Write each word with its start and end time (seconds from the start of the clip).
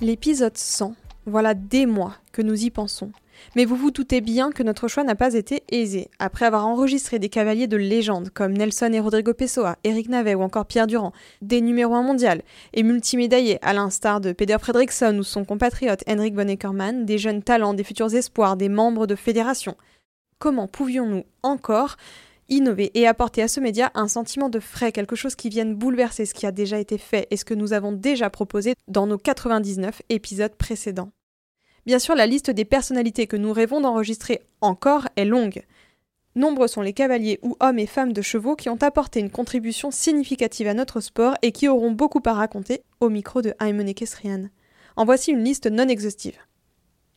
L'épisode 0.00 0.56
100, 0.56 0.96
voilà 1.24 1.54
des 1.54 1.86
mois 1.86 2.16
que 2.32 2.42
nous 2.42 2.64
y 2.64 2.70
pensons. 2.70 3.12
Mais 3.54 3.64
vous 3.64 3.76
vous 3.76 3.92
doutez 3.92 4.20
bien 4.20 4.50
que 4.50 4.64
notre 4.64 4.88
choix 4.88 5.04
n'a 5.04 5.14
pas 5.14 5.34
été 5.34 5.62
aisé. 5.68 6.08
Après 6.18 6.46
avoir 6.46 6.66
enregistré 6.66 7.20
des 7.20 7.28
cavaliers 7.28 7.68
de 7.68 7.76
légende 7.76 8.30
comme 8.30 8.54
Nelson 8.54 8.90
et 8.92 8.98
Rodrigo 8.98 9.32
Pessoa, 9.34 9.76
Eric 9.84 10.08
Navet 10.08 10.34
ou 10.34 10.42
encore 10.42 10.66
Pierre 10.66 10.88
Durand, 10.88 11.12
des 11.42 11.60
numéros 11.60 11.94
1 11.94 12.02
mondial 12.02 12.42
et 12.72 12.82
multimédaillés 12.82 13.64
à 13.64 13.72
l'instar 13.72 14.20
de 14.20 14.32
Peder 14.32 14.58
Fredriksson 14.58 15.16
ou 15.16 15.22
son 15.22 15.44
compatriote 15.44 16.02
Henrik 16.08 16.34
von 16.34 16.48
Eckermann, 16.48 17.06
des 17.06 17.18
jeunes 17.18 17.44
talents, 17.44 17.74
des 17.74 17.84
futurs 17.84 18.12
espoirs, 18.16 18.56
des 18.56 18.68
membres 18.68 19.06
de 19.06 19.14
fédérations. 19.14 19.76
Comment 20.40 20.66
pouvions-nous 20.66 21.22
encore 21.44 21.96
innover 22.48 22.90
et 22.94 23.06
apporter 23.06 23.42
à 23.42 23.48
ce 23.48 23.60
média 23.60 23.90
un 23.94 24.08
sentiment 24.08 24.48
de 24.48 24.60
frais, 24.60 24.92
quelque 24.92 25.16
chose 25.16 25.34
qui 25.34 25.48
vienne 25.48 25.74
bouleverser 25.74 26.26
ce 26.26 26.34
qui 26.34 26.46
a 26.46 26.52
déjà 26.52 26.78
été 26.78 26.98
fait 26.98 27.26
et 27.30 27.36
ce 27.36 27.44
que 27.44 27.54
nous 27.54 27.72
avons 27.72 27.92
déjà 27.92 28.30
proposé 28.30 28.74
dans 28.88 29.06
nos 29.06 29.18
99 29.18 30.02
épisodes 30.08 30.54
précédents 30.54 31.10
Bien 31.86 31.98
sûr, 31.98 32.14
la 32.14 32.26
liste 32.26 32.50
des 32.50 32.64
personnalités 32.64 33.26
que 33.26 33.36
nous 33.36 33.52
rêvons 33.52 33.80
d'enregistrer 33.80 34.40
encore 34.62 35.06
est 35.16 35.26
longue. 35.26 35.62
Nombreux 36.34 36.66
sont 36.66 36.80
les 36.80 36.94
cavaliers 36.94 37.38
ou 37.42 37.56
hommes 37.60 37.78
et 37.78 37.86
femmes 37.86 38.12
de 38.12 38.22
chevaux 38.22 38.56
qui 38.56 38.68
ont 38.70 38.82
apporté 38.82 39.20
une 39.20 39.30
contribution 39.30 39.90
significative 39.90 40.66
à 40.66 40.74
notre 40.74 41.00
sport 41.00 41.36
et 41.42 41.52
qui 41.52 41.68
auront 41.68 41.92
beaucoup 41.92 42.22
à 42.24 42.32
raconter 42.32 42.82
au 43.00 43.10
micro 43.10 43.42
de 43.42 43.54
Aymone 43.60 43.94
Kesrian. 43.94 44.48
En 44.96 45.04
voici 45.04 45.30
une 45.30 45.44
liste 45.44 45.66
non 45.66 45.86
exhaustive. 45.86 46.38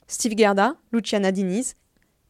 Steve 0.07 0.37
Gerda, 0.37 0.75
Luciana 0.91 1.31
Diniz, 1.31 1.75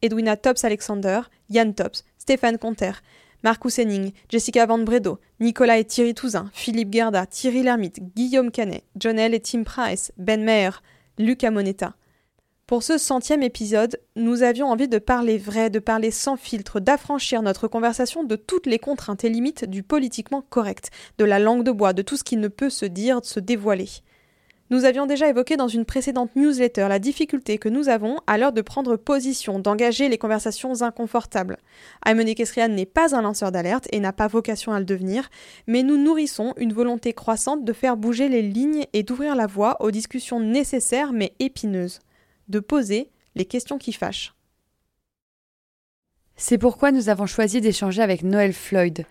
Edwina 0.02 0.38
Tops 0.38 0.64
Alexander, 0.64 1.22
Yann 1.50 1.74
Tops, 1.74 2.04
Stéphane 2.28 2.58
Conter, 2.58 2.92
Marcus 3.42 3.80
Henning, 3.80 4.12
Jessica 4.28 4.66
Van 4.66 4.80
Bredo, 4.80 5.18
Nicolas 5.40 5.78
et 5.78 5.86
Thierry 5.86 6.14
Touzin, 6.14 6.50
Philippe 6.52 6.92
Gerda, 6.92 7.26
Thierry 7.26 7.64
Lermite, 7.64 8.02
Guillaume 8.18 8.52
Canet, 8.52 8.84
Jonel 9.00 9.34
et 9.34 9.40
Tim 9.40 9.64
Price, 9.64 10.12
Ben 10.18 10.44
Meyer, 10.44 10.72
Luca 11.18 11.52
Moneta, 11.52 11.96
pour 12.66 12.84
ce 12.84 12.98
centième 12.98 13.44
épisode, 13.44 13.98
nous 14.18 14.44
avions 14.44 14.68
envie 14.68 14.90
de 14.90 14.98
parler 14.98 15.38
vrai, 15.38 15.70
de 15.70 15.80
parler 15.80 16.12
sans 16.12 16.36
filtre, 16.36 16.82
d'affranchir 16.82 17.42
notre 17.42 17.70
conversation 17.70 18.26
de 18.26 18.36
toutes 18.36 18.66
les 18.66 18.78
contraintes 18.78 19.24
et 19.24 19.30
limites 19.30 19.64
du 19.64 19.84
politiquement 19.84 20.44
correct, 20.50 20.92
de 21.18 21.24
la 21.24 21.40
langue 21.40 21.64
de 21.64 21.72
bois, 21.72 21.94
de 21.94 22.02
tout 22.02 22.18
ce 22.18 22.26
qui 22.26 22.36
ne 22.36 22.50
peut 22.50 22.70
se 22.70 22.86
dire, 22.86 23.22
se 23.24 23.40
dévoiler. 23.40 23.88
Nous 24.70 24.84
avions 24.84 25.06
déjà 25.06 25.30
évoqué 25.30 25.56
dans 25.56 25.70
une 25.70 25.86
précédente 25.86 26.36
newsletter 26.36 26.88
la 26.90 27.00
difficulté 27.00 27.58
que 27.58 27.70
nous 27.70 27.88
avons 27.88 28.18
à 28.28 28.38
l'heure 28.38 28.52
de 28.52 28.62
prendre 28.62 28.98
position, 28.98 29.60
d'engager 29.60 30.10
les 30.10 30.18
conversations 30.18 30.82
inconfortables. 30.82 31.58
Aymone 32.06 32.36
Kesrian 32.36 32.68
n'est 32.68 32.86
pas 32.86 33.16
un 33.16 33.22
lanceur 33.22 33.54
d'alerte 33.54 33.88
et 33.94 34.02
n'a 34.02 34.12
pas 34.12 34.28
vocation 34.28 34.74
à 34.74 34.80
le 34.80 34.86
devenir, 34.86 35.30
mais 35.68 35.84
nous 35.84 35.98
nourrissons 35.98 36.54
une 36.58 36.74
volonté 36.74 37.14
croissante 37.14 37.64
de 37.64 37.74
faire 37.74 37.96
bouger 37.96 38.28
les 38.28 38.42
lignes 38.42 38.86
et 38.92 39.04
d'ouvrir 39.04 39.36
la 39.36 39.48
voie 39.48 39.78
aux 39.82 39.92
discussions 39.92 40.42
nécessaires 40.42 41.14
mais 41.14 41.34
épineuses 41.40 42.00
de 42.50 42.60
poser 42.60 43.10
les 43.36 43.46
questions 43.46 43.78
qui 43.78 43.94
fâchent. 43.94 44.34
C'est 46.36 46.58
pourquoi 46.58 46.92
nous 46.92 47.10
avons 47.10 47.26
choisi 47.26 47.62
d'échanger 47.62 48.02
avec 48.02 48.22
Noël 48.22 48.54
Floyd. 48.54 49.06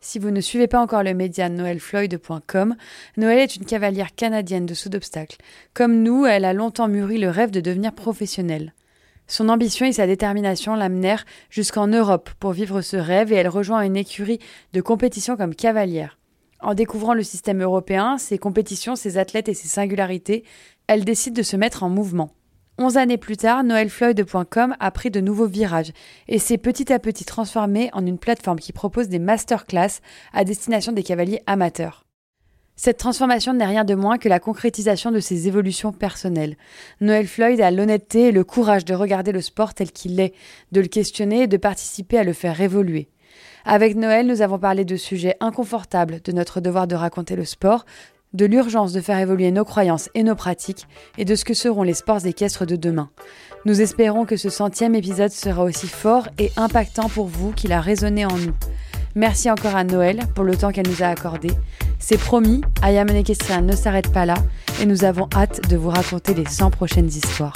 Si 0.00 0.18
vous 0.18 0.30
ne 0.30 0.40
suivez 0.40 0.66
pas 0.66 0.80
encore 0.80 1.02
le 1.02 1.14
média 1.14 1.48
noelfloyd.com, 1.48 2.76
Noël 3.16 3.38
est 3.38 3.56
une 3.56 3.64
cavalière 3.64 4.14
canadienne 4.14 4.66
de 4.66 4.74
saut 4.74 4.88
d'obstacles. 4.88 5.38
Comme 5.74 6.02
nous, 6.02 6.26
elle 6.26 6.44
a 6.44 6.52
longtemps 6.52 6.88
mûri 6.88 7.18
le 7.18 7.30
rêve 7.30 7.50
de 7.50 7.60
devenir 7.60 7.92
professionnelle. 7.92 8.74
Son 9.26 9.48
ambition 9.48 9.86
et 9.86 9.92
sa 9.92 10.06
détermination 10.06 10.76
l'amenèrent 10.76 11.24
jusqu'en 11.50 11.88
Europe 11.88 12.30
pour 12.38 12.52
vivre 12.52 12.80
ce 12.80 12.96
rêve 12.96 13.32
et 13.32 13.36
elle 13.36 13.48
rejoint 13.48 13.82
une 13.82 13.96
écurie 13.96 14.38
de 14.72 14.80
compétition 14.80 15.36
comme 15.36 15.54
cavalière. 15.54 16.18
En 16.60 16.74
découvrant 16.74 17.14
le 17.14 17.22
système 17.22 17.62
européen, 17.62 18.18
ses 18.18 18.38
compétitions, 18.38 18.96
ses 18.96 19.18
athlètes 19.18 19.48
et 19.48 19.54
ses 19.54 19.68
singularités, 19.68 20.44
elle 20.86 21.04
décide 21.04 21.34
de 21.34 21.42
se 21.42 21.56
mettre 21.56 21.82
en 21.82 21.88
mouvement. 21.88 22.30
Onze 22.78 22.98
années 22.98 23.16
plus 23.16 23.38
tard, 23.38 23.64
noelfloyd.com 23.64 24.76
a 24.78 24.90
pris 24.90 25.10
de 25.10 25.20
nouveaux 25.20 25.46
virages 25.46 25.92
et 26.28 26.38
s'est 26.38 26.58
petit 26.58 26.92
à 26.92 26.98
petit 26.98 27.24
transformé 27.24 27.88
en 27.94 28.04
une 28.04 28.18
plateforme 28.18 28.58
qui 28.58 28.74
propose 28.74 29.08
des 29.08 29.18
masterclass 29.18 30.00
à 30.34 30.44
destination 30.44 30.92
des 30.92 31.02
cavaliers 31.02 31.40
amateurs. 31.46 32.04
Cette 32.78 32.98
transformation 32.98 33.54
n'est 33.54 33.64
rien 33.64 33.84
de 33.84 33.94
moins 33.94 34.18
que 34.18 34.28
la 34.28 34.40
concrétisation 34.40 35.10
de 35.10 35.20
ses 35.20 35.48
évolutions 35.48 35.92
personnelles. 35.92 36.58
Noël 37.00 37.26
Floyd 37.26 37.58
a 37.62 37.70
l'honnêteté 37.70 38.28
et 38.28 38.32
le 38.32 38.44
courage 38.44 38.84
de 38.84 38.92
regarder 38.92 39.32
le 39.32 39.40
sport 39.40 39.72
tel 39.72 39.90
qu'il 39.90 40.20
est, 40.20 40.34
de 40.72 40.82
le 40.82 40.88
questionner 40.88 41.44
et 41.44 41.46
de 41.46 41.56
participer 41.56 42.18
à 42.18 42.24
le 42.24 42.34
faire 42.34 42.60
évoluer. 42.60 43.08
Avec 43.64 43.96
Noël, 43.96 44.26
nous 44.26 44.42
avons 44.42 44.58
parlé 44.58 44.84
de 44.84 44.96
sujets 44.96 45.36
inconfortables, 45.40 46.20
de 46.22 46.32
notre 46.32 46.60
devoir 46.60 46.86
de 46.86 46.94
raconter 46.94 47.36
le 47.36 47.46
sport, 47.46 47.86
de 48.36 48.46
l'urgence 48.46 48.92
de 48.92 49.00
faire 49.00 49.18
évoluer 49.18 49.50
nos 49.50 49.64
croyances 49.64 50.10
et 50.14 50.22
nos 50.22 50.34
pratiques, 50.34 50.86
et 51.18 51.24
de 51.24 51.34
ce 51.34 51.44
que 51.44 51.54
seront 51.54 51.82
les 51.82 51.94
sports 51.94 52.26
équestres 52.26 52.66
de 52.66 52.76
demain. 52.76 53.10
Nous 53.64 53.80
espérons 53.80 54.26
que 54.26 54.36
ce 54.36 54.50
centième 54.50 54.94
épisode 54.94 55.32
sera 55.32 55.64
aussi 55.64 55.88
fort 55.88 56.28
et 56.38 56.52
impactant 56.56 57.08
pour 57.08 57.26
vous 57.26 57.52
qu'il 57.52 57.72
a 57.72 57.80
résonné 57.80 58.24
en 58.24 58.36
nous. 58.36 58.54
Merci 59.14 59.50
encore 59.50 59.74
à 59.74 59.82
Noël 59.82 60.20
pour 60.34 60.44
le 60.44 60.54
temps 60.54 60.70
qu'elle 60.70 60.88
nous 60.88 61.02
a 61.02 61.06
accordé. 61.06 61.48
C'est 61.98 62.18
promis, 62.18 62.60
Ayam 62.82 63.08
Equestrian 63.08 63.62
ne 63.62 63.74
s'arrête 63.74 64.12
pas 64.12 64.26
là, 64.26 64.34
et 64.80 64.86
nous 64.86 65.04
avons 65.04 65.28
hâte 65.34 65.68
de 65.70 65.76
vous 65.76 65.88
raconter 65.88 66.34
les 66.34 66.44
100 66.44 66.70
prochaines 66.70 67.08
histoires. 67.08 67.54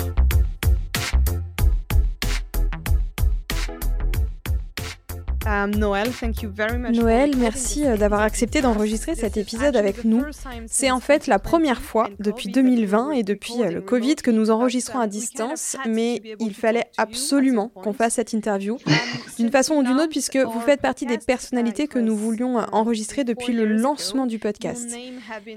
Um, 5.50 5.70
Noël, 5.72 7.32
merci 7.36 7.84
euh, 7.84 7.96
d'avoir 7.96 8.20
accepté 8.20 8.60
d'enregistrer 8.60 9.16
cet 9.16 9.36
épisode 9.36 9.74
avec 9.74 10.04
nous. 10.04 10.22
C'est 10.68 10.92
en 10.92 11.00
fait 11.00 11.26
la 11.26 11.40
première 11.40 11.82
fois 11.82 12.08
depuis 12.20 12.50
2020 12.50 13.10
et 13.12 13.22
depuis 13.24 13.54
euh, 13.60 13.70
le 13.72 13.80
Covid 13.80 14.14
que 14.16 14.30
nous 14.30 14.52
enregistrons 14.52 15.00
à 15.00 15.08
distance, 15.08 15.76
mais 15.88 16.22
il 16.38 16.54
fallait 16.54 16.84
absolument 16.98 17.68
qu'on 17.68 17.92
fasse 17.92 18.14
cette 18.14 18.32
interview. 18.32 18.76
D'une 19.38 19.50
façon 19.50 19.74
ou 19.74 19.82
d'une 19.82 19.96
autre 19.96 20.10
puisque 20.10 20.36
vous 20.36 20.60
faites 20.60 20.82
partie 20.82 21.06
des 21.06 21.18
personnalités 21.18 21.88
que 21.88 21.98
nous 21.98 22.14
voulions 22.14 22.58
euh, 22.60 22.64
enregistrer 22.70 23.24
depuis 23.24 23.52
le 23.52 23.64
lancement 23.64 24.26
du 24.26 24.38
podcast. 24.38 24.94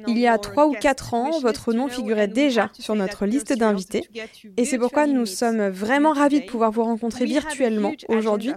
Il 0.08 0.18
y 0.18 0.26
a 0.26 0.38
trois 0.40 0.68
ou 0.68 0.72
quatre 0.72 1.14
ans, 1.14 1.40
votre 1.42 1.74
nom 1.74 1.88
figurait 1.88 2.30
déjà 2.30 2.72
sur 2.80 2.96
notre 2.96 3.26
liste 3.26 3.54
d'invités. 3.54 4.10
et 4.58 4.66
c'est 4.66 4.80
pourquoi 4.80 5.06
nous 5.06 5.28
sommes 5.28 5.68
vraiment 5.68 6.14
ravis 6.14 6.42
de 6.42 6.46
pouvoir 6.46 6.72
vous 6.72 6.84
rencontrer 6.84 7.26
virtuellement 7.26 7.92
aujourd'hui. 8.08 8.54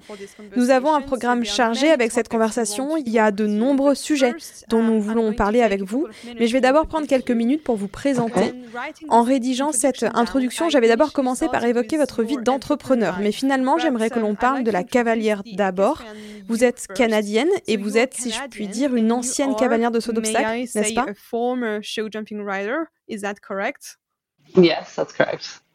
Nous 0.56 0.70
avons 0.70 0.94
un 0.94 1.02
programme 1.02 1.25
chargé 1.44 1.90
avec 1.90 2.12
cette 2.12 2.28
conversation. 2.28 2.96
Il 2.96 3.08
y 3.08 3.18
a 3.18 3.30
de 3.30 3.46
nombreux 3.46 3.94
sujets 3.94 4.34
dont 4.68 4.82
nous 4.82 5.00
voulons 5.00 5.32
parler 5.32 5.62
avec 5.62 5.82
vous, 5.82 6.06
mais 6.38 6.46
je 6.46 6.52
vais 6.52 6.60
d'abord 6.60 6.86
prendre 6.86 7.06
quelques 7.06 7.30
minutes 7.30 7.62
pour 7.62 7.76
vous 7.76 7.88
présenter. 7.88 8.52
En 9.08 9.22
rédigeant 9.22 9.72
cette 9.72 10.04
introduction, 10.14 10.68
j'avais 10.70 10.88
d'abord 10.88 11.12
commencé 11.12 11.48
par 11.48 11.64
évoquer 11.64 11.96
votre 11.96 12.22
vie 12.22 12.36
d'entrepreneur, 12.38 13.18
mais 13.20 13.32
finalement, 13.32 13.78
j'aimerais 13.78 14.10
que 14.10 14.18
l'on 14.18 14.34
parle 14.34 14.64
de 14.64 14.70
la 14.70 14.84
cavalière 14.84 15.42
d'abord. 15.54 16.02
Vous 16.48 16.64
êtes 16.64 16.86
canadienne 16.94 17.48
et 17.66 17.76
vous 17.76 17.96
êtes, 17.98 18.14
si 18.14 18.30
je 18.30 18.40
puis 18.50 18.68
dire, 18.68 18.94
une 18.94 19.12
ancienne 19.12 19.54
cavalière 19.56 19.90
de 19.90 20.00
saut 20.00 20.12
d'obstacle, 20.12 20.64
n'est-ce 20.74 20.94
pas? 20.94 21.06
Yes, 24.56 24.94
that's 24.94 25.12
correct. 25.12 25.65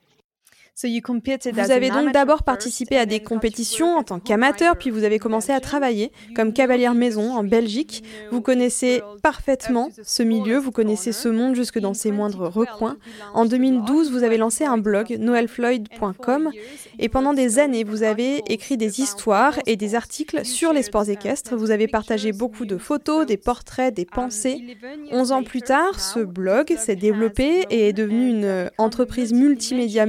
Vous 0.84 1.72
avez 1.72 1.90
donc 1.90 2.12
d'abord 2.12 2.44
participé 2.44 2.98
à 2.98 3.06
des 3.06 3.20
compétitions 3.20 3.98
en 3.98 4.04
tant 4.04 4.20
qu'amateur, 4.20 4.78
puis 4.78 4.90
vous 4.90 5.04
avez 5.04 5.20
commencé 5.20 5.52
à 5.52 5.60
travailler 5.60 6.12
comme 6.36 6.54
cavalière 6.54 6.96
maison 6.96 7.36
en 7.36 7.44
Belgique. 7.44 8.04
Vous 8.32 8.42
connaissez 8.42 9.02
parfaitement 9.22 9.90
ce 10.02 10.24
milieu, 10.24 10.58
vous 10.58 10.72
connaissez 10.72 11.12
ce 11.12 11.30
monde 11.30 11.56
jusque 11.56 11.80
dans 11.80 11.94
ses 11.94 12.12
moindres 12.12 12.52
recoins. 12.52 12.98
En 13.34 13.46
2012, 13.46 14.12
vous 14.12 14.24
avez 14.24 14.38
lancé 14.38 14.64
un 14.64 14.78
blog, 14.78 15.18
noelfloyd.com, 15.20 16.52
et 17.00 17.10
pendant 17.10 17.34
des 17.34 17.60
années, 17.60 17.84
vous 17.84 18.04
avez 18.04 18.42
écrit 18.48 18.78
des 18.78 19.02
histoires 19.02 19.60
et 19.68 19.76
des 19.76 19.94
articles 19.94 20.46
sur 20.46 20.74
les 20.74 20.84
sports 20.84 21.10
équestres. 21.10 21.56
Vous 21.56 21.72
avez 21.72 21.88
partagé 21.88 22.32
beaucoup 22.32 22.66
de 22.66 22.78
photos, 22.78 23.26
des 23.26 23.38
portraits, 23.38 23.94
des 23.94 24.06
pensées. 24.06 24.78
Onze 25.12 25.32
ans 25.32 25.44
plus 25.44 25.62
tard, 25.62 26.00
ce 26.00 26.20
blog 26.20 26.76
s'est 26.78 26.96
développé 26.96 27.66
et 27.70 27.90
est 27.90 27.94
devenu 27.94 28.30
une 28.30 28.70
entreprise 28.78 29.34
multimédia 29.34 30.06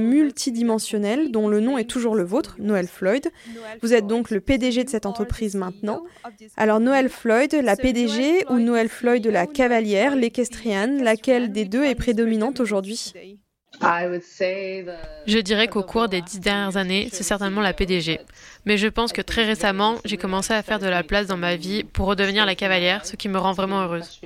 multidimensionnelle 0.53 1.31
dont 1.31 1.47
le 1.47 1.59
nom 1.59 1.77
est 1.77 1.89
toujours 1.89 2.15
le 2.15 2.23
vôtre, 2.23 2.55
Noël 2.59 2.87
Floyd. 2.87 3.31
Vous 3.81 3.93
êtes 3.93 4.05
donc 4.05 4.29
le 4.29 4.39
PDG 4.39 4.83
de 4.83 4.89
cette 4.89 5.05
entreprise 5.07 5.55
maintenant. 5.55 6.03
Alors 6.57 6.79
Noël 6.79 7.09
Floyd, 7.09 7.53
la 7.63 7.75
PDG 7.75 8.45
ou 8.49 8.59
Noël 8.59 8.87
Floyd 8.87 9.25
la 9.25 9.47
cavalière, 9.47 10.15
l'équestrienne, 10.15 11.03
laquelle 11.03 11.51
des 11.51 11.65
deux 11.65 11.83
est 11.83 11.95
prédominante 11.95 12.59
aujourd'hui? 12.59 13.13
Je 13.81 15.39
dirais 15.39 15.67
qu'au 15.67 15.81
cours 15.81 16.07
des 16.07 16.21
dix 16.21 16.39
dernières 16.39 16.77
années, 16.77 17.09
c'est 17.11 17.23
certainement 17.23 17.61
la 17.61 17.73
PDG. 17.73 18.19
Mais 18.65 18.77
je 18.77 18.87
pense 18.87 19.11
que 19.11 19.21
très 19.23 19.45
récemment, 19.45 19.95
j'ai 20.05 20.17
commencé 20.17 20.53
à 20.53 20.61
faire 20.61 20.77
de 20.77 20.87
la 20.87 21.01
place 21.01 21.25
dans 21.25 21.37
ma 21.37 21.55
vie 21.55 21.83
pour 21.83 22.05
redevenir 22.05 22.45
la 22.45 22.53
cavalière, 22.53 23.03
ce 23.05 23.15
qui 23.15 23.29
me 23.29 23.39
rend 23.39 23.53
vraiment 23.53 23.81
heureuse. 23.81 24.21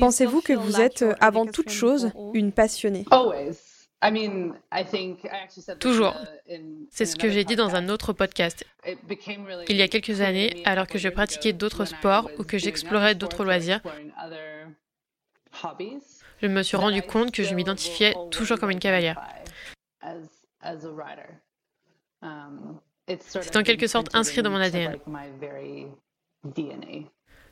Pensez-vous 0.00 0.42
que 0.42 0.52
vous 0.52 0.80
êtes, 0.80 1.04
avant 1.20 1.46
toute 1.46 1.70
chose, 1.70 2.10
une 2.34 2.52
passionnée? 2.52 3.06
Toujours. 5.80 6.14
C'est 6.90 7.06
ce 7.06 7.16
que 7.16 7.30
j'ai 7.30 7.44
dit 7.44 7.56
dans 7.56 7.74
un 7.74 7.88
autre 7.88 8.12
podcast. 8.12 8.64
Il 9.68 9.76
y 9.76 9.82
a 9.82 9.88
quelques 9.88 10.20
années, 10.20 10.62
alors 10.64 10.86
que 10.86 10.98
je 10.98 11.08
pratiquais 11.08 11.52
d'autres 11.52 11.84
sports 11.84 12.30
ou 12.38 12.44
que 12.44 12.58
j'explorais 12.58 13.14
d'autres 13.14 13.44
loisirs, 13.44 13.80
je 16.42 16.46
me 16.46 16.62
suis 16.62 16.76
rendu 16.76 17.02
compte 17.02 17.32
que 17.32 17.42
je 17.42 17.54
m'identifiais 17.54 18.14
toujours 18.30 18.58
comme 18.58 18.70
une 18.70 18.78
cavalière. 18.78 19.20
C'est 23.20 23.56
en 23.56 23.62
quelque 23.62 23.86
sorte 23.86 24.14
inscrit 24.14 24.42
dans 24.42 24.50
mon 24.50 24.60
ADN. 24.60 24.98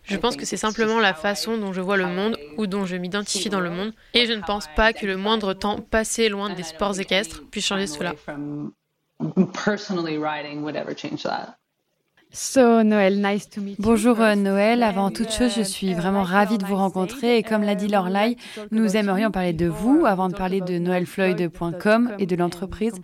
Je 0.05 0.17
pense 0.17 0.37
que 0.37 0.45
c'est 0.45 0.57
simplement 0.59 1.01
la 1.01 1.15
façon 1.15 1.57
dont 1.57 1.73
je 1.73 1.81
vois 1.81 1.97
le 1.97 2.07
monde 2.07 2.37
ou 2.59 2.67
dont 2.67 2.85
je 2.85 2.97
m'identifie 2.97 3.49
dans 3.49 3.61
le 3.61 3.71
monde, 3.71 3.93
et 4.13 4.27
je 4.27 4.33
ne 4.33 4.43
pense 4.43 4.69
pas 4.77 4.93
que 4.93 5.07
le 5.07 5.17
moindre 5.17 5.55
temps 5.55 5.81
passé 5.81 6.29
loin 6.29 6.51
des 6.51 6.63
sports 6.63 7.01
équestres 7.01 7.43
puisse 7.51 7.67
changer 7.67 7.87
cela. 7.87 8.15
Bonjour 13.79 14.21
euh, 14.21 14.35
Noël, 14.35 14.83
avant 14.83 15.11
toute 15.13 15.31
chose, 15.31 15.55
je 15.57 15.63
suis 15.63 15.95
vraiment 15.95 16.25
ravie 16.25 16.59
de 16.59 16.65
vous 16.65 16.75
rencontrer 16.75 17.39
et 17.39 17.45
comme 17.45 17.63
l'a 17.63 17.77
dit 17.77 17.87
Lorelai, 17.87 18.37
nous 18.73 18.97
aimerions 18.97 19.31
parler 19.31 19.53
de 19.53 19.67
vous 19.67 20.05
avant 20.05 20.29
de 20.29 20.35
parler 20.35 20.61
de 20.61 20.79
noelfloyd.com 20.79 22.17
et 22.19 22.27
de 22.27 22.35
l'entreprise. 22.35 22.95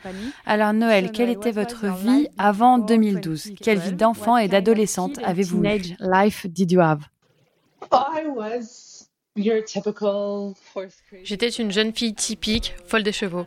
Alors 0.47 0.73
Noël, 0.73 1.13
quelle 1.13 1.31
était 1.31 1.53
votre 1.53 1.87
vie 1.87 2.27
avant 2.39 2.79
2012 2.79 3.53
Quelle 3.63 3.79
vie 3.79 3.93
d'enfant 3.93 4.37
et 4.37 4.49
d'adolescente 4.49 5.19
avez-vous 5.23 5.63
life 6.01 6.47
did 6.49 6.73
you 6.73 6.81
have? 6.81 7.05
J'étais 11.23 11.49
une 11.51 11.71
jeune 11.71 11.95
fille 11.95 12.15
typique, 12.15 12.75
folle 12.85 13.05
des 13.05 13.13
chevaux. 13.13 13.47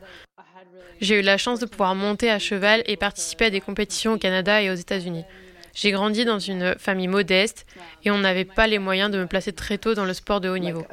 J'ai 1.02 1.20
eu 1.20 1.22
la 1.22 1.38
chance 1.38 1.60
de 1.60 1.66
pouvoir 1.66 1.94
monter 1.94 2.32
à 2.32 2.40
cheval 2.40 2.84
et 2.86 2.96
participer 2.96 3.46
à 3.46 3.50
des 3.50 3.60
compétitions 3.60 4.14
au 4.14 4.18
Canada 4.18 4.62
et 4.62 4.72
aux 4.72 4.76
États-Unis. 4.76 5.26
J'ai 5.74 5.92
grandi 5.92 6.24
dans 6.24 6.40
une 6.40 6.76
famille 6.78 7.08
modeste 7.08 7.66
et 8.04 8.12
on 8.12 8.20
n'avait 8.20 8.46
pas 8.46 8.68
les 8.68 8.80
moyens 8.80 9.10
de 9.10 9.18
me 9.18 9.26
placer 9.26 9.54
très 9.54 9.78
tôt 9.78 9.96
dans 9.96 10.06
le 10.06 10.14
sport 10.14 10.40
de 10.40 10.50
haut 10.50 10.58
niveau. 10.58 10.86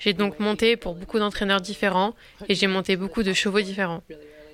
J'ai 0.00 0.12
donc 0.12 0.40
monté 0.40 0.76
pour 0.76 0.94
beaucoup 0.94 1.18
d'entraîneurs 1.20 1.60
différents 1.60 2.14
et 2.48 2.54
j'ai 2.56 2.66
monté 2.66 2.96
beaucoup 2.96 3.22
de 3.22 3.32
chevaux 3.32 3.60
différents. 3.60 4.02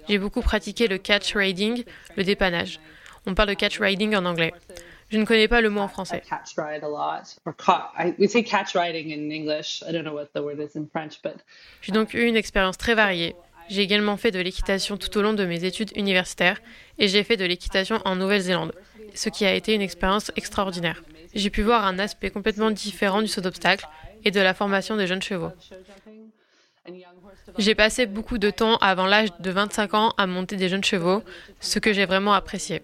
J'ai 0.09 0.19
beaucoup 0.19 0.43
pratiqué 0.43 0.89
le 0.89 0.99
catch 0.99 1.35
riding, 1.35 1.85
le 2.17 2.25
dépannage. 2.25 2.81
On 3.27 3.35
parle 3.35 3.51
de 3.51 3.55
catch 3.55 3.81
riding 3.81 4.15
en 4.15 4.27
anglais. 4.27 4.53
Je 5.11 5.19
ne 5.19 5.25
connais 5.25 5.49
pas 5.49 5.61
le 5.61 5.71
mot 5.71 5.81
en 5.81 5.89
français. 5.89 6.23
J'ai 11.83 11.93
donc 11.93 12.15
eu 12.15 12.27
une 12.27 12.37
expérience 12.37 12.79
très 12.79 12.95
variée. 12.95 13.35
J'ai 13.71 13.83
également 13.83 14.17
fait 14.17 14.33
de 14.33 14.41
l'équitation 14.41 14.97
tout 14.97 15.17
au 15.17 15.23
long 15.23 15.33
de 15.33 15.45
mes 15.45 15.65
études 15.65 15.93
universitaires 15.95 16.61
et 16.99 17.07
j'ai 17.07 17.23
fait 17.23 17.37
de 17.37 17.45
l'équitation 17.45 18.01
en 18.05 18.17
Nouvelle-Zélande, 18.17 18.73
ce 19.15 19.29
qui 19.29 19.47
a 19.47 19.55
été 19.55 19.75
une 19.75 19.81
expérience 19.81 20.33
extraordinaire. 20.35 21.05
J'ai 21.35 21.51
pu 21.51 21.63
voir 21.63 21.85
un 21.85 22.01
aspect 22.01 22.31
complètement 22.31 22.73
différent 22.73 23.23
du 23.23 23.29
saut 23.29 23.41
d'obstacle 23.41 23.87
et 24.25 24.33
de 24.33 24.41
la 24.41 24.55
formation 24.55 24.97
des 24.97 25.07
jeunes 25.07 25.23
chevaux. 25.23 25.53
J'ai 27.59 27.77
passé 27.77 28.07
beaucoup 28.07 28.39
de 28.39 28.51
temps 28.51 28.77
avant 28.79 29.07
l'âge 29.07 29.29
de 29.39 29.51
25 29.53 29.95
ans 29.95 30.15
à 30.19 30.27
monter 30.27 30.57
des 30.57 30.69
jeunes 30.69 30.83
chevaux, 30.83 31.23
ce 31.61 31.79
que 31.79 31.93
j'ai 31.93 32.07
vraiment 32.07 32.33
apprécié. 32.33 32.83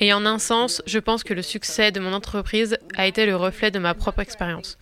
Et 0.00 0.12
en 0.12 0.26
un 0.26 0.38
sens, 0.38 0.82
je 0.86 0.98
pense 0.98 1.24
que 1.24 1.34
le 1.34 1.42
succès 1.42 1.92
de 1.92 2.00
mon 2.00 2.12
entreprise 2.12 2.76
a 2.96 3.06
été 3.06 3.24
le 3.24 3.36
reflet 3.36 3.70
de 3.70 3.78
ma 3.78 3.94
propre 3.94 4.20
expérience. 4.20 4.78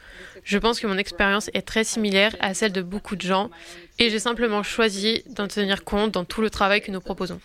Je 0.49 0.57
pense 0.57 0.81
que 0.81 0.87
mon 0.87 0.97
expérience 0.97 1.51
est 1.53 1.61
très 1.61 1.85
similaire 1.85 2.35
à 2.41 2.55
celle 2.55 2.73
de 2.73 2.81
beaucoup 2.81 3.17
de 3.17 3.21
gens 3.21 3.51
et 3.99 4.09
j'ai 4.09 4.19
simplement 4.19 4.63
choisi 4.63 5.23
d'en 5.27 5.47
tenir 5.47 5.85
compte 5.85 6.13
dans 6.13 6.25
tout 6.25 6.41
le 6.41 6.49
travail 6.49 6.81
que 6.81 6.91
nous 6.91 7.03
proposons. 7.03 7.39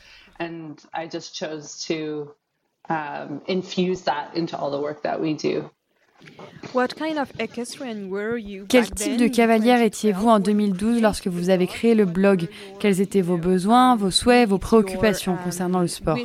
Quel 8.70 8.90
type 8.90 9.18
de 9.18 9.28
cavalière 9.28 9.82
étiez-vous 9.82 10.30
en 10.30 10.40
2012 10.40 11.02
lorsque 11.02 11.28
vous 11.28 11.50
avez 11.50 11.68
créé 11.68 11.96
le 11.96 12.06
blog? 12.06 12.48
Quels 12.80 13.02
étaient 13.02 13.20
vos 13.20 13.36
besoins, 13.38 13.98
vos 13.98 14.12
souhaits, 14.12 14.48
vos 14.48 14.60
préoccupations 14.60 15.36
concernant 15.44 15.82
le 15.82 15.90
sport? 15.90 16.18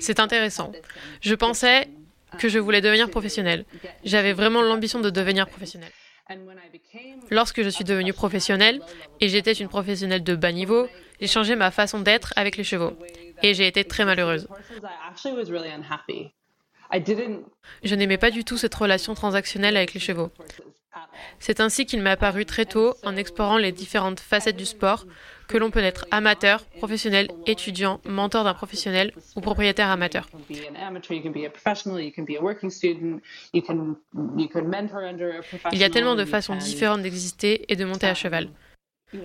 C'est 0.00 0.20
intéressant. 0.20 0.72
Je 1.20 1.34
pensais 1.34 1.88
que 2.38 2.48
je 2.48 2.58
voulais 2.58 2.80
devenir 2.80 3.08
professionnel. 3.10 3.64
J'avais 4.04 4.32
vraiment 4.32 4.60
l'ambition 4.60 5.00
de 5.00 5.10
devenir 5.10 5.48
professionnel. 5.48 5.90
Lorsque 7.30 7.62
je 7.62 7.68
suis 7.68 7.84
devenue 7.84 8.12
professionnelle, 8.12 8.80
et 9.20 9.28
j'étais 9.28 9.52
une 9.52 9.68
professionnelle 9.68 10.22
de 10.22 10.34
bas 10.34 10.52
niveau, 10.52 10.88
j'ai 11.20 11.26
changé 11.26 11.56
ma 11.56 11.70
façon 11.70 12.00
d'être 12.00 12.32
avec 12.36 12.56
les 12.56 12.64
chevaux. 12.64 12.92
Et 13.42 13.54
j'ai 13.54 13.66
été 13.66 13.84
très 13.84 14.04
malheureuse. 14.04 14.48
Je 17.82 17.94
n'aimais 17.94 18.18
pas 18.18 18.30
du 18.30 18.44
tout 18.44 18.56
cette 18.56 18.74
relation 18.74 19.14
transactionnelle 19.14 19.76
avec 19.76 19.94
les 19.94 20.00
chevaux. 20.00 20.30
C'est 21.38 21.60
ainsi 21.60 21.86
qu'il 21.86 22.00
m'est 22.02 22.10
apparu 22.10 22.46
très 22.46 22.66
tôt, 22.66 22.94
en 23.04 23.16
explorant 23.16 23.58
les 23.58 23.72
différentes 23.72 24.20
facettes 24.20 24.56
du 24.56 24.66
sport, 24.66 25.06
que 25.48 25.58
l'on 25.58 25.70
peut 25.70 25.80
être 25.80 26.06
amateur, 26.10 26.64
professionnel, 26.78 27.28
étudiant, 27.46 28.00
mentor 28.06 28.44
d'un 28.44 28.54
professionnel 28.54 29.12
ou 29.36 29.40
propriétaire 29.40 29.88
amateur. 29.88 30.28
Il 35.72 35.78
y 35.78 35.84
a 35.84 35.90
tellement 35.90 36.14
de 36.14 36.24
façons 36.24 36.56
différentes 36.56 37.02
d'exister 37.02 37.64
et 37.68 37.76
de 37.76 37.84
monter 37.84 38.06
à 38.06 38.14
cheval. 38.14 38.48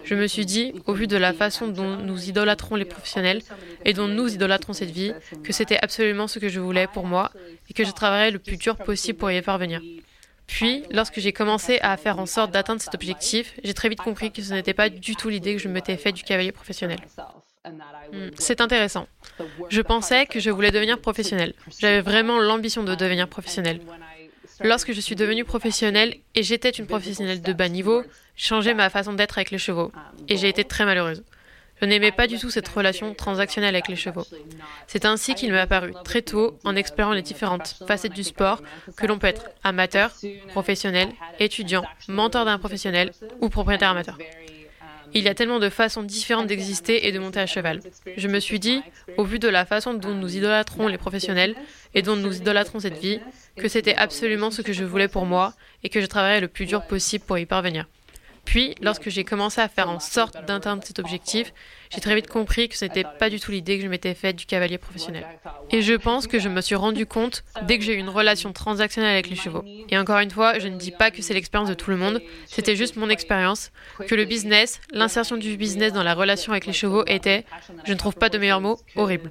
Je 0.04 0.16
me 0.16 0.28
suis 0.28 0.46
dit, 0.46 0.74
au 0.86 0.94
vu 0.94 1.08
de 1.08 1.18
la 1.18 1.34
façon 1.34 1.68
dont 1.68 1.98
nous 1.98 2.30
idolâtrons 2.30 2.76
les 2.76 2.86
professionnels 2.86 3.42
et 3.86 3.94
dont 3.94 4.08
nous 4.08 4.34
idolâtrons 4.34 4.74
cette 4.74 4.92
vie, 4.92 5.14
que 5.44 5.52
c'était 5.52 5.80
absolument 5.82 6.28
ce 6.28 6.38
que 6.40 6.50
je 6.50 6.60
voulais 6.60 6.88
pour 6.88 7.06
moi 7.06 7.32
et 7.70 7.74
que 7.74 7.84
je 7.84 7.92
travaillerais 7.92 8.32
le 8.32 8.40
plus 8.40 8.58
dur 8.58 8.78
possible 8.78 9.18
pour 9.18 9.32
y 9.32 9.42
parvenir. 9.42 9.82
Puis, 10.50 10.84
lorsque 10.90 11.20
j'ai 11.20 11.32
commencé 11.32 11.78
à 11.84 11.96
faire 11.96 12.18
en 12.18 12.26
sorte 12.26 12.50
d'atteindre 12.50 12.82
cet 12.82 12.96
objectif, 12.96 13.54
j'ai 13.64 13.76
très 13.76 13.88
vite 13.88 14.02
compris 14.02 14.32
que 14.32 14.42
ce 14.42 14.52
n'était 14.52 14.74
pas 14.74 14.90
du 14.90 15.16
tout 15.16 15.30
l'idée 15.30 15.54
que 15.56 15.62
je 15.62 15.68
m'étais 15.68 15.96
faite 15.96 16.16
du 16.16 16.24
cavalier 16.24 16.52
professionnel. 16.52 17.00
Hmm, 18.12 18.30
c'est 18.36 18.60
intéressant. 18.60 19.08
Je 19.70 19.82
pensais 19.82 20.26
que 20.26 20.40
je 20.40 20.50
voulais 20.50 20.72
devenir 20.72 21.00
professionnel. 21.00 21.54
J'avais 21.78 22.02
vraiment 22.02 22.40
l'ambition 22.40 22.84
de 22.84 22.96
devenir 22.96 23.30
professionnel. 23.30 23.80
Lorsque 24.62 24.92
je 24.92 25.00
suis 25.00 25.16
devenue 25.16 25.46
professionnelle 25.46 26.16
et 26.34 26.42
j'étais 26.42 26.72
une 26.72 26.88
professionnelle 26.88 27.44
de 27.44 27.54
bas 27.54 27.70
niveau, 27.70 28.02
j'ai 28.36 28.48
changé 28.48 28.74
ma 28.74 28.90
façon 28.90 29.14
d'être 29.14 29.38
avec 29.38 29.52
les 29.52 29.60
chevaux 29.60 29.92
et 30.28 30.36
j'ai 30.36 30.50
été 30.50 30.64
très 30.64 30.84
malheureuse. 30.84 31.24
Je 31.82 31.86
n'aimais 31.86 32.12
pas 32.12 32.28
du 32.28 32.38
tout 32.38 32.50
cette 32.50 32.68
relation 32.68 33.14
transactionnelle 33.14 33.76
avec 33.76 33.88
les 33.88 33.96
chevaux. 33.96 34.26
C'est 34.88 35.06
ainsi 35.06 35.36
qu'il 35.36 35.52
m'est 35.52 35.60
apparu 35.60 35.94
très 36.04 36.22
tôt, 36.22 36.58
en 36.64 36.76
explorant 36.76 37.14
les 37.14 37.22
différentes 37.22 37.76
facettes 37.88 38.14
du 38.14 38.24
sport, 38.24 38.62
que 38.98 39.06
l'on 39.06 39.18
peut 39.18 39.28
être 39.28 39.46
amateur, 39.64 40.12
professionnel, 40.50 41.10
étudiant, 41.40 41.86
mentor 42.08 42.46
d'un 42.46 42.60
professionnel 42.60 43.12
ou 43.42 43.50
propriétaire 43.50 43.90
amateur. 43.90 44.18
Il 45.14 45.24
y 45.24 45.28
a 45.28 45.34
tellement 45.34 45.60
de 45.60 45.70
façons 45.70 46.04
différentes 46.04 46.48
d'exister 46.48 47.08
et 47.08 47.12
de 47.12 47.18
monter 47.18 47.40
à 47.40 47.48
cheval. 47.48 47.80
Je 48.16 48.28
me 48.28 48.40
suis 48.40 48.60
dit, 48.60 48.84
au 49.18 49.24
vu 49.24 49.40
de 49.40 49.48
la 49.48 49.66
façon 49.66 49.96
dont 49.96 50.14
nous 50.14 50.36
idolâtrons 50.36 50.88
les 50.88 51.00
professionnels 51.00 51.56
et 51.96 52.04
dont 52.04 52.16
nous 52.16 52.38
idolâtrons 52.38 52.80
cette 52.80 53.00
vie, 53.00 53.20
que 53.58 53.68
c'était 53.68 53.96
absolument 53.96 54.52
ce 54.52 54.62
que 54.62 54.74
je 54.74 54.84
voulais 54.84 55.08
pour 55.08 55.26
moi 55.26 55.54
et 55.84 55.90
que 55.90 56.00
je 56.00 56.06
travaillerais 56.06 56.42
le 56.42 56.48
plus 56.48 56.66
dur 56.66 56.86
possible 56.86 57.26
pour 57.26 57.40
y 57.40 57.46
parvenir. 57.48 57.88
Puis, 58.50 58.74
lorsque 58.82 59.10
j'ai 59.10 59.24
commencé 59.24 59.62
à 59.62 59.68
faire 59.68 59.92
en 59.92 60.00
sorte 60.00 60.44
d'atteindre 60.48 60.82
cet 60.84 60.98
objectif, 60.98 61.54
j'ai 61.92 62.02
très 62.02 62.16
vite 62.16 62.26
compris 62.26 62.68
que 62.68 62.76
ce 62.76 62.84
n'était 62.84 63.04
pas 63.20 63.30
du 63.30 63.40
tout 63.40 63.52
l'idée 63.52 63.78
que 63.78 63.84
je 63.84 63.88
m'étais 63.88 64.16
faite 64.16 64.38
du 64.38 64.48
cavalier 64.48 64.80
professionnel. 64.80 65.24
Et 65.70 65.84
je 65.84 65.94
pense 65.94 66.26
que 66.26 66.40
je 66.40 66.50
me 66.50 66.60
suis 66.62 66.74
rendu 66.74 67.06
compte 67.06 67.44
dès 67.68 67.78
que 67.78 67.84
j'ai 67.84 67.94
eu 67.94 68.00
une 68.00 68.10
relation 68.10 68.52
transactionnelle 68.52 69.12
avec 69.12 69.30
les 69.30 69.36
chevaux. 69.36 69.64
Et 69.92 70.00
encore 70.00 70.18
une 70.18 70.32
fois, 70.32 70.58
je 70.58 70.68
ne 70.68 70.78
dis 70.78 70.90
pas 70.90 71.12
que 71.12 71.22
c'est 71.22 71.36
l'expérience 71.36 71.70
de 71.70 71.76
tout 71.76 71.92
le 71.92 71.98
monde, 71.98 72.24
c'était 72.48 72.76
juste 72.76 72.96
mon 72.96 73.10
expérience, 73.10 73.72
que 74.08 74.16
le 74.16 74.26
business, 74.26 74.82
l'insertion 74.94 75.38
du 75.38 75.56
business 75.56 75.94
dans 75.94 76.02
la 76.02 76.16
relation 76.16 76.52
avec 76.52 76.66
les 76.66 76.74
chevaux 76.74 77.04
était, 77.06 77.46
je 77.86 77.94
ne 77.94 78.00
trouve 78.00 78.16
pas 78.16 78.30
de 78.30 78.40
meilleur 78.40 78.62
mot, 78.62 78.80
horrible. 78.96 79.30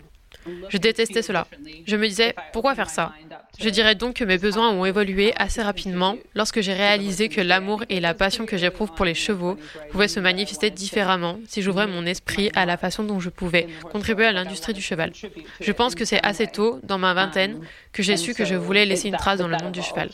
Je 0.68 0.78
détestais 0.78 1.22
cela. 1.22 1.46
Je 1.86 1.96
me 1.96 2.06
disais, 2.06 2.34
pourquoi 2.52 2.74
faire 2.74 2.90
ça? 2.90 3.12
Je 3.58 3.68
dirais 3.68 3.94
donc 3.94 4.14
que 4.14 4.24
mes 4.24 4.38
besoins 4.38 4.70
ont 4.70 4.84
évolué 4.84 5.32
assez 5.36 5.62
rapidement 5.62 6.16
lorsque 6.34 6.60
j'ai 6.60 6.72
réalisé 6.72 7.28
que 7.28 7.40
l'amour 7.40 7.82
et 7.88 8.00
la 8.00 8.14
passion 8.14 8.46
que 8.46 8.56
j'éprouve 8.56 8.92
pour 8.92 9.04
les 9.04 9.14
chevaux 9.14 9.56
pouvaient 9.90 10.08
se 10.08 10.20
manifester 10.20 10.70
différemment 10.70 11.38
si 11.46 11.62
j'ouvrais 11.62 11.86
mon 11.86 12.06
esprit 12.06 12.50
à 12.54 12.66
la 12.66 12.76
façon 12.76 13.02
dont 13.02 13.20
je 13.20 13.30
pouvais 13.30 13.66
contribuer 13.90 14.26
à 14.26 14.32
l'industrie 14.32 14.74
du 14.74 14.82
cheval. 14.82 15.12
Je 15.60 15.72
pense 15.72 15.94
que 15.94 16.04
c'est 16.04 16.24
assez 16.24 16.46
tôt, 16.46 16.80
dans 16.82 16.98
ma 16.98 17.14
vingtaine, 17.14 17.60
que 17.92 18.02
j'ai 18.02 18.16
su 18.16 18.34
que 18.34 18.44
je 18.44 18.54
voulais 18.54 18.84
laisser 18.84 19.08
une 19.08 19.16
trace 19.16 19.38
dans 19.38 19.48
le 19.48 19.56
monde 19.62 19.72
du 19.72 19.82
cheval. 19.82 20.10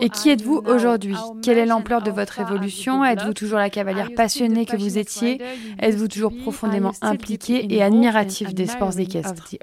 Et 0.00 0.10
qui 0.10 0.30
êtes-vous 0.30 0.62
aujourd'hui? 0.66 1.16
Quelle 1.42 1.58
est 1.58 1.66
l'ampleur 1.66 2.02
de 2.02 2.10
votre 2.10 2.38
évolution? 2.40 3.04
Êtes-vous 3.04 3.34
toujours 3.34 3.58
la 3.58 3.70
cavalière 3.70 4.10
passionnée 4.14 4.66
que 4.66 4.76
vous 4.76 4.98
étiez? 4.98 5.40
Êtes-vous 5.78 6.08
toujours 6.08 6.32
profondément 6.36 6.92
impliquée 7.00 7.66
et 7.74 7.82
admirative 7.82 8.52
des 8.54 8.66
sports 8.66 8.98
équestres 8.98 9.54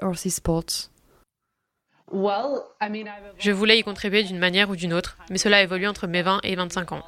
Je 3.38 3.50
voulais 3.50 3.78
y 3.78 3.82
contribuer 3.82 4.22
d'une 4.24 4.38
manière 4.38 4.70
ou 4.70 4.76
d'une 4.76 4.92
autre, 4.92 5.16
mais 5.30 5.38
cela 5.38 5.58
a 5.58 5.62
évolué 5.62 5.86
entre 5.86 6.06
mes 6.06 6.22
20 6.22 6.40
et 6.42 6.54
25 6.54 6.92
ans. 6.92 7.02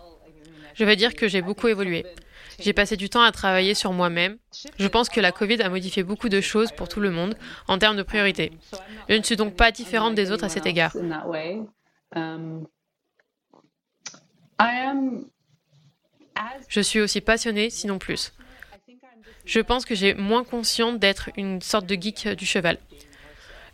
Je 0.75 0.85
vais 0.85 0.97
dire 0.97 1.15
que 1.15 1.29
j'ai 1.29 1.43
beaucoup 1.43 1.69
évolué. 1.69 2.05
J'ai 2.59 2.73
passé 2.73 2.97
du 2.97 3.09
temps 3.09 3.23
à 3.23 3.33
travailler 3.33 3.75
sur 3.75 3.93
moi-même. 3.93 4.37
Je 4.79 4.89
pense 4.89 5.09
que 5.09 5.21
la 5.21 5.33
Covid 5.33 5.61
a 5.63 5.69
modifié 5.69 6.03
beaucoup 6.03 6.29
de 6.29 6.41
choses 6.41 6.73
pour 6.73 6.89
tout 6.89 7.01
le 7.01 7.11
monde 7.11 7.37
en 7.69 7.79
termes 7.79 7.97
de 7.97 8.03
priorité. 8.03 8.53
Je 9.09 9.15
ne 9.17 9.23
suis 9.23 9.37
donc 9.37 9.57
pas 9.57 9.71
différente 9.71 10.15
des 10.15 10.31
autres 10.33 10.45
à 10.45 10.49
cet 10.49 10.67
égard. 10.67 10.97
Je 16.69 16.81
suis 16.81 17.01
aussi 17.01 17.21
passionnée, 17.21 17.71
sinon 17.71 17.99
plus. 17.99 18.33
Je 19.45 19.61
pense 19.61 19.85
que 19.85 19.95
j'ai 19.95 20.15
moins 20.15 20.45
conscience 20.45 20.99
d'être 20.99 21.31
une 21.37 21.63
sorte 21.63 21.87
de 21.87 21.95
geek 21.95 22.29
du 22.31 22.47
cheval. 22.47 22.79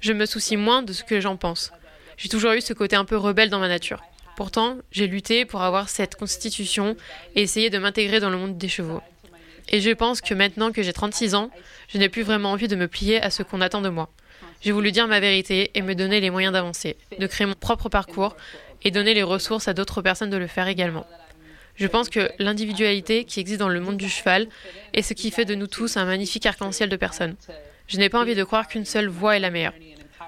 Je 0.00 0.12
me 0.12 0.26
soucie 0.26 0.56
moins 0.56 0.82
de 0.82 0.92
ce 0.92 1.04
que 1.04 1.20
j'en 1.20 1.36
pense. 1.36 1.72
J'ai 2.16 2.28
toujours 2.28 2.52
eu 2.52 2.60
ce 2.60 2.72
côté 2.74 2.96
un 2.96 3.04
peu 3.04 3.16
rebelle 3.16 3.50
dans 3.50 3.58
ma 3.58 3.68
nature. 3.68 4.02
Pourtant, 4.36 4.78
j'ai 4.90 5.06
lutté 5.06 5.44
pour 5.44 5.62
avoir 5.62 5.88
cette 5.88 6.16
constitution 6.16 6.96
et 7.34 7.42
essayé 7.42 7.70
de 7.70 7.78
m'intégrer 7.78 8.20
dans 8.20 8.30
le 8.30 8.36
monde 8.36 8.58
des 8.58 8.68
chevaux. 8.68 9.02
Et 9.68 9.80
je 9.80 9.90
pense 9.90 10.20
que 10.20 10.34
maintenant 10.34 10.72
que 10.72 10.82
j'ai 10.82 10.92
36 10.92 11.34
ans, 11.34 11.50
je 11.88 11.98
n'ai 11.98 12.08
plus 12.08 12.22
vraiment 12.22 12.52
envie 12.52 12.68
de 12.68 12.76
me 12.76 12.88
plier 12.88 13.22
à 13.22 13.30
ce 13.30 13.42
qu'on 13.42 13.60
attend 13.60 13.80
de 13.80 13.88
moi. 13.88 14.10
J'ai 14.62 14.70
voulu 14.70 14.92
dire 14.92 15.08
ma 15.08 15.18
vérité 15.18 15.72
et 15.74 15.82
me 15.82 15.94
donner 15.94 16.20
les 16.20 16.30
moyens 16.30 16.52
d'avancer, 16.52 16.96
de 17.18 17.26
créer 17.26 17.46
mon 17.46 17.54
propre 17.54 17.88
parcours 17.88 18.36
et 18.84 18.92
donner 18.92 19.12
les 19.12 19.24
ressources 19.24 19.66
à 19.66 19.74
d'autres 19.74 20.02
personnes 20.02 20.30
de 20.30 20.36
le 20.36 20.46
faire 20.46 20.68
également. 20.68 21.06
Je 21.74 21.86
pense 21.86 22.08
que 22.08 22.30
l'individualité 22.38 23.24
qui 23.24 23.40
existe 23.40 23.58
dans 23.58 23.68
le 23.68 23.80
monde 23.80 23.96
du 23.96 24.08
cheval 24.08 24.46
est 24.92 25.02
ce 25.02 25.14
qui 25.14 25.30
fait 25.30 25.44
de 25.44 25.56
nous 25.56 25.66
tous 25.66 25.96
un 25.96 26.04
magnifique 26.04 26.46
arc-en-ciel 26.46 26.88
de 26.88 26.96
personnes. 26.96 27.34
Je 27.88 27.98
n'ai 27.98 28.08
pas 28.08 28.20
envie 28.20 28.36
de 28.36 28.44
croire 28.44 28.68
qu'une 28.68 28.84
seule 28.84 29.08
voix 29.08 29.36
est 29.36 29.40
la 29.40 29.50
meilleure. 29.50 29.74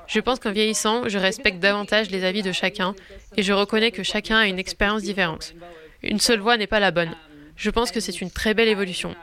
Je 0.08 0.20
pense 0.20 0.40
qu'en 0.40 0.50
vieillissant, 0.50 1.08
je 1.08 1.18
respecte 1.18 1.60
davantage 1.60 2.10
les 2.10 2.24
avis 2.24 2.42
de 2.42 2.52
chacun 2.52 2.94
et 3.36 3.42
je 3.42 3.52
reconnais 3.52 3.92
que 3.92 4.02
chacun 4.02 4.38
a 4.38 4.46
une 4.46 4.58
expérience 4.58 5.02
différente. 5.02 5.54
Une 6.02 6.18
seule 6.18 6.40
voix 6.40 6.56
n'est 6.56 6.66
pas 6.66 6.80
la 6.80 6.90
bonne. 6.90 7.14
Je 7.56 7.70
pense 7.70 7.92
que 7.92 8.00
c'est 8.00 8.20
une 8.20 8.30
très 8.30 8.52
belle 8.52 8.68
évolution. 8.68 9.14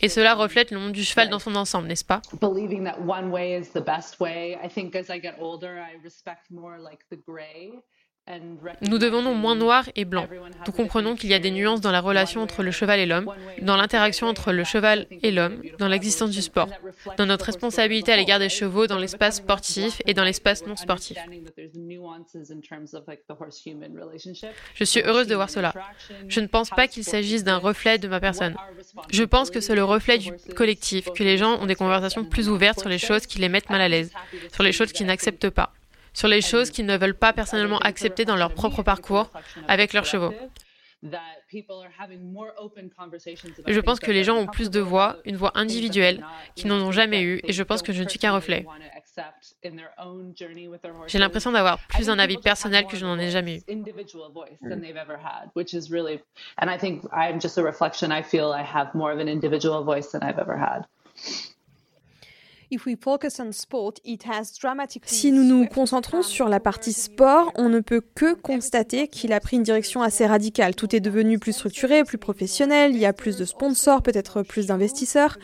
Et 0.00 0.08
cela 0.08 0.34
reflète 0.34 0.70
le 0.70 0.78
monde 0.78 0.92
du 0.92 1.04
cheval 1.04 1.28
dans 1.28 1.38
son 1.38 1.54
ensemble, 1.56 1.88
n'est-ce 1.88 2.04
pas? 2.04 2.22
Nous 8.82 8.98
devenons 8.98 9.34
moins 9.34 9.54
noir 9.54 9.88
et 9.96 10.04
blanc. 10.04 10.26
Nous 10.66 10.72
comprenons 10.72 11.16
qu'il 11.16 11.30
y 11.30 11.34
a 11.34 11.38
des 11.38 11.50
nuances 11.50 11.80
dans 11.80 11.90
la 11.90 12.00
relation 12.00 12.42
entre 12.42 12.62
le 12.62 12.70
cheval 12.70 13.00
et 13.00 13.06
l'homme, 13.06 13.32
dans 13.62 13.76
l'interaction 13.76 14.26
entre 14.28 14.52
le 14.52 14.64
cheval 14.64 15.06
et 15.22 15.30
l'homme, 15.30 15.62
dans 15.78 15.88
l'existence 15.88 16.30
du 16.30 16.42
sport, 16.42 16.68
dans 17.16 17.26
notre 17.26 17.46
responsabilité 17.46 18.12
à 18.12 18.16
l'égard 18.16 18.38
des 18.38 18.48
chevaux 18.48 18.86
dans 18.86 18.98
l'espace 18.98 19.38
sportif 19.38 20.00
et 20.06 20.14
dans 20.14 20.24
l'espace 20.24 20.66
non 20.66 20.76
sportif. 20.76 21.18
Je 24.74 24.84
suis 24.84 25.00
heureuse 25.00 25.26
de 25.26 25.34
voir 25.34 25.50
cela. 25.50 25.74
Je 26.28 26.40
ne 26.40 26.46
pense 26.46 26.70
pas 26.70 26.86
qu'il 26.88 27.04
s'agisse 27.04 27.44
d'un 27.44 27.58
reflet 27.58 27.98
de 27.98 28.08
ma 28.08 28.20
personne. 28.20 28.54
Je 29.10 29.24
pense 29.24 29.50
que 29.50 29.60
c'est 29.60 29.74
le 29.74 29.84
reflet 29.84 30.18
du 30.18 30.32
collectif, 30.54 31.10
que 31.12 31.24
les 31.24 31.38
gens 31.38 31.60
ont 31.60 31.66
des 31.66 31.74
conversations 31.74 32.24
plus 32.24 32.48
ouvertes 32.48 32.80
sur 32.80 32.88
les 32.88 32.98
choses 32.98 33.26
qui 33.26 33.38
les 33.38 33.48
mettent 33.48 33.70
mal 33.70 33.80
à 33.80 33.88
l'aise, 33.88 34.12
sur 34.52 34.62
les 34.62 34.72
choses 34.72 34.92
qu'ils 34.92 35.06
n'acceptent 35.06 35.50
pas 35.50 35.72
sur 36.12 36.28
les 36.28 36.40
choses 36.40 36.70
qu'ils 36.70 36.86
ne 36.86 36.96
veulent 36.96 37.14
pas 37.14 37.32
personnellement 37.32 37.78
accepter 37.78 38.24
dans 38.24 38.36
leur 38.36 38.52
propre 38.54 38.82
parcours 38.82 39.30
avec 39.68 39.92
leurs 39.92 40.04
chevaux. 40.06 40.32
Je 43.66 43.80
pense 43.80 44.00
que 44.00 44.10
les 44.10 44.22
gens 44.22 44.36
ont 44.36 44.46
plus 44.46 44.68
de 44.70 44.80
voix, 44.80 45.16
une 45.24 45.36
voix 45.36 45.52
individuelle, 45.54 46.24
qu'ils 46.54 46.68
n'en 46.68 46.80
ont 46.80 46.92
jamais 46.92 47.22
eu, 47.22 47.40
et 47.44 47.52
je 47.52 47.62
pense 47.62 47.80
que 47.80 47.92
je 47.92 48.02
ne 48.02 48.08
suis 48.08 48.18
qu'un 48.18 48.32
reflet. 48.32 48.66
J'ai 51.06 51.18
l'impression 51.18 51.52
d'avoir 51.52 51.78
plus 51.88 52.10
un 52.10 52.18
avis 52.18 52.36
personnel 52.36 52.86
que 52.86 52.96
je 52.96 53.06
n'en 53.06 53.18
ai 53.18 53.30
jamais 53.30 53.56
eu. 53.56 53.62
Si 65.10 65.32
nous 65.32 65.44
nous 65.44 65.66
concentrons 65.66 66.22
sur 66.22 66.48
la 66.48 66.60
partie 66.60 66.92
sport, 66.92 67.52
on 67.56 67.68
ne 67.68 67.80
peut 67.80 68.02
que 68.14 68.34
constater 68.34 69.08
qu'il 69.08 69.32
a 69.32 69.40
pris 69.40 69.56
une 69.56 69.62
direction 69.62 70.02
assez 70.02 70.26
radicale. 70.26 70.74
Tout 70.74 70.94
est 70.94 71.00
devenu 71.00 71.38
plus 71.38 71.52
structuré, 71.52 72.04
plus 72.04 72.18
professionnel, 72.18 72.92
il 72.92 72.98
y 72.98 73.06
a 73.06 73.12
plus 73.12 73.36
de 73.36 73.44
sponsors, 73.44 74.02
peut-être 74.02 74.42
plus 74.42 74.66
d'investisseurs. 74.66 75.36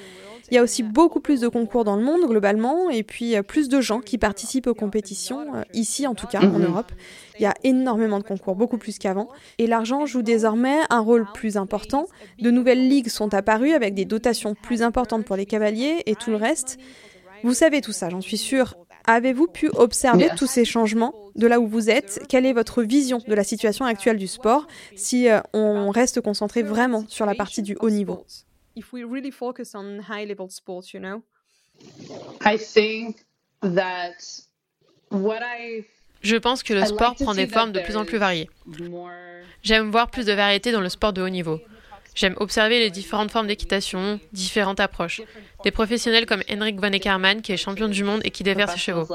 Il 0.50 0.54
y 0.54 0.58
a 0.58 0.62
aussi 0.62 0.84
beaucoup 0.84 1.20
plus 1.20 1.40
de 1.40 1.48
concours 1.48 1.82
dans 1.82 1.96
le 1.96 2.04
monde 2.04 2.20
globalement 2.28 2.88
et 2.88 3.02
puis 3.02 3.34
plus 3.42 3.68
de 3.68 3.80
gens 3.80 4.00
qui 4.00 4.16
participent 4.16 4.68
aux 4.68 4.74
compétitions, 4.74 5.40
euh, 5.54 5.62
ici 5.74 6.06
en 6.06 6.14
tout 6.14 6.28
cas, 6.28 6.40
en 6.40 6.58
mhm. 6.58 6.66
Europe. 6.66 6.92
Il 7.38 7.42
y 7.42 7.46
a 7.46 7.54
énormément 7.64 8.18
de 8.18 8.24
concours, 8.24 8.54
beaucoup 8.54 8.78
plus 8.78 8.98
qu'avant. 8.98 9.28
Et 9.58 9.66
l'argent 9.66 10.06
joue 10.06 10.22
désormais 10.22 10.78
un 10.88 11.00
rôle 11.00 11.26
plus 11.34 11.56
important. 11.56 12.06
De 12.40 12.50
nouvelles 12.50 12.88
ligues 12.88 13.08
sont 13.08 13.34
apparues 13.34 13.72
avec 13.72 13.94
des 13.94 14.04
dotations 14.04 14.54
plus 14.54 14.82
importantes 14.82 15.24
pour 15.24 15.36
les 15.36 15.46
cavaliers 15.46 16.02
et 16.06 16.14
tout 16.14 16.30
le 16.30 16.36
reste. 16.36 16.78
Vous 17.46 17.54
savez 17.54 17.80
tout 17.80 17.92
ça, 17.92 18.10
j'en 18.10 18.20
suis 18.20 18.38
sûre. 18.38 18.74
Avez-vous 19.04 19.46
pu 19.46 19.68
observer 19.68 20.30
tous 20.36 20.48
ces 20.48 20.64
changements 20.64 21.14
de 21.36 21.46
là 21.46 21.60
où 21.60 21.68
vous 21.68 21.90
êtes? 21.90 22.26
Quelle 22.28 22.44
est 22.44 22.52
votre 22.52 22.82
vision 22.82 23.22
de 23.24 23.34
la 23.34 23.44
situation 23.44 23.84
actuelle 23.84 24.16
du 24.16 24.26
sport 24.26 24.66
si 24.96 25.28
euh, 25.28 25.38
on 25.52 25.92
reste 25.92 26.20
concentré 26.20 26.64
vraiment 26.64 27.04
sur 27.06 27.24
la 27.24 27.36
partie 27.36 27.62
du 27.62 27.76
haut 27.78 27.90
niveau? 27.90 28.26
Je 36.22 36.36
pense 36.36 36.64
que 36.64 36.74
le 36.74 36.84
sport 36.84 37.14
prend 37.14 37.32
des 37.32 37.46
formes 37.46 37.70
de 37.70 37.78
plus 37.78 37.94
en 37.94 38.04
plus 38.04 38.18
variées. 38.18 38.50
J'aime 39.62 39.92
voir 39.92 40.10
plus 40.10 40.26
de 40.26 40.32
variété 40.32 40.72
dans 40.72 40.80
le 40.80 40.88
sport 40.88 41.12
de 41.12 41.22
haut 41.22 41.28
niveau. 41.28 41.60
J'aime 42.16 42.34
observer 42.38 42.78
les 42.78 42.90
différentes 42.90 43.30
formes 43.30 43.46
d'équitation, 43.46 44.18
différentes 44.32 44.80
approches. 44.80 45.20
Des 45.64 45.70
professionnels 45.70 46.24
comme 46.24 46.42
Henrik 46.50 46.80
von 46.80 46.90
Eckermann, 46.92 47.42
qui 47.42 47.52
est 47.52 47.58
champion 47.58 47.88
du 47.88 48.02
monde 48.04 48.22
et 48.24 48.30
qui 48.30 48.42
déverse 48.42 48.72
ses 48.72 48.78
chevaux. 48.78 49.06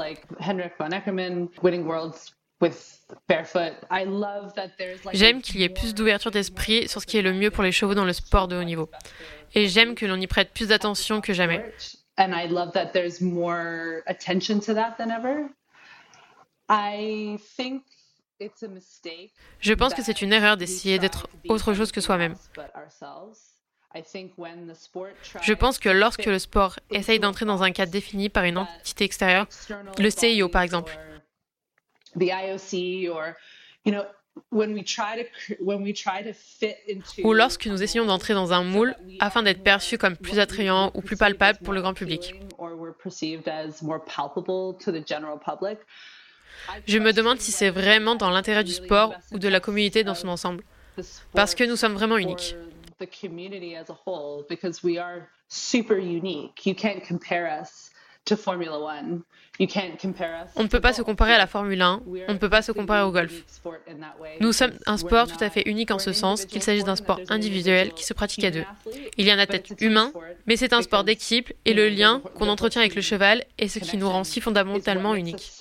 J'aime 5.12 5.42
qu'il 5.42 5.60
y 5.60 5.64
ait 5.64 5.68
plus 5.68 5.94
d'ouverture 5.94 6.30
d'esprit 6.30 6.88
sur 6.88 7.00
ce 7.00 7.06
qui 7.06 7.18
est 7.18 7.22
le 7.22 7.32
mieux 7.32 7.50
pour 7.50 7.64
les 7.64 7.72
chevaux 7.72 7.94
dans 7.94 8.04
le 8.04 8.12
sport 8.12 8.46
de 8.46 8.56
haut 8.56 8.62
niveau. 8.62 8.88
Et 9.54 9.66
j'aime 9.66 9.96
que 9.96 10.06
l'on 10.06 10.16
y 10.16 10.28
prête 10.28 10.52
plus 10.54 10.68
d'attention 10.68 11.20
que 11.20 11.32
jamais. 11.32 11.60
I 16.68 17.38
think 17.56 17.82
je 19.60 19.74
pense 19.74 19.94
que 19.94 20.02
c'est 20.02 20.22
une 20.22 20.32
erreur 20.32 20.56
d'essayer 20.56 20.98
d'être 20.98 21.28
autre 21.48 21.74
chose 21.74 21.92
que 21.92 22.00
soi-même. 22.00 22.34
Je 25.42 25.52
pense 25.52 25.78
que 25.78 25.88
lorsque 25.88 26.24
le 26.24 26.38
sport 26.38 26.78
essaye 26.90 27.20
d'entrer 27.20 27.44
dans 27.44 27.62
un 27.62 27.72
cadre 27.72 27.92
défini 27.92 28.28
par 28.28 28.44
une 28.44 28.58
entité 28.58 29.04
extérieure, 29.04 29.46
le 29.98 30.10
CIO 30.10 30.48
par 30.48 30.62
exemple, 30.62 30.96
ou 37.22 37.32
lorsque 37.34 37.66
nous 37.66 37.82
essayons 37.82 38.06
d'entrer 38.06 38.32
dans 38.34 38.52
un 38.52 38.64
moule 38.64 38.94
afin 39.20 39.42
d'être 39.42 39.62
perçus 39.62 39.98
comme 39.98 40.16
plus 40.16 40.38
attrayants 40.38 40.90
ou 40.94 41.02
plus 41.02 41.16
palpables 41.16 41.58
pour 41.62 41.74
le 41.74 41.82
grand 41.82 41.94
public. 41.94 42.34
Je 46.86 46.98
me 46.98 47.12
demande 47.12 47.40
si 47.40 47.52
c'est 47.52 47.70
vraiment 47.70 48.14
dans 48.14 48.30
l'intérêt 48.30 48.64
du 48.64 48.72
sport 48.72 49.14
ou 49.32 49.38
de 49.38 49.48
la 49.48 49.60
communauté 49.60 50.04
dans 50.04 50.14
son 50.14 50.28
ensemble, 50.28 50.64
parce 51.32 51.54
que 51.54 51.64
nous 51.64 51.76
sommes 51.76 51.94
vraiment 51.94 52.18
uniques. 52.18 52.56
On 60.56 60.62
ne 60.62 60.68
peut 60.68 60.80
pas 60.80 60.92
se 60.92 61.02
comparer 61.02 61.34
à 61.34 61.38
la 61.38 61.46
Formule 61.46 61.82
1, 61.82 62.02
on 62.28 62.32
ne 62.32 62.38
peut 62.38 62.48
pas 62.48 62.62
se 62.62 62.72
comparer 62.72 63.02
au 63.02 63.10
golf. 63.10 63.44
Nous 64.40 64.52
sommes 64.52 64.72
un 64.86 64.96
sport 64.96 65.26
tout 65.26 65.42
à 65.42 65.50
fait 65.50 65.62
unique 65.68 65.90
en 65.90 65.98
ce 65.98 66.12
sens 66.12 66.44
qu'il 66.44 66.62
s'agit 66.62 66.84
d'un 66.84 66.96
sport 66.96 67.20
individuel 67.28 67.92
qui 67.92 68.04
se 68.04 68.14
pratique 68.14 68.44
à 68.44 68.50
deux. 68.50 68.64
Il 69.18 69.26
y 69.26 69.30
a 69.30 69.34
un 69.34 69.38
athlète 69.38 69.74
humain, 69.80 70.12
mais 70.46 70.56
c'est 70.56 70.72
un 70.72 70.82
sport 70.82 71.04
d'équipe 71.04 71.52
et 71.64 71.74
le 71.74 71.88
lien 71.88 72.22
qu'on 72.34 72.48
entretient 72.48 72.80
avec 72.80 72.94
le 72.94 73.02
cheval 73.02 73.44
est 73.58 73.68
ce 73.68 73.78
qui 73.78 73.96
nous 73.96 74.08
rend 74.08 74.24
si 74.24 74.40
fondamentalement 74.40 75.14
uniques. 75.14 75.52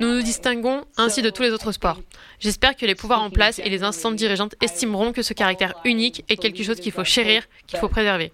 Nous 0.00 0.14
nous 0.16 0.22
distinguons 0.22 0.84
ainsi 0.96 1.22
de 1.22 1.30
tous 1.30 1.42
les 1.42 1.50
autres 1.50 1.72
sports. 1.72 2.00
J'espère 2.40 2.74
que 2.74 2.86
les 2.86 2.94
pouvoirs 2.94 3.22
en 3.22 3.30
place 3.30 3.58
et 3.58 3.68
les 3.68 3.82
instances 3.82 4.16
dirigeantes 4.16 4.54
estimeront 4.60 5.12
que 5.12 5.22
ce 5.22 5.34
caractère 5.34 5.74
unique 5.84 6.24
est 6.28 6.36
quelque 6.36 6.62
chose 6.62 6.80
qu'il 6.80 6.92
faut 6.92 7.04
chérir, 7.04 7.44
qu'il 7.66 7.78
faut 7.78 7.88
préserver. 7.88 8.32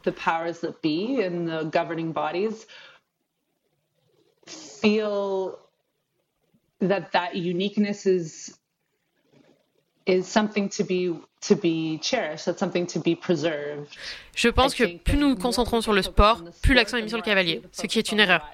Je 14.35 14.49
pense 14.49 14.75
que 14.75 14.97
plus 14.97 15.17
nous 15.17 15.29
nous 15.29 15.37
concentrons 15.37 15.81
sur 15.81 15.93
le 15.93 16.03
sport, 16.03 16.43
plus 16.63 16.75
l'accent 16.75 16.97
est 16.97 17.03
mis 17.03 17.09
sur 17.09 17.19
le 17.19 17.25
cavalier, 17.25 17.63
ce 17.73 17.87
qui 17.87 17.99
est 17.99 18.11
une 18.11 18.21
erreur. 18.21 18.47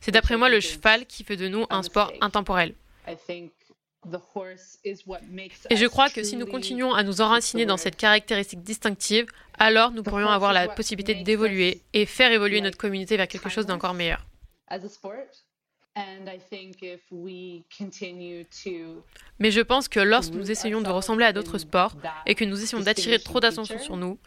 C'est 0.00 0.12
d'après 0.12 0.36
moi 0.36 0.48
le 0.48 0.60
cheval 0.60 1.06
qui 1.06 1.24
fait 1.24 1.36
de 1.36 1.48
nous 1.48 1.66
un 1.70 1.82
sport 1.82 2.12
intemporel. 2.20 2.74
Et 5.68 5.76
je 5.76 5.86
crois 5.86 6.08
que 6.08 6.22
si 6.22 6.36
nous 6.36 6.46
continuons 6.46 6.94
à 6.94 7.02
nous 7.02 7.20
enraciner 7.20 7.66
dans 7.66 7.76
cette 7.76 7.96
caractéristique 7.96 8.62
distinctive, 8.62 9.26
alors 9.58 9.90
nous 9.90 10.02
pourrions 10.02 10.30
avoir 10.30 10.54
la 10.54 10.68
possibilité 10.68 11.14
d'évoluer 11.16 11.82
et 11.92 12.06
faire 12.06 12.32
évoluer 12.32 12.62
notre 12.62 12.78
communauté 12.78 13.18
vers 13.18 13.28
quelque 13.28 13.50
chose 13.50 13.66
d'encore 13.66 13.92
meilleur. 13.92 14.26
Mais 19.38 19.50
je 19.50 19.60
pense 19.60 19.88
que 19.88 20.00
lorsque 20.00 20.32
nous 20.32 20.50
essayons 20.50 20.80
de 20.80 20.88
ressembler 20.88 21.26
à 21.26 21.32
d'autres 21.32 21.58
sports 21.58 21.94
et 22.26 22.34
que 22.34 22.44
nous 22.44 22.62
essayons 22.62 22.82
d'attirer 22.82 23.18
trop 23.18 23.40
d'attention 23.40 23.78
sur 23.78 23.96
nous, 23.96 24.18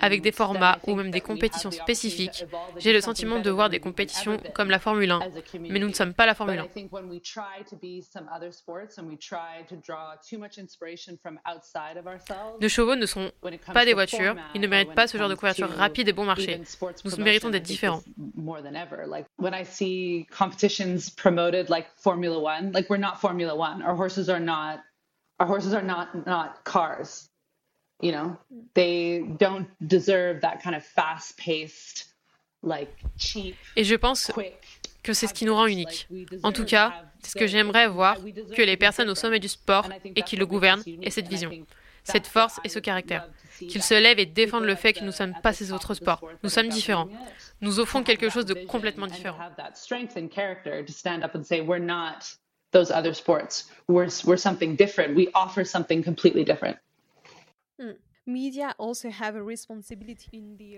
avec 0.00 0.22
des 0.22 0.32
formats 0.32 0.78
ou 0.86 0.94
même 0.94 1.10
des 1.10 1.20
compétitions 1.20 1.70
spécifiques, 1.70 2.44
j'ai 2.78 2.92
le 2.92 3.00
sentiment 3.00 3.40
de 3.40 3.50
voir 3.50 3.70
des 3.70 3.80
compétitions 3.80 4.38
comme 4.54 4.70
la 4.70 4.78
Formule 4.78 5.10
1, 5.10 5.20
mais 5.60 5.78
nous 5.78 5.88
ne 5.88 5.92
sommes 5.92 6.14
pas 6.14 6.26
la 6.26 6.34
Formule 6.34 6.58
1. 6.58 6.66
Nos 12.60 12.68
chevaux 12.68 12.96
ne 12.96 13.06
sont 13.06 13.30
pas 13.72 13.84
des 13.84 13.94
voitures, 13.94 14.36
ils 14.54 14.60
ne 14.60 14.66
méritent 14.66 14.94
pas 14.94 15.06
ce 15.06 15.18
genre 15.18 15.28
de 15.28 15.34
couverture 15.34 15.70
rapide 15.70 16.08
et 16.08 16.12
bon 16.12 16.24
marché. 16.24 16.60
Nous 17.04 17.16
méritons 17.16 17.50
d'être 17.50 17.62
différents. 17.62 18.02
promoted 21.18 21.68
like 21.68 21.86
Formula 21.96 22.38
One, 22.38 22.72
like 22.72 22.88
we're 22.88 22.96
not 22.96 23.20
Formula 23.20 23.54
One. 23.54 23.82
Our 23.82 23.94
horses 23.94 24.28
are 24.28 24.40
not, 24.40 24.80
our 25.40 25.46
horses 25.46 25.74
are 25.74 25.82
not 25.82 26.26
not 26.26 26.64
cars. 26.64 27.27
You 28.00 28.12
know, 28.12 28.36
they 28.74 29.24
don't 29.38 29.66
deserve 29.80 30.40
that 30.42 30.58
kind 30.62 30.76
of 30.76 30.84
fast-paced, 30.84 32.06
like 32.62 32.90
cheap. 33.16 33.56
Et 33.74 33.82
je 33.82 33.96
pense 33.96 34.30
que 35.02 35.12
c'est 35.12 35.26
ce 35.26 35.34
qui 35.34 35.44
nous 35.44 35.54
rend 35.54 35.66
uniques. 35.66 36.08
En 36.44 36.52
tout 36.52 36.64
cas, 36.64 36.92
c'est 37.22 37.32
ce 37.32 37.36
que 37.36 37.46
j'aimerais 37.48 37.88
voir 37.88 38.16
que 38.54 38.62
les 38.62 38.76
personnes 38.76 39.08
au 39.08 39.16
sommet 39.16 39.40
du 39.40 39.48
sport 39.48 39.88
et 40.04 40.22
qui 40.22 40.36
le 40.36 40.46
gouvernent 40.46 40.82
aient 41.02 41.10
cette 41.10 41.26
vision, 41.28 41.50
cette 42.04 42.28
force 42.28 42.60
et 42.62 42.68
ce 42.68 42.78
caractère 42.78 43.28
qu'ils 43.58 43.82
se 43.82 43.94
lèvent 43.94 44.20
et 44.20 44.26
défendent 44.26 44.64
le 44.64 44.76
fait 44.76 44.92
que 44.92 45.00
nous 45.00 45.06
ne 45.06 45.10
sommes 45.10 45.34
pas 45.42 45.52
ces 45.52 45.72
autres 45.72 45.94
sports. 45.94 46.24
Nous 46.44 46.50
sommes 46.50 46.68
différents. 46.68 47.08
Nous 47.60 47.80
offrons 47.80 48.04
quelque 48.04 48.28
chose 48.28 48.46
de 48.46 48.54
complètement 48.54 49.08
différent. 49.08 49.38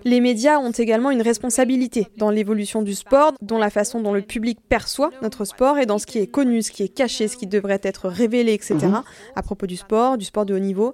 Les 0.05 0.21
médias 0.21 0.59
ont 0.59 0.71
également 0.71 1.11
une 1.11 1.23
responsabilité 1.23 2.07
dans 2.17 2.31
l'évolution 2.31 2.83
du 2.83 2.95
sport, 2.95 3.33
dans 3.43 3.59
la 3.59 3.71
façon 3.71 4.01
dont 4.01 4.13
le 4.13 4.23
public 4.23 4.61
perçoit 4.69 5.11
notre 5.21 5.45
sport 5.45 5.79
et 5.79 5.87
dans 5.87 5.99
ce 5.99 6.07
qui 6.07 6.19
est 6.19 6.29
connu, 6.29 6.63
ce 6.63 6.71
qui 6.71 6.85
est 6.85 6.89
caché, 6.89 7.27
ce 7.27 7.37
qui 7.37 7.49
devrait 7.49 7.81
être 7.83 8.09
révélé, 8.09 8.53
etc. 8.53 8.77
Mm-hmm. 8.77 9.03
à 9.35 9.43
propos 9.43 9.67
du 9.67 9.77
sport, 9.77 10.17
du 10.17 10.25
sport 10.25 10.47
de 10.47 10.55
haut 10.55 10.61
niveau. 10.61 10.93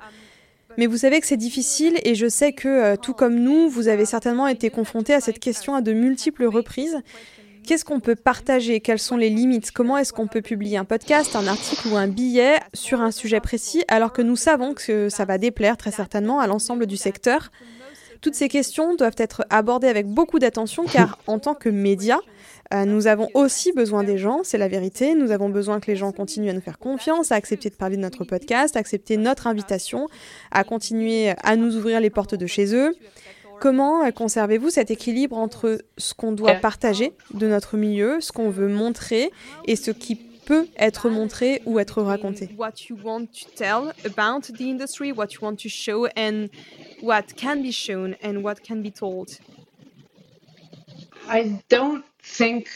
Mais 0.78 0.86
vous 0.86 0.98
savez 0.98 1.20
que 1.20 1.26
c'est 1.26 1.36
difficile 1.36 1.98
et 2.04 2.14
je 2.14 2.28
sais 2.28 2.52
que, 2.52 2.68
euh, 2.68 2.96
tout 2.96 3.14
comme 3.14 3.36
nous, 3.36 3.68
vous 3.68 3.88
avez 3.88 4.04
certainement 4.04 4.46
été 4.46 4.68
confronté 4.70 5.14
à 5.14 5.20
cette 5.20 5.38
question 5.38 5.74
à 5.74 5.80
de 5.80 5.92
multiples 5.92 6.44
reprises. 6.44 6.98
Qu'est-ce 7.66 7.84
qu'on 7.84 7.98
peut 7.98 8.14
partager? 8.14 8.78
Quelles 8.78 9.00
sont 9.00 9.16
les 9.16 9.28
limites? 9.28 9.72
Comment 9.72 9.98
est-ce 9.98 10.12
qu'on 10.12 10.28
peut 10.28 10.40
publier 10.40 10.76
un 10.76 10.84
podcast, 10.84 11.34
un 11.34 11.48
article 11.48 11.88
ou 11.88 11.96
un 11.96 12.06
billet 12.06 12.60
sur 12.74 13.00
un 13.00 13.10
sujet 13.10 13.40
précis 13.40 13.82
alors 13.88 14.12
que 14.12 14.22
nous 14.22 14.36
savons 14.36 14.72
que 14.72 15.08
ça 15.08 15.24
va 15.24 15.36
déplaire 15.36 15.76
très 15.76 15.90
certainement 15.90 16.38
à 16.38 16.46
l'ensemble 16.46 16.86
du 16.86 16.96
secteur? 16.96 17.50
Toutes 18.20 18.36
ces 18.36 18.48
questions 18.48 18.94
doivent 18.94 19.16
être 19.18 19.44
abordées 19.50 19.88
avec 19.88 20.06
beaucoup 20.06 20.38
d'attention 20.38 20.84
car 20.84 21.18
en 21.26 21.40
tant 21.40 21.54
que 21.54 21.68
médias, 21.68 22.20
euh, 22.72 22.84
nous 22.84 23.08
avons 23.08 23.28
aussi 23.34 23.72
besoin 23.72 24.04
des 24.04 24.16
gens, 24.16 24.42
c'est 24.44 24.58
la 24.58 24.68
vérité. 24.68 25.16
Nous 25.16 25.32
avons 25.32 25.48
besoin 25.48 25.80
que 25.80 25.90
les 25.90 25.96
gens 25.96 26.12
continuent 26.12 26.50
à 26.50 26.52
nous 26.52 26.60
faire 26.60 26.78
confiance, 26.78 27.32
à 27.32 27.34
accepter 27.34 27.68
de 27.68 27.74
parler 27.74 27.96
de 27.96 28.02
notre 28.02 28.22
podcast, 28.22 28.76
à 28.76 28.78
accepter 28.78 29.16
notre 29.16 29.48
invitation, 29.48 30.06
à 30.52 30.62
continuer 30.62 31.34
à 31.42 31.56
nous 31.56 31.76
ouvrir 31.76 32.00
les 32.00 32.10
portes 32.10 32.36
de 32.36 32.46
chez 32.46 32.76
eux. 32.76 32.94
Comment 33.60 34.04
euh, 34.04 34.10
conservez-vous 34.10 34.70
cet 34.70 34.90
équilibre 34.90 35.36
entre 35.36 35.78
ce 35.98 36.14
qu'on 36.14 36.32
doit 36.32 36.54
partager 36.54 37.12
de 37.32 37.46
notre 37.46 37.76
milieu, 37.76 38.20
ce 38.20 38.32
qu'on 38.32 38.50
veut 38.50 38.68
montrer 38.68 39.30
et 39.66 39.76
ce 39.76 39.90
qui 39.90 40.16
peut 40.16 40.68
être 40.78 41.08
montré 41.08 41.62
ou 41.66 41.78
être 41.78 42.02
raconté? 42.02 42.50
What 42.56 42.88
you 42.88 42.96
want 43.02 43.26
to 43.26 43.50
tell 43.56 43.92
about 44.04 44.52
the 44.52 44.62
industry, 44.62 45.12
what 45.12 45.28
you 45.32 45.40
want 45.42 45.56
to 45.56 45.68
show 45.68 46.06
and 46.16 46.46
what 47.02 47.34
can 47.36 47.56
be 47.62 47.72
shown 47.72 48.16
and 48.22 48.42
what 48.42 48.56
can 48.66 48.76
be 48.76 48.90
told. 48.90 49.38
I 51.28 51.60
don't 51.68 52.04
think 52.22 52.68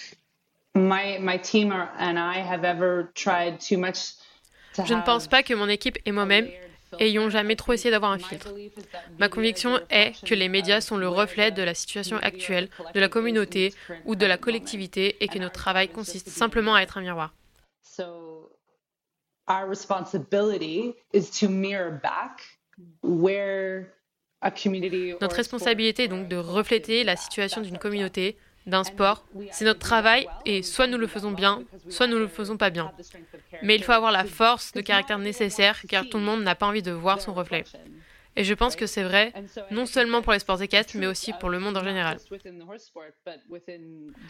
my 0.74 1.18
my 1.20 1.38
team 1.38 1.72
and 1.72 2.18
I 2.18 2.40
have 2.40 2.64
ever 2.64 3.10
tried 3.14 3.60
too 3.60 3.78
much 3.78 4.16
Je 4.84 4.94
ne 4.94 5.02
pense 5.02 5.26
pas 5.26 5.42
que 5.42 5.54
mon 5.54 5.68
équipe 5.68 5.98
et 6.06 6.12
moi-même 6.12 6.48
ayons 6.98 7.30
jamais 7.30 7.56
trop 7.56 7.72
essayé 7.72 7.90
d'avoir 7.90 8.12
un 8.12 8.18
filtre. 8.18 8.48
Ma 9.18 9.28
conviction 9.28 9.80
est 9.90 10.12
que 10.24 10.34
les 10.34 10.48
médias 10.48 10.80
sont 10.80 10.96
le 10.96 11.08
reflet 11.08 11.50
de 11.50 11.62
la 11.62 11.74
situation 11.74 12.16
actuelle, 12.18 12.68
de 12.94 13.00
la 13.00 13.08
communauté 13.08 13.74
ou 14.04 14.16
de 14.16 14.26
la 14.26 14.36
collectivité 14.36 15.16
et 15.22 15.28
que 15.28 15.38
notre 15.38 15.54
travail 15.54 15.88
consiste 15.88 16.28
simplement 16.28 16.74
à 16.74 16.82
être 16.82 16.98
un 16.98 17.02
miroir. 17.02 17.32
Our 19.48 19.68
responsibility 19.68 20.94
is 21.12 21.28
to 21.40 21.48
mirror 21.48 21.90
back 21.90 22.40
where 23.02 23.86
notre 25.20 25.36
responsabilité 25.36 26.04
est 26.04 26.08
donc 26.08 26.28
de 26.28 26.36
refléter 26.36 27.04
la 27.04 27.16
situation 27.16 27.60
d'une 27.60 27.78
communauté, 27.78 28.38
d'un 28.66 28.84
sport. 28.84 29.24
C'est 29.52 29.64
notre 29.64 29.80
travail 29.80 30.26
et 30.44 30.62
soit 30.62 30.86
nous 30.86 30.98
le 30.98 31.06
faisons 31.06 31.32
bien, 31.32 31.62
soit 31.88 32.06
nous 32.06 32.18
le 32.18 32.28
faisons 32.28 32.56
pas 32.56 32.70
bien. 32.70 32.92
Mais 33.62 33.74
il 33.74 33.84
faut 33.84 33.92
avoir 33.92 34.12
la 34.12 34.24
force 34.24 34.72
de 34.72 34.80
caractère 34.80 35.18
nécessaire 35.18 35.80
car 35.88 36.08
tout 36.08 36.18
le 36.18 36.24
monde 36.24 36.42
n'a 36.42 36.54
pas 36.54 36.66
envie 36.66 36.82
de 36.82 36.92
voir 36.92 37.20
son 37.20 37.34
reflet. 37.34 37.64
Et 38.36 38.44
je 38.44 38.54
pense 38.54 38.76
que 38.76 38.86
c'est 38.86 39.02
vrai, 39.02 39.32
non 39.72 39.86
seulement 39.86 40.22
pour 40.22 40.32
les 40.32 40.38
sports 40.38 40.62
équestres, 40.62 40.96
mais 40.96 41.08
aussi 41.08 41.32
pour 41.32 41.50
le 41.50 41.58
monde 41.58 41.76
en 41.76 41.84
général. 41.84 42.18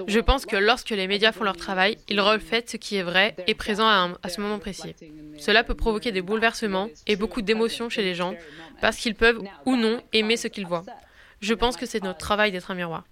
Je 0.06 0.20
pense 0.20 0.46
que 0.46 0.56
lorsque 0.56 0.90
les 0.90 1.06
médias 1.06 1.32
font 1.32 1.44
leur 1.44 1.56
travail, 1.56 1.98
ils 2.08 2.20
reflètent 2.20 2.70
ce 2.70 2.76
qui 2.78 2.96
est 2.96 3.02
vrai 3.02 3.36
et 3.46 3.54
présent 3.54 3.86
à 3.86 4.28
ce 4.28 4.40
moment 4.40 4.58
précis. 4.58 4.94
Cela 5.38 5.64
peut 5.64 5.74
provoquer 5.74 6.12
des 6.12 6.22
bouleversements 6.22 6.88
et 7.06 7.16
beaucoup 7.16 7.42
d'émotions 7.42 7.90
chez 7.90 8.02
les 8.02 8.14
gens, 8.14 8.34
parce 8.80 8.96
qu'ils 8.96 9.14
peuvent 9.14 9.42
ou 9.66 9.76
non 9.76 10.02
aimer 10.12 10.38
ce 10.38 10.48
qu'ils 10.48 10.66
voient. 10.66 10.86
Je 11.40 11.54
pense 11.54 11.76
que 11.76 11.86
c'est 11.86 12.02
notre 12.02 12.18
travail 12.18 12.52
d'être 12.52 12.70
un 12.70 12.74
miroir 12.74 13.04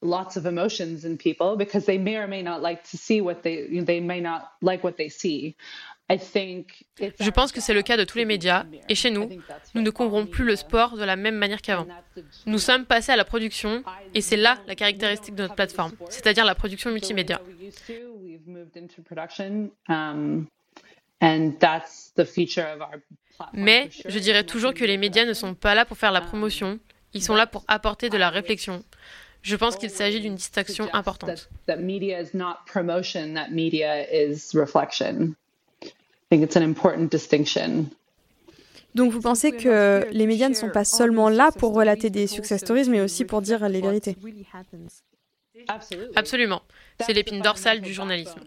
lots 0.00 0.36
of 0.36 0.46
emotions 0.46 1.04
in 1.04 1.16
people 1.16 1.56
because 1.56 1.84
they 1.84 1.98
may 1.98 2.16
or 2.16 2.28
may 2.28 2.42
not 2.42 2.62
like 2.62 2.82
to 2.90 2.96
see 2.96 3.20
what 3.20 3.42
they 3.42 3.66
they 3.84 4.00
may 4.00 4.20
not 4.20 4.52
like 4.62 4.84
what 4.84 4.92
they 4.92 5.08
see. 5.08 5.56
Je 6.10 7.30
pense 7.30 7.52
que 7.52 7.60
c'est 7.60 7.74
le 7.74 7.82
cas 7.82 7.98
de 7.98 8.04
tous 8.04 8.16
les 8.16 8.24
médias, 8.24 8.64
et 8.88 8.94
chez 8.94 9.10
nous, 9.10 9.28
nous 9.74 9.82
ne 9.82 9.90
couvrons 9.90 10.24
plus 10.24 10.44
le 10.44 10.56
sport 10.56 10.96
de 10.96 11.04
la 11.04 11.16
même 11.16 11.34
manière 11.34 11.60
qu'avant. 11.60 11.86
Nous 12.46 12.58
sommes 12.58 12.86
passés 12.86 13.12
à 13.12 13.16
la 13.16 13.26
production, 13.26 13.84
et 14.14 14.22
c'est 14.22 14.38
là 14.38 14.58
la 14.66 14.74
caractéristique 14.74 15.34
de 15.34 15.42
notre 15.42 15.54
plateforme, 15.54 15.92
c'est-à-dire 16.08 16.46
la 16.46 16.54
production 16.54 16.90
multimédia. 16.90 17.42
Mais 23.52 23.90
je 24.08 24.18
dirais 24.18 24.44
toujours 24.44 24.72
que 24.72 24.84
les 24.84 24.96
médias 24.96 25.26
ne 25.26 25.34
sont 25.34 25.54
pas 25.54 25.74
là 25.74 25.84
pour 25.84 25.98
faire 25.98 26.12
la 26.12 26.22
promotion, 26.22 26.78
ils 27.12 27.22
sont 27.22 27.34
là 27.34 27.46
pour 27.46 27.64
apporter 27.68 28.08
de 28.08 28.16
la 28.16 28.30
réflexion. 28.30 28.82
Je 29.48 29.56
pense 29.56 29.76
qu'il 29.76 29.88
s'agit 29.88 30.20
d'une 30.20 30.34
distinction 30.34 30.90
importante. 30.92 31.48
Donc 38.94 39.12
vous 39.12 39.20
pensez 39.22 39.52
que 39.52 40.06
les 40.10 40.26
médias 40.26 40.50
ne 40.50 40.54
sont 40.54 40.68
pas 40.68 40.84
seulement 40.84 41.30
là 41.30 41.50
pour 41.50 41.72
relater 41.72 42.10
des 42.10 42.26
success 42.26 42.60
stories, 42.60 42.90
mais 42.90 43.00
aussi 43.00 43.24
pour 43.24 43.40
dire 43.40 43.66
les 43.70 43.80
vérités? 43.80 44.16
Absolument. 46.14 46.60
C'est 47.00 47.14
l'épine 47.14 47.40
dorsale 47.40 47.80
du 47.80 47.94
journalisme. 47.94 48.40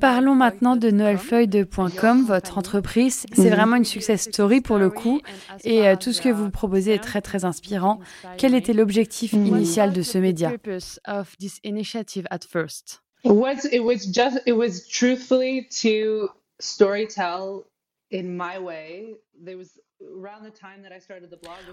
Parlons 0.00 0.34
maintenant 0.34 0.76
de 0.76 0.90
noelfeuille.com, 0.90 2.24
votre 2.26 2.58
entreprise. 2.58 3.26
C'est 3.32 3.50
vraiment 3.50 3.76
une 3.76 3.84
success 3.84 4.22
story 4.22 4.60
pour 4.60 4.78
le 4.78 4.90
coup. 4.90 5.20
Et 5.64 5.88
euh, 5.88 5.96
tout 5.96 6.12
ce 6.12 6.20
que 6.20 6.28
vous 6.28 6.50
proposez 6.50 6.94
est 6.94 6.98
très 6.98 7.20
très 7.22 7.44
inspirant. 7.44 8.00
Quel 8.36 8.54
était 8.54 8.72
l'objectif 8.72 9.32
initial 9.32 9.92
de 9.92 10.02
ce 10.02 10.18
média 10.18 10.52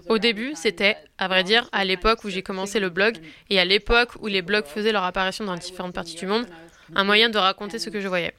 au 0.08 0.18
début, 0.18 0.52
c'était, 0.54 0.96
à 1.16 1.28
vrai 1.28 1.44
dire, 1.44 1.68
à 1.72 1.84
l'époque 1.84 2.24
où 2.24 2.28
j'ai 2.28 2.42
commencé 2.42 2.78
le 2.80 2.90
blog 2.90 3.16
et 3.48 3.58
à 3.58 3.64
l'époque 3.64 4.10
où 4.20 4.26
les 4.26 4.42
blogs 4.42 4.66
faisaient 4.66 4.92
leur 4.92 5.04
apparition 5.04 5.44
dans 5.44 5.56
différentes 5.56 5.94
parties 5.94 6.16
du 6.16 6.26
monde, 6.26 6.46
un 6.94 7.04
moyen 7.04 7.28
de 7.28 7.38
raconter 7.38 7.78
ce 7.78 7.90
que 7.90 8.00
je 8.00 8.08
voyais. 8.08 8.34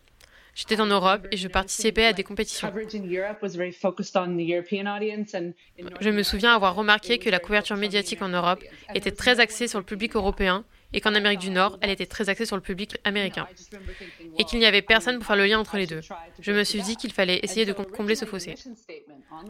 J'étais 0.56 0.82
en 0.82 0.88
Europe 0.88 1.28
et 1.32 1.38
je 1.38 1.48
participais 1.48 2.06
à 2.06 2.14
des 2.14 2.24
compétitions. 2.24 2.72
Je 6.02 6.10
me 6.10 6.24
souviens 6.24 6.54
avoir 6.54 6.76
remarqué 6.76 7.18
que 7.18 7.30
la 7.30 7.40
couverture 7.40 7.78
médiatique 7.78 8.22
en 8.22 8.30
Europe 8.30 8.62
était 8.94 9.12
très 9.12 9.40
axée 9.40 9.68
sur 9.68 9.80
le 9.80 9.86
public 9.86 10.16
européen 10.16 10.66
et 10.92 11.02
qu'en 11.02 11.14
Amérique 11.14 11.40
du 11.40 11.52
Nord, 11.52 11.78
elle 11.82 11.92
était 11.92 12.08
très 12.08 12.30
axée 12.30 12.46
sur 12.46 12.56
le 12.56 12.62
public 12.62 12.98
américain, 13.04 13.48
et 14.40 14.44
qu'il 14.44 14.60
n'y 14.60 14.66
avait 14.66 14.82
personne 14.82 15.18
pour 15.18 15.26
faire 15.28 15.36
le 15.36 15.46
lien 15.46 15.60
entre 15.60 15.78
les 15.78 15.86
deux. 15.86 16.02
Je 16.40 16.52
me 16.52 16.64
suis 16.64 16.82
dit 16.82 16.96
qu'il 16.96 17.14
fallait 17.14 17.40
essayer 17.44 17.66
de 17.66 17.74
combler 17.74 18.16
ce 18.16 18.26
fossé. 18.26 18.56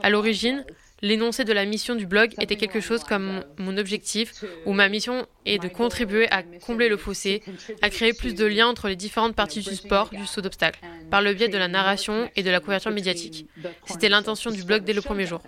À 0.04 0.10
l'origine, 0.10 0.66
l'énoncé 1.02 1.44
de 1.44 1.54
la 1.54 1.66
mission 1.66 1.96
du 1.96 2.06
blog 2.06 2.34
était 2.40 2.56
quelque 2.56 2.80
chose 2.80 3.04
comme 3.04 3.44
mon 3.58 3.78
objectif, 3.78 4.44
ou 4.66 4.74
ma 4.74 4.90
mission 4.90 5.26
est 5.46 5.60
de 5.60 5.68
contribuer 5.68 6.30
à 6.32 6.44
combler 6.44 6.90
le 6.90 6.98
fossé, 6.98 7.44
à 7.82 7.90
créer 7.90 8.14
plus 8.14 8.36
de 8.36 8.46
liens 8.46 8.68
entre 8.68 8.88
les 8.88 8.96
différentes 8.96 9.36
parties 9.36 9.62
du 9.62 9.76
sport, 9.76 10.10
du 10.10 10.26
saut 10.26 10.42
d'obstacle, 10.42 10.80
par 11.10 11.22
le 11.22 11.34
biais 11.34 11.50
de 11.50 11.58
la 11.58 11.68
narration 11.68 12.30
et 12.36 12.44
de 12.44 12.50
la 12.50 12.60
couverture 12.60 12.92
médiatique. 12.92 13.48
C'était 13.86 14.10
l'intention 14.10 14.52
du 14.52 14.64
blog 14.64 14.84
dès 14.84 14.94
le 14.94 15.02
premier 15.02 15.26
jour. 15.26 15.42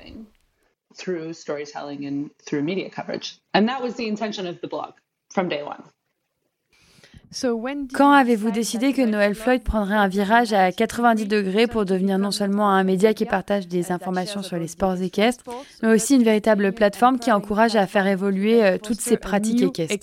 Quand 7.94 8.12
avez-vous 8.12 8.52
décidé 8.52 8.92
que 8.92 9.02
Noël 9.02 9.36
Floyd 9.36 9.64
prendrait 9.64 9.96
un 9.96 10.10
virage 10.10 10.52
à 10.52 10.72
90 10.72 11.28
degrés 11.28 11.66
pour 11.66 11.86
devenir 11.86 12.20
non 12.20 12.32
seulement 12.32 12.70
un 12.70 12.84
média 12.84 13.14
qui 13.14 13.26
partage 13.26 13.68
des 13.68 13.92
informations 13.92 14.44
sur 14.44 14.58
les 14.58 14.68
sports 14.68 15.02
équestres, 15.02 15.44
mais 15.82 15.94
aussi 15.94 16.16
une 16.16 16.24
véritable 16.24 16.74
plateforme 16.74 17.20
qui 17.20 17.32
encourage 17.32 17.76
à 17.76 17.88
faire 17.88 18.06
évoluer 18.06 18.64
euh, 18.64 18.78
toutes 18.78 19.00
ces 19.00 19.18
pratiques 19.18 19.62
équestres 19.62 19.94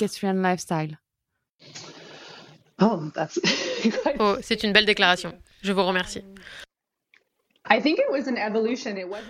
Oh, 2.81 3.01
oh 4.21 4.37
c'est 4.41 4.63
une 4.63 4.73
belle 4.73 4.87
déclaration. 4.87 5.35
Je 5.63 5.73
vous 5.73 5.85
remercie. 5.85 6.23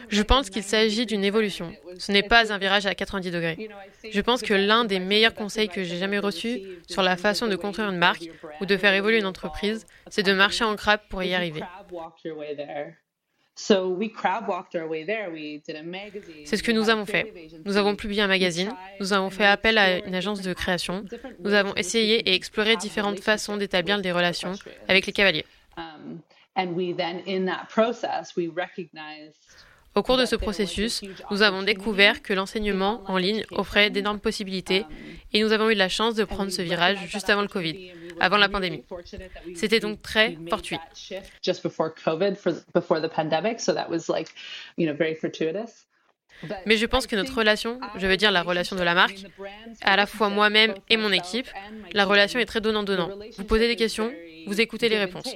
Je 0.09 0.22
pense 0.22 0.51
qu'il 0.51 0.62
s'agit 0.62 1.07
d'une 1.07 1.24
évolution. 1.24 1.72
Ce 1.98 2.12
n'est 2.12 2.22
pas 2.22 2.53
un 2.53 2.59
virage 2.59 2.87
à 2.87 2.94
90 2.94 3.31
degrés. 3.31 3.68
Je 4.11 4.20
pense 4.20 4.42
que 4.42 4.55
l'un 4.55 4.85
des 4.85 5.01
meilleurs 5.01 5.35
conseils 5.35 5.68
que 5.68 5.83
j'ai 5.83 5.96
jamais 5.96 6.18
reçus 6.18 6.61
sur 6.88 7.03
la 7.03 7.16
façon 7.16 7.46
de 7.46 7.57
construire 7.57 7.88
une 7.90 7.98
marque 7.98 8.29
ou 8.61 8.66
de 8.66 8.77
faire 8.77 8.94
évoluer 8.94 9.18
une 9.18 9.27
entreprise, 9.27 9.87
c'est 10.09 10.22
de 10.22 10.33
marcher 10.33 10.64
en 10.64 10.77
crabe 10.77 11.01
pour 11.09 11.22
y 11.22 11.35
arriver. 11.35 11.62
C'est 16.44 16.57
ce 16.57 16.62
que 16.62 16.70
nous 16.70 16.90
avons 16.90 17.07
fait. 17.07 17.33
Nous 17.64 17.77
avons 17.77 17.96
publié 17.96 18.22
un 18.22 18.29
magazine, 18.29 18.72
nous 19.01 19.12
avons 19.12 19.31
fait 19.31 19.46
appel 19.46 19.79
à 19.79 19.98
une 20.07 20.14
agence 20.14 20.42
de 20.42 20.53
création, 20.53 21.05
nous 21.40 21.53
avons 21.53 21.74
essayé 21.74 22.20
et 22.31 22.35
exploré 22.35 22.77
différentes 22.77 23.18
façons 23.18 23.57
d'établir 23.57 24.01
des 24.01 24.12
relations 24.12 24.53
avec 24.87 25.07
les 25.07 25.12
cavaliers. 25.12 25.44
Au 29.94 30.02
cours 30.02 30.16
de 30.16 30.26
ce 30.26 30.37
processus, 30.37 31.02
nous 31.30 31.42
avons 31.42 31.62
découvert 31.62 32.22
que 32.22 32.32
l'enseignement 32.32 33.02
en 33.06 33.16
ligne 33.16 33.44
offrait 33.50 33.90
d'énormes 33.90 34.20
possibilités 34.20 34.84
et 35.32 35.42
nous 35.42 35.52
avons 35.52 35.70
eu 35.70 35.74
la 35.74 35.88
chance 35.88 36.14
de 36.14 36.24
prendre 36.24 36.52
ce 36.52 36.62
virage 36.62 36.98
juste 37.08 37.30
avant 37.30 37.42
le 37.42 37.48
Covid, 37.48 37.92
avant 38.20 38.37
la 38.37 38.48
pandémie. 38.48 38.84
C'était 39.54 39.80
donc 39.80 40.00
très 40.02 40.38
fortuit. 40.48 40.78
Mais 46.66 46.76
je 46.76 46.87
pense 46.87 47.06
que 47.06 47.16
notre 47.16 47.37
relation, 47.37 47.80
je 47.96 48.06
veux 48.06 48.16
dire 48.16 48.30
la 48.30 48.42
relation 48.42 48.76
de 48.76 48.82
la 48.82 48.94
marque, 48.94 49.24
à 49.82 49.96
la 49.96 50.06
fois 50.06 50.28
moi-même 50.28 50.74
et 50.88 50.96
mon 50.96 51.11
équipe, 51.11 51.48
la 51.92 52.04
relation 52.04 52.38
est 52.38 52.46
très 52.46 52.61
donnant-donnant. 52.61 53.11
Vous 53.37 53.44
posez 53.44 53.66
des 53.66 53.76
questions, 53.76 54.12
vous 54.48 54.61
écoutez 54.61 54.88
les 54.88 54.98
réponses. 54.98 55.32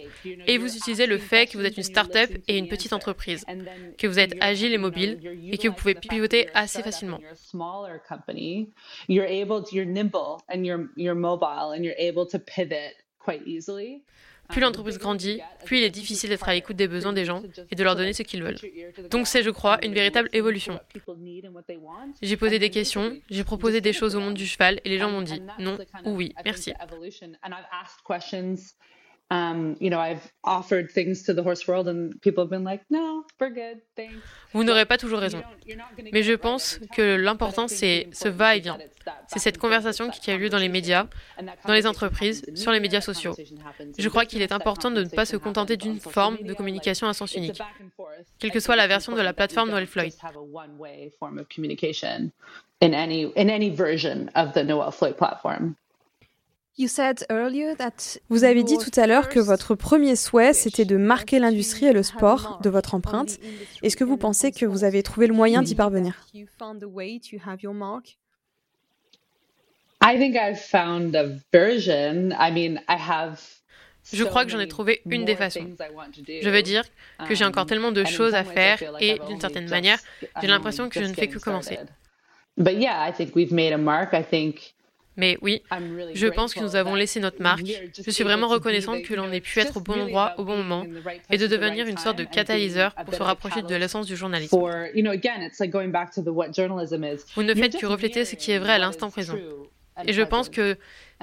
Et 0.46 0.58
vous 0.58 0.74
utilisez 0.76 1.06
le 1.06 1.18
fait 1.18 1.46
que 1.46 1.58
vous 1.58 1.64
êtes 1.64 1.76
une 1.76 1.82
start-up 1.82 2.30
et 2.48 2.58
une 2.58 2.68
petite 2.68 2.92
entreprise, 2.92 3.44
que 3.98 4.06
vous 4.06 4.18
êtes 4.18 4.34
agile 4.40 4.72
et 4.72 4.78
mobile 4.78 5.20
et 5.50 5.58
que 5.58 5.68
vous 5.68 5.74
pouvez 5.74 5.94
pivoter 5.94 6.48
assez 6.54 6.82
facilement. 6.82 7.20
Plus 14.48 14.60
l'entreprise 14.60 14.98
grandit, 14.98 15.40
plus 15.64 15.78
il 15.78 15.84
est 15.84 15.90
difficile 15.90 16.28
d'être 16.28 16.48
à 16.48 16.52
l'écoute 16.52 16.76
des 16.76 16.88
besoins 16.88 17.12
des 17.12 17.24
gens 17.24 17.42
et 17.70 17.74
de 17.74 17.82
leur 17.82 17.96
donner 17.96 18.12
ce 18.12 18.22
qu'ils 18.22 18.42
veulent. 18.42 18.58
Donc 19.10 19.26
c'est, 19.26 19.42
je 19.42 19.50
crois, 19.50 19.78
une 19.84 19.94
véritable 19.94 20.28
évolution. 20.32 20.78
J'ai 22.20 22.36
posé 22.36 22.58
des 22.58 22.68
questions, 22.68 23.16
j'ai 23.30 23.44
proposé 23.44 23.80
des 23.80 23.92
choses 23.92 24.14
au 24.14 24.20
monde 24.20 24.34
du 24.34 24.46
cheval 24.46 24.80
et 24.84 24.90
les 24.90 24.98
gens 24.98 25.10
m'ont 25.10 25.22
dit 25.22 25.40
non 25.58 25.78
ou 26.04 26.10
oui, 26.10 26.34
merci. 26.44 26.74
Vous 34.52 34.64
n'aurez 34.64 34.84
pas 34.84 34.98
toujours 34.98 35.20
raison. 35.20 35.42
Mais 36.12 36.22
je 36.22 36.34
pense 36.34 36.80
que 36.94 37.16
l'important, 37.16 37.66
c'est 37.66 38.08
ce 38.12 38.28
va-et-vient. 38.28 38.78
C'est 39.28 39.38
cette 39.38 39.58
conversation 39.58 40.10
qui 40.10 40.30
a 40.30 40.36
lieu 40.36 40.50
dans 40.50 40.58
les 40.58 40.68
médias, 40.68 41.06
dans 41.66 41.72
les 41.72 41.86
entreprises, 41.86 42.44
sur 42.54 42.72
les 42.72 42.80
médias 42.80 43.00
sociaux. 43.00 43.34
Je 43.98 44.08
crois 44.08 44.26
qu'il 44.26 44.42
est 44.42 44.52
important 44.52 44.90
de 44.90 45.02
ne 45.02 45.08
pas 45.08 45.24
se 45.24 45.36
contenter 45.36 45.76
d'une 45.76 45.98
forme 45.98 46.36
de 46.42 46.52
communication 46.52 47.06
à 47.08 47.14
sens 47.14 47.34
unique, 47.34 47.60
quelle 48.38 48.50
que 48.50 48.60
soit 48.60 48.76
la 48.76 48.86
version 48.86 49.14
de 49.14 49.22
la 49.22 49.32
plateforme 49.32 49.70
Noel 49.70 49.86
Floyd. 49.86 50.12
Vous 58.28 58.44
avez 58.44 58.64
dit 58.64 58.78
tout 58.78 58.90
à 59.00 59.06
l'heure 59.06 59.28
que 59.28 59.40
votre 59.40 59.74
premier 59.74 60.16
souhait, 60.16 60.52
c'était 60.52 60.84
de 60.84 60.96
marquer 60.96 61.38
l'industrie 61.38 61.86
et 61.86 61.92
le 61.92 62.02
sport 62.02 62.60
de 62.62 62.70
votre 62.70 62.94
empreinte. 62.94 63.38
Est-ce 63.82 63.96
que 63.96 64.04
vous 64.04 64.16
pensez 64.16 64.52
que 64.52 64.66
vous 64.66 64.84
avez 64.84 65.02
trouvé 65.02 65.26
le 65.26 65.34
moyen 65.34 65.62
d'y 65.62 65.74
parvenir? 65.74 66.26
je 74.12 74.24
crois 74.24 74.44
que 74.44 74.50
j'en 74.50 74.58
ai 74.58 74.66
trouvé 74.66 75.00
une 75.06 75.24
des 75.24 75.36
façons. 75.36 75.68
Je 76.26 76.48
veux 76.48 76.62
dire 76.62 76.82
que 77.28 77.34
j'ai 77.34 77.44
encore 77.44 77.66
tellement 77.66 77.92
de 77.92 78.04
choses 78.04 78.34
à 78.34 78.44
faire 78.44 78.82
et 79.00 79.18
d'une 79.28 79.40
certaine 79.40 79.68
manière, 79.68 79.98
j'ai 80.40 80.48
l'impression 80.48 80.88
que 80.88 81.00
je 81.00 81.06
ne 81.06 81.14
fais 81.14 81.28
que 81.28 81.38
commencer. 81.38 81.78
Mais 85.16 85.38
oui, 85.42 85.62
je 86.14 86.26
pense 86.26 86.54
que 86.54 86.60
nous 86.60 86.76
avons 86.76 86.94
laissé 86.94 87.20
notre 87.20 87.42
marque. 87.42 87.66
Je 88.04 88.10
suis 88.10 88.24
vraiment 88.24 88.48
reconnaissante 88.48 89.02
que 89.02 89.14
l'on 89.14 89.30
ait 89.30 89.40
pu 89.40 89.60
être 89.60 89.76
au 89.76 89.80
bon 89.80 90.00
endroit 90.00 90.34
au 90.38 90.44
bon 90.44 90.56
moment 90.56 90.84
et 91.30 91.38
de 91.38 91.46
devenir 91.46 91.86
une 91.86 91.98
sorte 91.98 92.18
de 92.18 92.24
catalyseur 92.24 92.94
pour 92.94 93.14
se 93.14 93.22
rapprocher 93.22 93.62
de 93.62 93.74
l'essence 93.74 94.06
du 94.06 94.16
journalisme. 94.16 94.56
Vous 94.56 94.66
ne 97.42 97.54
faites 97.54 97.78
que 97.78 97.86
refléter 97.86 98.24
ce 98.24 98.36
qui 98.36 98.52
est 98.52 98.58
vrai 98.58 98.72
à 98.72 98.78
l'instant 98.78 99.10
présent. 99.10 99.36
Et 100.06 100.12
je 100.12 100.22
pense 100.22 100.48
que 100.48 100.76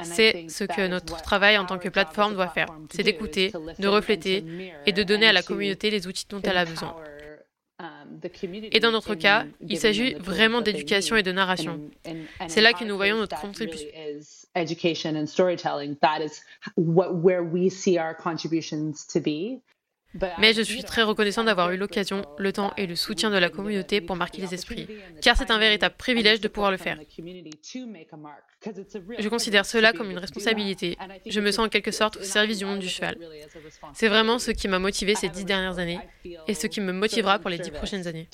c'est 0.04 0.45
ce 0.47 0.63
que 0.63 0.88
notre 0.88 1.21
travail 1.21 1.58
en 1.58 1.65
tant 1.65 1.80
que 1.80 1.89
plateforme 1.89 2.36
doit 2.36 2.49
faire. 2.49 2.67
C'est 2.91 3.04
d'écouter, 3.04 3.52
de 3.80 3.88
refléter 3.88 4.45
et 4.86 4.91
de 4.91 5.04
donner 5.04 5.28
à 5.28 5.34
la 5.34 5.41
communauté 5.41 5.89
les 5.89 6.08
outils 6.08 6.25
dont 6.30 6.41
elle 6.43 6.58
a 6.58 6.65
besoin. 6.65 6.95
Et 8.72 8.80
dans 8.80 8.92
notre 8.92 9.15
cas, 9.15 9.46
il 9.62 9.78
s'agit 9.78 10.13
vraiment 10.15 10.62
d'éducation 10.62 11.15
et 11.15 11.24
de 11.24 11.32
narration. 11.32 11.80
C'est 12.48 12.62
là 12.62 12.74
que 12.74 12.84
nous 12.84 12.96
voyons 12.96 13.18
notre 13.18 13.39
contribution. 13.39 13.88
Mais 20.39 20.54
je 20.54 20.62
suis 20.62 20.84
très 20.84 21.04
reconnaissant 21.04 21.43
d'avoir 21.43 21.72
eu 21.72 21.78
l'occasion, 21.78 22.26
le 22.38 22.52
temps 22.52 22.74
et 22.78 22.88
le 22.88 22.95
soutien 22.95 23.30
de 23.30 23.38
la 23.38 23.50
communauté 23.50 24.02
pour 24.02 24.15
marquer 24.15 24.41
les 24.41 24.54
esprits, 24.54 24.88
car 25.22 25.38
c'est 25.38 25.52
un 25.52 25.60
véritable 25.60 25.95
privilège 25.98 26.41
de 26.41 26.48
pouvoir 26.48 26.72
le 26.72 26.78
faire. 26.78 27.00
Je 29.19 29.30
considère 29.30 29.65
cela 29.65 29.93
comme 29.93 30.10
une 30.10 30.17
responsabilité. 30.17 30.98
Je 31.26 31.39
me 31.39 31.52
sens 31.52 31.67
en 31.67 31.69
quelque 31.69 31.91
sorte 31.91 32.17
au 32.17 32.24
service 32.24 32.58
du 32.58 32.65
monde 32.65 32.80
du 32.80 32.89
cheval. 32.89 33.17
C'est 33.93 34.08
vraiment 34.08 34.39
ce 34.39 34.52
qui 34.52 34.67
m'a 34.67 34.80
motivé 34.80 35.15
ces 35.15 35.30
dix 35.30 35.45
dernières 35.45 35.80
années 35.80 36.00
et 36.48 36.54
ce 36.54 36.67
qui 36.67 36.82
me 36.82 36.91
motivera 36.91 37.39
pour 37.39 37.50
les 37.50 37.60
dix 37.60 37.72
prochaines 37.72 38.08
années. 38.08 38.28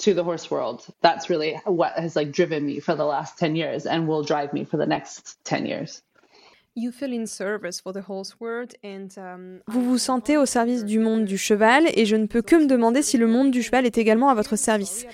Vous 9.67 9.81
vous 9.81 9.97
sentez 9.97 10.35
au 10.35 10.45
service 10.45 10.83
du 10.83 10.99
monde 10.99 11.23
du 11.23 11.37
cheval 11.37 11.85
et 11.95 12.05
je 12.05 12.17
ne 12.17 12.25
peux 12.25 12.41
que 12.41 12.57
me 12.57 12.67
demander 12.67 13.01
si 13.01 13.17
le 13.17 13.27
monde 13.27 13.49
du 13.51 13.63
cheval 13.63 13.85
est 13.85 13.97
également 13.97 14.27
à 14.29 14.33
votre 14.33 14.57
service. 14.57 15.05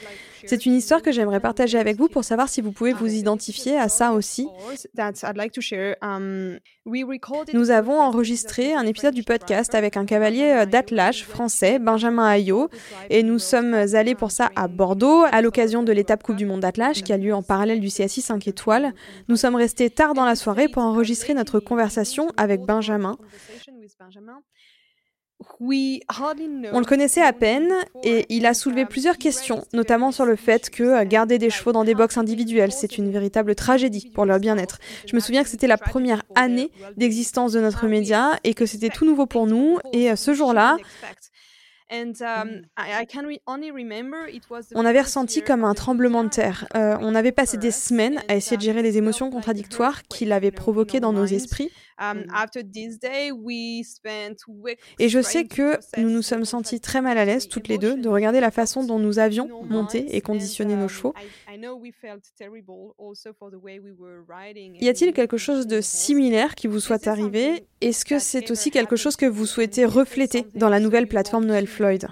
C'est 0.45 0.65
une 0.65 0.73
histoire 0.73 1.01
que 1.01 1.11
j'aimerais 1.11 1.39
partager 1.39 1.77
avec 1.77 1.97
vous 1.97 2.07
pour 2.07 2.23
savoir 2.23 2.49
si 2.49 2.61
vous 2.61 2.71
pouvez 2.71 2.93
vous 2.93 3.13
identifier 3.13 3.77
à 3.77 3.89
ça 3.89 4.13
aussi. 4.13 4.47
Nous 7.53 7.71
avons 7.71 7.99
enregistré 7.99 8.73
un 8.73 8.85
épisode 8.85 9.13
du 9.13 9.23
podcast 9.23 9.75
avec 9.75 9.97
un 9.97 10.05
cavalier 10.05 10.51
euh, 10.61 10.65
d'attelage 10.65 11.25
français, 11.25 11.79
Benjamin 11.79 12.27
Ayot, 12.27 12.69
et 13.09 13.23
nous 13.23 13.39
sommes 13.39 13.73
allés 13.73 14.15
pour 14.15 14.31
ça 14.31 14.49
à 14.55 14.67
Bordeaux 14.67 15.23
à 15.31 15.41
l'occasion 15.41 15.83
de 15.83 15.91
l'étape 15.91 16.23
Coupe 16.23 16.37
du 16.37 16.45
Monde 16.45 16.61
d'attelage 16.61 17.03
qui 17.03 17.13
a 17.13 17.17
lieu 17.17 17.33
en 17.33 17.43
parallèle 17.43 17.79
du 17.79 17.87
CSI 17.87 18.21
5 18.21 18.47
étoiles. 18.47 18.93
Nous 19.27 19.35
sommes 19.35 19.55
restés 19.55 19.89
tard 19.89 20.13
dans 20.13 20.25
la 20.25 20.35
soirée 20.35 20.67
pour 20.67 20.83
enregistrer 20.83 21.33
notre 21.33 21.59
conversation 21.59 22.29
avec 22.37 22.61
Benjamin. 22.61 23.17
On 26.73 26.79
le 26.79 26.85
connaissait 26.85 27.21
à 27.21 27.33
peine 27.33 27.71
et 28.03 28.25
il 28.29 28.45
a 28.45 28.53
soulevé 28.53 28.85
plusieurs 28.85 29.17
questions, 29.17 29.65
notamment 29.73 30.11
sur 30.11 30.25
le 30.25 30.35
fait 30.35 30.69
que 30.69 30.83
euh, 30.83 31.05
garder 31.05 31.37
des 31.37 31.49
chevaux 31.49 31.71
dans 31.71 31.83
des 31.83 31.95
box 31.95 32.17
individuelles, 32.17 32.71
c'est 32.71 32.97
une 32.97 33.11
véritable 33.11 33.55
tragédie 33.55 34.11
pour 34.13 34.25
leur 34.25 34.39
bien-être. 34.39 34.79
Je 35.07 35.15
me 35.15 35.19
souviens 35.19 35.43
que 35.43 35.49
c'était 35.49 35.67
la 35.67 35.77
première 35.77 36.23
année 36.35 36.71
d'existence 36.97 37.53
de 37.53 37.59
notre 37.59 37.87
média 37.87 38.31
et 38.43 38.53
que 38.53 38.65
c'était 38.65 38.89
tout 38.89 39.05
nouveau 39.05 39.25
pour 39.25 39.47
nous. 39.47 39.79
Et 39.93 40.11
euh, 40.11 40.15
ce 40.15 40.33
jour-là, 40.33 40.77
on 44.73 44.85
avait 44.85 45.01
ressenti 45.01 45.41
comme 45.41 45.65
un 45.65 45.73
tremblement 45.73 46.23
de 46.23 46.29
terre. 46.29 46.67
Euh, 46.75 46.95
on 47.01 47.15
avait 47.15 47.33
passé 47.33 47.57
des 47.57 47.71
semaines 47.71 48.21
à 48.29 48.35
essayer 48.35 48.55
de 48.55 48.61
gérer 48.61 48.81
les 48.81 48.97
émotions 48.97 49.29
contradictoires 49.29 50.03
qu'il 50.03 50.31
avait 50.31 50.51
provoquées 50.51 51.01
dans 51.01 51.11
nos 51.11 51.25
esprits. 51.25 51.69
Um, 52.01 52.25
Et 54.97 55.09
je 55.09 55.21
sais 55.21 55.45
que 55.45 55.77
nous 55.99 56.09
nous 56.09 56.23
sommes 56.23 56.45
sentis 56.45 56.79
très 56.81 56.99
mal 56.99 57.19
à 57.19 57.25
l'aise 57.25 57.47
toutes 57.47 57.67
les 57.67 57.77
deux 57.77 57.95
de 57.95 58.09
regarder 58.09 58.39
la 58.39 58.49
façon 58.49 58.83
dont 58.83 58.97
nous 58.97 59.19
avions 59.19 59.63
monté 59.63 60.15
et 60.15 60.21
conditionné 60.21 60.75
nos 60.75 60.83
um, 60.83 60.89
chevaux. 60.89 61.13
Y 64.79 64.89
a-t-il 64.89 65.13
quelque 65.13 65.37
chose 65.37 65.67
de 65.67 65.79
similaire 65.79 66.55
qui 66.55 66.65
vous 66.65 66.79
soit 66.79 67.05
arrivé? 67.07 67.67
Est-ce 67.81 68.03
que 68.03 68.17
c'est 68.17 68.49
aussi 68.49 68.71
quelque 68.71 68.95
chose 68.95 69.15
que 69.15 69.27
vous 69.27 69.45
souhaitez 69.45 69.85
refléter 69.85 70.47
dans 70.55 70.69
la 70.69 70.79
nouvelle 70.79 71.07
plateforme 71.07 71.45
Noël 71.45 71.67
Floyd? 71.67 72.07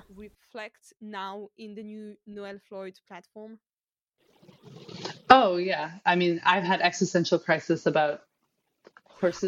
Oh 5.32 5.58
yeah, 5.58 5.92
I 6.06 6.16
mean, 6.16 6.40
I've 6.46 6.64
had 6.64 6.82
existential 6.82 7.40
crisis 7.40 7.88
about 7.88 8.20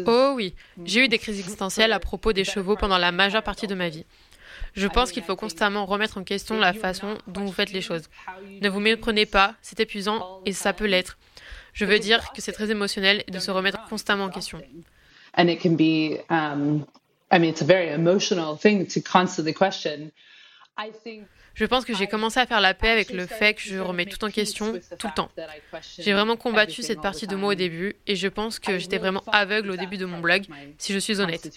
Oh 0.06 0.32
oui, 0.36 0.54
j'ai 0.84 1.04
eu 1.04 1.08
des 1.08 1.18
crises 1.18 1.38
existentielles 1.38 1.92
à 1.92 1.98
propos 1.98 2.32
des 2.32 2.44
chevaux 2.44 2.76
pendant 2.76 2.98
la 2.98 3.12
majeure 3.12 3.42
partie 3.42 3.66
de 3.66 3.74
ma 3.74 3.88
vie. 3.88 4.04
Je 4.74 4.86
pense 4.86 5.12
qu'il 5.12 5.22
faut 5.22 5.36
constamment 5.36 5.84
remettre 5.84 6.18
en 6.18 6.24
question 6.24 6.58
la 6.58 6.72
façon 6.72 7.18
dont 7.26 7.44
vous 7.44 7.52
faites 7.52 7.72
les 7.72 7.80
choses. 7.82 8.04
Ne 8.60 8.68
vous 8.68 8.80
méprenez 8.80 9.26
pas, 9.26 9.54
c'est 9.60 9.80
épuisant 9.80 10.40
et 10.46 10.52
ça 10.52 10.72
peut 10.72 10.86
l'être. 10.86 11.18
Je 11.72 11.84
veux 11.84 11.98
dire 11.98 12.32
que 12.32 12.40
c'est 12.42 12.52
très 12.52 12.70
émotionnel 12.70 13.24
de 13.28 13.38
se 13.38 13.50
remettre 13.50 13.84
constamment 13.88 14.24
en 14.24 14.30
question. 14.30 14.60
And 15.36 15.48
it 15.48 15.60
can 15.62 15.76
be, 15.76 16.20
um, 16.30 16.84
I 17.30 17.38
mean, 17.38 17.50
it's 17.50 17.62
a 17.62 17.66
very 17.66 17.88
emotional 17.88 18.58
thing 18.58 18.86
to 18.88 19.00
constantly 19.00 19.54
question. 19.54 20.10
Je 21.54 21.64
pense 21.66 21.84
que 21.84 21.94
j'ai 21.94 22.06
commencé 22.06 22.40
à 22.40 22.46
faire 22.46 22.60
la 22.60 22.74
paix 22.74 22.88
avec 22.88 23.10
le 23.10 23.26
fait 23.26 23.54
que 23.54 23.62
je 23.62 23.78
remets 23.78 24.06
tout 24.06 24.24
en 24.24 24.30
question 24.30 24.72
tout 24.98 25.06
le 25.06 25.14
temps. 25.14 25.30
J'ai 25.98 26.12
vraiment 26.12 26.36
combattu 26.36 26.82
cette 26.82 27.00
partie 27.00 27.26
de 27.26 27.36
moi 27.36 27.52
au 27.52 27.54
début 27.54 27.94
et 28.06 28.16
je 28.16 28.28
pense 28.28 28.58
que 28.58 28.78
j'étais 28.78 28.98
vraiment 28.98 29.22
aveugle 29.26 29.70
au 29.70 29.76
début 29.76 29.98
de 29.98 30.06
mon 30.06 30.20
blog, 30.20 30.44
si 30.78 30.92
je 30.92 30.98
suis 30.98 31.20
honnête. 31.20 31.48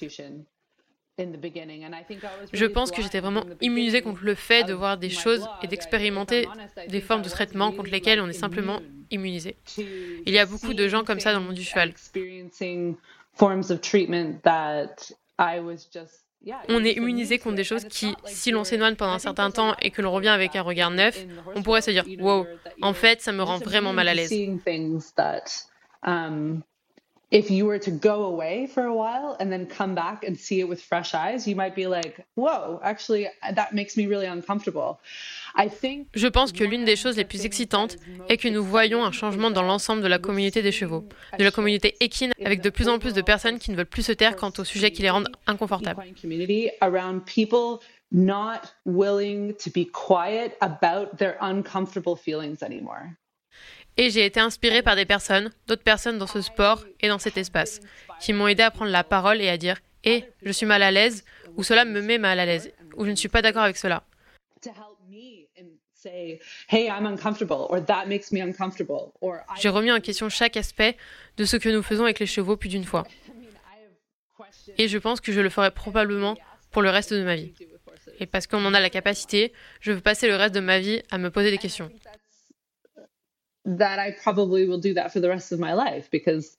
Je 1.17 2.65
pense 2.65 2.91
que 2.91 3.01
j'étais 3.01 3.21
vraiment 3.21 3.45
immunisée 3.61 4.01
contre 4.01 4.23
le 4.23 4.35
fait 4.35 4.65
de 4.65 4.73
voir 4.73 4.97
des 4.97 5.09
choses 5.09 5.47
et 5.63 5.67
d'expérimenter 5.67 6.45
des 6.89 6.99
formes 6.99 7.21
de 7.21 7.29
traitement 7.29 7.71
contre 7.71 7.89
lesquelles 7.89 8.19
on 8.19 8.27
est 8.27 8.33
simplement 8.33 8.81
immunisé. 9.11 9.55
Il 9.77 10.33
y 10.33 10.39
a 10.39 10.45
beaucoup 10.45 10.73
de 10.73 10.87
gens 10.89 11.05
comme 11.05 11.21
ça 11.21 11.31
dans 11.33 11.39
le 11.39 11.45
monde 11.45 11.55
du 11.55 11.63
cheval. 11.63 11.93
On 16.69 16.83
est 16.83 16.93
immunisé 16.93 17.39
contre 17.39 17.55
des 17.55 17.63
choses 17.63 17.85
qui, 17.85 18.13
si 18.25 18.51
l'on 18.51 18.63
s'éloigne 18.63 18.95
pendant 18.95 19.13
un 19.13 19.19
certain 19.19 19.49
temps 19.51 19.75
et 19.81 19.89
que 19.91 20.01
l'on 20.01 20.11
revient 20.11 20.29
avec 20.29 20.55
un 20.55 20.61
regard 20.61 20.91
neuf, 20.91 21.25
on 21.55 21.63
pourrait 21.63 21.81
se 21.81 21.91
dire 21.91 22.03
Wow, 22.19 22.45
en 22.81 22.93
fait, 22.93 23.21
ça 23.21 23.31
me 23.31 23.41
rend 23.43 23.57
vraiment 23.57 23.93
mal 23.93 24.07
à 24.07 24.13
l'aise. 24.13 24.29
If 27.31 27.49
you 27.49 27.65
were 27.65 27.79
to 27.79 27.91
go 27.91 28.25
away 28.25 28.67
for 28.67 28.85
a 28.85 28.93
while 28.93 29.35
and 29.39 29.51
then 29.51 29.65
come 29.65 29.95
back 29.95 30.23
and 30.23 30.35
see 30.35 30.59
it 30.59 30.67
with 30.67 30.81
fresh 30.81 31.13
eyes, 31.13 31.47
you 31.47 31.55
might 31.55 31.75
be 31.75 31.87
like, 31.87 32.25
whoa, 32.35 32.79
actually, 32.83 33.27
that 33.55 33.73
makes 33.73 33.97
me 33.97 34.07
really 34.07 34.27
uncomfortable. 34.27 34.99
Je 36.13 36.27
pense 36.27 36.51
que 36.51 36.65
l'une 36.65 36.83
des 36.83 36.97
choses 36.97 37.15
les 37.15 37.23
plus 37.23 37.45
excitantes 37.45 37.97
est 38.27 38.37
que 38.37 38.49
nous 38.49 38.63
voyons 38.63 39.05
un 39.05 39.11
changement 39.11 39.51
dans 39.51 39.61
l'ensemble 39.61 40.01
de 40.01 40.07
la 40.07 40.19
communauté 40.19 40.61
des 40.61 40.73
chevaux, 40.73 41.07
de 41.39 41.43
la 41.43 41.51
communauté 41.51 41.95
équine, 42.01 42.33
avec 42.43 42.61
de 42.61 42.69
plus 42.69 42.89
en 42.89 42.99
plus 42.99 43.13
de 43.13 43.21
personnes 43.21 43.57
qui 43.57 43.71
ne 43.71 43.77
veulent 43.77 43.85
plus 43.85 44.03
se 44.03 44.11
taire 44.11 44.35
quant 44.35 44.51
aux 44.57 44.65
sujets 44.65 44.91
qui 44.91 45.01
les 45.01 45.09
rendent 45.09 45.29
inconfortables. 45.47 46.03
not 48.11 48.71
willing 48.85 49.53
to 49.55 49.69
be 49.69 49.85
quiet 49.85 50.57
about 50.61 51.17
their 51.17 51.37
uncomfortable 51.41 52.15
feelings 52.15 52.63
anymore. 52.63 53.17
Et 53.97 54.09
j'ai 54.09 54.25
été 54.25 54.39
inspirée 54.39 54.81
par 54.81 54.95
des 54.95 55.05
personnes, 55.05 55.51
d'autres 55.67 55.83
personnes 55.83 56.17
dans 56.17 56.27
ce 56.27 56.41
sport 56.41 56.83
et 56.99 57.07
dans 57.07 57.19
cet 57.19 57.37
espace, 57.37 57.79
qui 58.19 58.33
m'ont 58.33 58.47
aidé 58.47 58.63
à 58.63 58.71
prendre 58.71 58.91
la 58.91 59.03
parole 59.03 59.41
et 59.41 59.49
à 59.49 59.57
dire 59.57 59.77
Hé, 60.03 60.23
eh, 60.25 60.33
je 60.43 60.51
suis 60.51 60.65
mal 60.65 60.83
à 60.83 60.91
l'aise, 60.91 61.23
ou 61.55 61.63
cela 61.63 61.85
me 61.85 62.01
met 62.01 62.17
mal 62.17 62.39
à 62.39 62.45
l'aise, 62.45 62.71
ou 62.95 63.05
je 63.05 63.09
ne 63.09 63.15
suis 63.15 63.29
pas 63.29 63.41
d'accord 63.41 63.63
avec 63.63 63.77
cela. 63.77 64.03
J'ai 69.57 69.69
remis 69.69 69.91
en 69.91 69.99
question 69.99 70.29
chaque 70.29 70.57
aspect 70.57 70.97
de 71.37 71.45
ce 71.45 71.57
que 71.57 71.69
nous 71.69 71.81
faisons 71.81 72.03
avec 72.03 72.19
les 72.19 72.27
chevaux 72.27 72.57
plus 72.57 72.69
d'une 72.69 72.83
fois. 72.83 73.07
Et 74.77 74.87
je 74.87 74.97
pense 74.97 75.21
que 75.21 75.31
je 75.31 75.41
le 75.41 75.49
ferai 75.49 75.71
probablement 75.71 76.37
pour 76.71 76.81
le 76.81 76.89
reste 76.89 77.13
de 77.13 77.23
ma 77.23 77.35
vie. 77.35 77.53
Et 78.19 78.27
parce 78.27 78.45
qu'on 78.45 78.63
en 78.65 78.73
a 78.73 78.79
la 78.79 78.89
capacité, 78.89 79.53
je 79.79 79.93
veux 79.93 80.01
passer 80.01 80.27
le 80.27 80.35
reste 80.35 80.53
de 80.53 80.59
ma 80.59 80.79
vie 80.79 81.01
à 81.09 81.17
me 81.17 81.31
poser 81.31 81.49
des 81.49 81.57
questions 81.57 81.89
that 83.65 83.97
I 83.99 84.11
probably 84.11 84.67
will 84.67 84.79
do 84.79 84.93
that 84.93 85.09
for 85.09 85.19
the 85.19 85.29
rest 85.29 85.51
of 85.51 85.59
my 85.59 85.73
life 85.73 86.09
because 86.11 86.57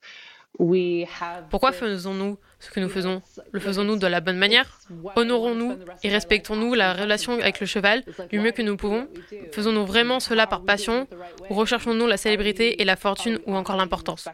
we 0.59 1.07
have 1.21 1.49
Pourquoi 1.51 1.73
faisons-nous 1.73 2.38
ce 2.59 2.71
que 2.71 2.81
nous 2.81 2.88
faisons? 2.88 3.23
Le 3.53 3.61
faisons-nous 3.61 3.97
de 3.97 4.07
la 4.07 4.21
bonne 4.21 4.38
manière? 4.38 4.81
Honorons-nous 5.14 5.77
et 6.03 6.09
respectons-nous 6.09 6.75
la 6.75 6.95
relation 6.95 7.35
avec 7.35 7.61
le 7.61 7.66
cheval 7.66 8.03
du 8.31 8.40
mieux 8.40 8.53
que 8.53 8.62
nous 8.62 8.77
pouvons? 8.77 9.07
Faisons-nous 9.53 9.85
vraiment 9.85 10.21
cela 10.21 10.47
par 10.47 10.64
passion 10.64 11.07
ou 11.51 11.55
recherchons-nous 11.55 12.07
la 12.07 12.16
célébrité 12.16 12.81
et 12.81 12.85
la 12.85 12.97
fortune 12.97 13.38
ou 13.47 13.55
encore 13.55 13.77
l'importance? 13.77 14.29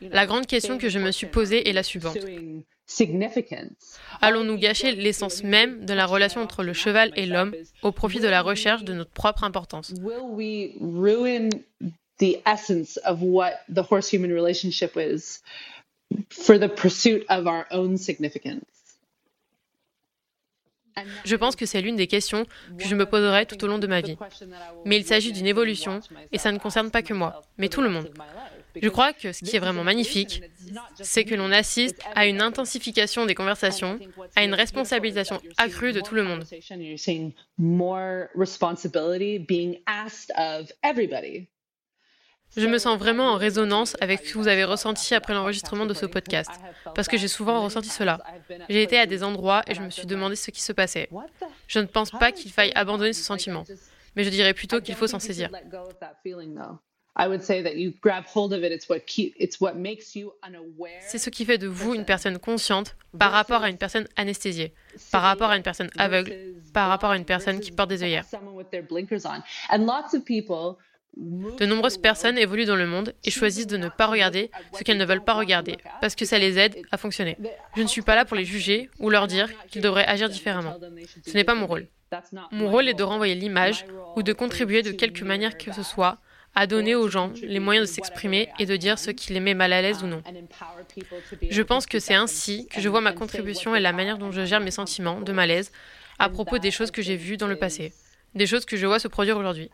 la 0.00 0.26
grande 0.26 0.46
question 0.46 0.78
que 0.78 0.88
je 0.88 0.98
me 0.98 1.10
suis 1.10 1.26
posée 1.26 1.68
est 1.68 1.72
la 1.72 1.82
suivante. 1.82 2.18
Allons-nous 4.20 4.56
gâcher 4.56 4.92
l'essence 4.92 5.42
même 5.42 5.84
de 5.84 5.94
la 5.94 6.06
relation 6.06 6.40
entre 6.40 6.62
le 6.62 6.72
cheval 6.72 7.12
et 7.16 7.26
l'homme 7.26 7.54
au 7.82 7.92
profit 7.92 8.20
de 8.20 8.28
la 8.28 8.42
recherche 8.42 8.84
de 8.84 8.94
notre 8.94 9.10
propre 9.10 9.44
importance? 9.44 9.92
The 12.20 12.42
essence 12.46 12.98
of 13.04 13.22
what 13.22 13.52
the 13.72 13.84
horse 13.88 14.12
human 14.12 14.32
relationship 14.32 14.96
is 14.96 15.40
for 16.30 16.58
the 16.58 16.66
pursuit 16.66 17.24
of 17.28 17.46
our 17.46 17.64
own 17.70 17.96
significance? 17.96 18.64
Je 21.24 21.36
pense 21.36 21.54
que 21.54 21.66
c'est 21.66 21.80
l'une 21.80 21.94
des 21.94 22.08
questions 22.08 22.44
que 22.76 22.84
je 22.84 22.94
me 22.96 23.06
poserai 23.06 23.46
tout 23.46 23.62
au 23.64 23.68
long 23.68 23.78
de 23.78 23.86
ma 23.86 24.00
vie. 24.00 24.16
Mais 24.84 24.96
il 24.96 25.04
s'agit 25.04 25.32
d'une 25.32 25.46
évolution 25.46 26.00
et 26.32 26.38
ça 26.38 26.50
ne 26.50 26.58
concerne 26.58 26.90
pas 26.90 27.02
que 27.02 27.14
moi, 27.14 27.42
mais 27.56 27.68
tout 27.68 27.82
le 27.82 27.88
monde. 27.88 28.10
Je 28.82 28.88
crois 28.88 29.12
que 29.12 29.32
ce 29.32 29.44
qui 29.44 29.56
est 29.56 29.58
vraiment 29.58 29.84
magnifique, 29.84 30.42
c'est 31.00 31.24
que 31.24 31.34
l'on 31.34 31.50
assiste 31.50 32.00
à 32.14 32.26
une 32.26 32.40
intensification 32.40 33.26
des 33.26 33.34
conversations, 33.34 33.98
à 34.36 34.44
une 34.44 34.54
responsabilisation 34.54 35.40
accrue 35.56 35.92
de 35.92 36.00
tout 36.00 36.14
le 36.14 36.24
monde. 36.24 36.44
Je 42.56 42.66
me 42.66 42.78
sens 42.78 42.98
vraiment 42.98 43.32
en 43.32 43.36
résonance 43.36 43.96
avec 44.00 44.24
ce 44.24 44.32
que 44.32 44.38
vous 44.38 44.48
avez 44.48 44.64
ressenti 44.64 45.14
après 45.14 45.34
l'enregistrement 45.34 45.86
de 45.86 45.94
ce 45.94 46.06
podcast, 46.06 46.50
parce 46.94 47.06
que 47.06 47.18
j'ai 47.18 47.28
souvent 47.28 47.62
ressenti 47.62 47.90
cela. 47.90 48.18
J'ai 48.68 48.82
été 48.82 48.98
à 48.98 49.06
des 49.06 49.22
endroits 49.22 49.62
et 49.66 49.74
je 49.74 49.82
me 49.82 49.90
suis 49.90 50.06
demandé 50.06 50.34
ce 50.34 50.50
qui 50.50 50.62
se 50.62 50.72
passait. 50.72 51.08
Je 51.66 51.78
ne 51.78 51.86
pense 51.86 52.10
pas 52.10 52.32
qu'il 52.32 52.50
faille 52.50 52.72
abandonner 52.74 53.12
ce 53.12 53.22
sentiment, 53.22 53.64
mais 54.16 54.24
je 54.24 54.30
dirais 54.30 54.54
plutôt 54.54 54.80
qu'il 54.80 54.94
faut 54.94 55.06
s'en 55.06 55.18
saisir. 55.18 55.50
C'est 61.00 61.18
ce 61.18 61.30
qui 61.30 61.44
fait 61.44 61.58
de 61.58 61.66
vous 61.66 61.94
une 61.94 62.04
personne 62.04 62.38
consciente 62.38 62.96
par 63.18 63.32
rapport 63.32 63.62
à 63.64 63.70
une 63.70 63.76
personne 63.76 64.06
anesthésiée, 64.16 64.72
par 65.10 65.22
rapport 65.22 65.50
à 65.50 65.56
une 65.56 65.64
personne 65.64 65.90
aveugle, 65.98 66.32
par 66.72 66.88
rapport 66.88 67.10
à 67.10 67.16
une 67.16 67.24
personne 67.24 67.58
qui 67.58 67.72
porte 67.72 67.90
des 67.90 68.04
œillères. 68.04 68.24
De 71.16 71.66
nombreuses 71.66 71.98
personnes 71.98 72.38
évoluent 72.38 72.66
dans 72.66 72.76
le 72.76 72.86
monde 72.86 73.12
et 73.24 73.30
choisissent 73.30 73.66
de 73.66 73.76
ne 73.76 73.88
pas 73.88 74.06
regarder 74.06 74.52
ce 74.74 74.84
qu'elles 74.84 74.98
ne 74.98 75.04
veulent 75.04 75.24
pas 75.24 75.34
regarder, 75.34 75.76
parce 76.00 76.14
que 76.14 76.24
ça 76.24 76.38
les 76.38 76.56
aide 76.58 76.76
à 76.92 76.96
fonctionner. 76.96 77.36
Je 77.74 77.82
ne 77.82 77.88
suis 77.88 78.02
pas 78.02 78.14
là 78.14 78.24
pour 78.24 78.36
les 78.36 78.44
juger 78.44 78.88
ou 79.00 79.10
leur 79.10 79.26
dire 79.26 79.48
qu'ils 79.68 79.82
devraient 79.82 80.06
agir 80.06 80.28
différemment. 80.28 80.76
Ce 81.26 81.32
n'est 81.32 81.42
pas 81.42 81.56
mon 81.56 81.66
rôle. 81.66 81.88
Mon 82.52 82.70
rôle 82.70 82.88
est 82.88 82.94
de 82.94 83.02
renvoyer 83.02 83.34
l'image 83.34 83.84
ou 84.14 84.22
de 84.22 84.32
contribuer 84.32 84.82
de 84.82 84.92
quelque 84.92 85.24
manière 85.24 85.58
que 85.58 85.72
ce 85.72 85.82
soit 85.82 86.18
à 86.58 86.66
donner 86.66 86.96
aux 86.96 87.06
gens 87.06 87.32
les 87.40 87.60
moyens 87.60 87.88
de 87.88 87.94
s'exprimer 87.94 88.48
et 88.58 88.66
de 88.66 88.74
dire 88.74 88.98
ce 88.98 89.12
qui 89.12 89.32
les 89.32 89.38
met 89.38 89.54
mal 89.54 89.72
à 89.72 89.80
l'aise 89.80 90.02
ou 90.02 90.08
non. 90.08 90.24
Je 91.48 91.62
pense 91.62 91.86
que 91.86 92.00
c'est 92.00 92.16
ainsi 92.16 92.66
que 92.66 92.80
je 92.80 92.88
vois 92.88 93.00
ma 93.00 93.12
contribution 93.12 93.76
et 93.76 93.80
la 93.80 93.92
manière 93.92 94.18
dont 94.18 94.32
je 94.32 94.44
gère 94.44 94.58
mes 94.58 94.72
sentiments 94.72 95.20
de 95.20 95.32
malaise 95.32 95.70
à 96.18 96.28
propos 96.28 96.58
des 96.58 96.72
choses 96.72 96.90
que 96.90 97.00
j'ai 97.00 97.14
vues 97.14 97.36
dans 97.36 97.46
le 97.46 97.54
passé 97.54 97.92
des 98.34 98.46
choses 98.46 98.66
que 98.66 98.76
je 98.76 98.86
vois 98.86 98.98
se 98.98 99.08
produire 99.08 99.38
aujourd'hui. 99.38 99.70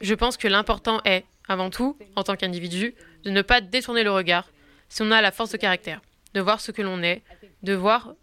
Je 0.00 0.14
pense 0.14 0.36
que 0.36 0.48
l'important 0.48 1.00
est, 1.04 1.24
avant 1.48 1.70
tout, 1.70 1.98
en 2.14 2.22
tant 2.22 2.36
qu'individu, 2.36 2.94
de 3.24 3.30
ne 3.30 3.42
pas 3.42 3.60
détourner 3.60 4.04
le 4.04 4.12
regard 4.12 4.48
si 4.88 5.02
on 5.02 5.10
a 5.10 5.20
la 5.20 5.32
force 5.32 5.50
de 5.50 5.56
caractère, 5.56 6.00
de 6.34 6.40
voir 6.40 6.60
ce 6.60 6.70
que 6.70 6.82
l'on 6.82 7.02
est, 7.02 7.22
de 7.62 7.74
voir, 7.74 8.14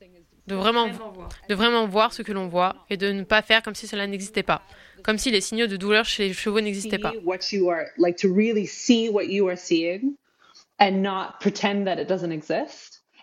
de 0.48 0.56
vraiment, 0.56 0.88
de 1.50 1.56
vraiment 1.56 1.88
voir 1.88 2.14
ce 2.14 2.22
que 2.22 2.32
l'on 2.32 2.48
voit 2.48 2.76
et 2.90 2.98
de 2.98 3.12
ne 3.12 3.24
pas 3.24 3.42
faire 3.42 3.62
comme 3.62 3.76
si 3.76 3.88
cela 3.88 4.08
n'existait 4.08 4.44
pas, 4.44 4.64
comme 5.04 5.18
si 5.18 5.32
les 5.32 5.42
signaux 5.42 5.68
de 5.68 5.78
douleur 5.78 6.06
chez 6.06 6.28
les 6.30 6.34
chevaux 6.34 6.62
n'existaient 6.62 6.98
pas. 6.98 7.14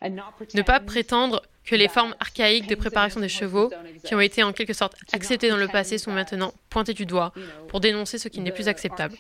Ne 0.03 0.63
pas 0.63 0.81
prétendre 0.81 1.43
que 1.65 1.75
les 1.75 1.89
formes 1.89 2.15
archaïques 2.21 2.69
de 2.69 2.75
préparation 2.75 3.21
des 3.21 3.29
chevaux, 3.29 3.71
qui 4.05 4.15
ont 4.15 4.21
été 4.21 4.43
en 4.43 4.53
quelque 4.53 4.73
sorte 4.73 4.95
acceptées 5.13 5.51
dans 5.51 5.57
le 5.57 5.69
passé, 5.69 5.99
sont 5.99 6.13
maintenant 6.13 6.55
pointées 6.71 6.95
du 6.95 7.05
doigt 7.05 7.33
pour 7.69 7.81
dénoncer 7.81 8.19
ce 8.19 8.29
qui 8.29 8.41
n'est 8.41 8.53
plus 8.53 8.69
acceptable. 8.69 9.17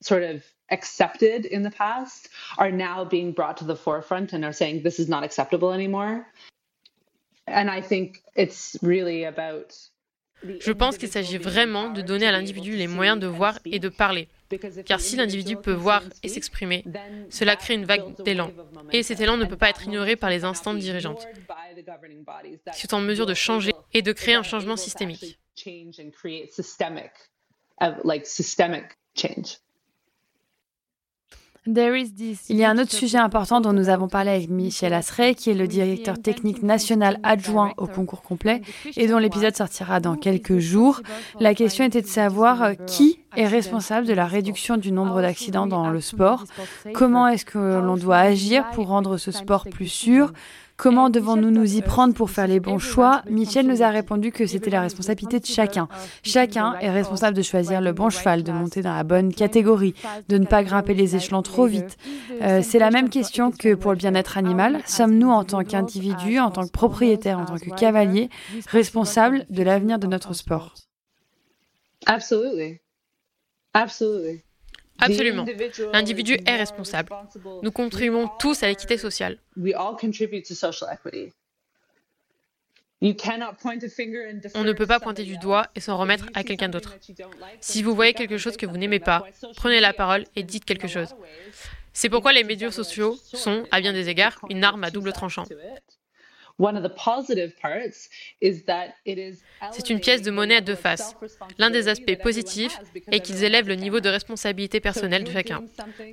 Sort 0.00 0.22
of 0.22 0.44
accepted 0.70 1.46
in 1.46 1.62
the 1.62 1.70
past 1.70 2.28
are 2.58 2.70
now 2.70 3.04
being 3.04 3.32
brought 3.32 3.56
to 3.56 3.64
the 3.64 3.76
forefront 3.76 4.32
and 4.32 4.44
are 4.44 4.52
saying 4.52 4.82
this 4.82 4.98
is 4.98 5.08
not 5.08 5.24
acceptable 5.24 5.72
anymore. 5.72 6.26
And 7.46 7.70
I 7.70 7.80
think 7.80 8.22
it's 8.36 8.76
really 8.82 9.24
about 9.24 9.74
je 10.60 10.72
pense 10.72 10.98
qu'il 10.98 11.08
s'agit 11.08 11.38
vraiment 11.38 11.90
de 11.90 12.00
donner 12.00 12.26
à 12.26 12.32
l'individu 12.32 12.76
les 12.76 12.86
moyens 12.86 13.18
de 13.18 13.26
voir 13.26 13.58
et 13.64 13.78
de 13.78 13.88
parler. 13.88 14.28
Car 14.86 15.00
si 15.00 15.16
l'individu 15.16 15.56
peut 15.56 15.72
voir 15.72 16.02
et 16.22 16.28
s'exprimer, 16.28 16.84
cela 17.28 17.56
crée 17.56 17.74
une 17.74 17.84
vague 17.84 18.22
d'élan. 18.22 18.52
Et 18.92 19.02
cet 19.02 19.20
élan 19.20 19.36
ne 19.36 19.44
peut 19.44 19.56
pas 19.56 19.68
être 19.68 19.84
ignoré 19.84 20.16
par 20.16 20.30
les 20.30 20.44
instances 20.44 20.78
dirigeantes, 20.78 21.26
qui 22.74 22.82
sont 22.82 22.94
en 22.94 23.00
mesure 23.00 23.26
de 23.26 23.34
changer 23.34 23.72
et 23.92 24.02
de 24.02 24.12
créer 24.12 24.34
un 24.34 24.42
changement 24.42 24.76
systémique. 24.76 25.38
Il 31.66 32.56
y 32.56 32.64
a 32.64 32.70
un 32.70 32.78
autre 32.78 32.92
sujet 32.92 33.18
important 33.18 33.60
dont 33.60 33.72
nous 33.72 33.88
avons 33.88 34.08
parlé 34.08 34.30
avec 34.30 34.48
Michel 34.48 34.94
Asseret, 34.94 35.34
qui 35.34 35.50
est 35.50 35.54
le 35.54 35.66
directeur 35.66 36.18
technique 36.18 36.62
national 36.62 37.18
adjoint 37.22 37.72
au 37.76 37.86
concours 37.86 38.22
complet 38.22 38.62
et 38.96 39.06
dont 39.06 39.18
l'épisode 39.18 39.54
sortira 39.54 40.00
dans 40.00 40.16
quelques 40.16 40.58
jours. 40.58 41.02
La 41.40 41.54
question 41.54 41.84
était 41.84 42.02
de 42.02 42.06
savoir 42.06 42.62
euh, 42.62 42.74
qui 42.86 43.20
est 43.36 43.46
responsable 43.46 44.06
de 44.06 44.14
la 44.14 44.26
réduction 44.26 44.76
du 44.76 44.92
nombre 44.92 45.20
d'accidents 45.20 45.66
dans 45.66 45.90
le 45.90 46.00
sport, 46.00 46.44
comment 46.94 47.28
est-ce 47.28 47.44
que 47.44 47.58
l'on 47.58 47.96
doit 47.96 48.18
agir 48.18 48.68
pour 48.70 48.88
rendre 48.88 49.16
ce 49.18 49.30
sport 49.30 49.66
plus 49.68 49.88
sûr, 49.88 50.32
Comment 50.78 51.10
devons-nous 51.10 51.50
nous 51.50 51.74
y 51.74 51.82
prendre 51.82 52.14
pour 52.14 52.30
faire 52.30 52.46
les 52.46 52.60
bons 52.60 52.78
choix 52.78 53.22
Michel 53.28 53.66
nous 53.66 53.82
a 53.82 53.88
répondu 53.88 54.30
que 54.30 54.46
c'était 54.46 54.70
la 54.70 54.80
responsabilité 54.80 55.40
de 55.40 55.44
chacun. 55.44 55.88
Chacun 56.22 56.74
est 56.80 56.88
responsable 56.88 57.36
de 57.36 57.42
choisir 57.42 57.80
le 57.80 57.92
bon 57.92 58.10
cheval, 58.10 58.44
de 58.44 58.52
monter 58.52 58.80
dans 58.80 58.94
la 58.94 59.02
bonne 59.02 59.34
catégorie, 59.34 59.94
de 60.28 60.38
ne 60.38 60.46
pas 60.46 60.62
grimper 60.62 60.94
les 60.94 61.16
échelons 61.16 61.42
trop 61.42 61.66
vite. 61.66 61.96
Euh, 62.42 62.60
c'est 62.62 62.78
la 62.78 62.92
même 62.92 63.10
question 63.10 63.50
que 63.50 63.74
pour 63.74 63.90
le 63.90 63.96
bien-être 63.96 64.38
animal. 64.38 64.80
Sommes-nous 64.86 65.30
en 65.30 65.42
tant 65.42 65.64
qu'individus, 65.64 66.38
en 66.38 66.52
tant 66.52 66.64
que 66.64 66.70
propriétaires, 66.70 67.40
en 67.40 67.44
tant 67.44 67.58
que 67.58 67.74
cavaliers, 67.74 68.30
responsables 68.68 69.46
de 69.50 69.64
l'avenir 69.64 69.98
de 69.98 70.06
notre 70.06 70.32
sport? 70.32 70.74
Absolument. 72.06 72.76
Absolument. 73.74 74.38
Absolument. 74.98 75.46
L'individu 75.92 76.38
est 76.46 76.56
responsable. 76.56 77.12
Nous 77.62 77.70
contribuons 77.70 78.28
tous 78.38 78.62
à 78.62 78.68
l'équité 78.68 78.98
sociale. 78.98 79.38
On 83.00 84.64
ne 84.64 84.72
peut 84.72 84.86
pas 84.86 84.98
pointer 84.98 85.22
du 85.22 85.38
doigt 85.38 85.66
et 85.76 85.80
s'en 85.80 85.96
remettre 85.96 86.26
à 86.34 86.42
quelqu'un 86.42 86.68
d'autre. 86.68 86.96
Si 87.60 87.82
vous 87.82 87.94
voyez 87.94 88.12
quelque 88.12 88.38
chose 88.38 88.56
que 88.56 88.66
vous 88.66 88.76
n'aimez 88.76 88.98
pas, 88.98 89.24
prenez 89.56 89.78
la 89.80 89.92
parole 89.92 90.24
et 90.34 90.42
dites 90.42 90.64
quelque 90.64 90.88
chose. 90.88 91.14
C'est 91.92 92.08
pourquoi 92.08 92.32
les 92.32 92.44
médias 92.44 92.72
sociaux 92.72 93.16
sont, 93.22 93.64
à 93.70 93.80
bien 93.80 93.92
des 93.92 94.08
égards, 94.08 94.38
une 94.50 94.64
arme 94.64 94.82
à 94.84 94.90
double 94.90 95.12
tranchant. 95.12 95.44
C'est 99.72 99.90
une 99.90 100.00
pièce 100.00 100.22
de 100.22 100.30
monnaie 100.30 100.56
à 100.56 100.60
deux 100.60 100.74
faces. 100.74 101.14
L'un 101.58 101.70
des 101.70 101.88
aspects 101.88 102.18
positifs 102.20 102.78
est 103.12 103.20
qu'ils 103.20 103.44
élèvent 103.44 103.68
le 103.68 103.76
niveau 103.76 104.00
de 104.00 104.08
responsabilité 104.08 104.80
personnelle 104.80 105.24
de 105.24 105.30
chacun. 105.30 105.62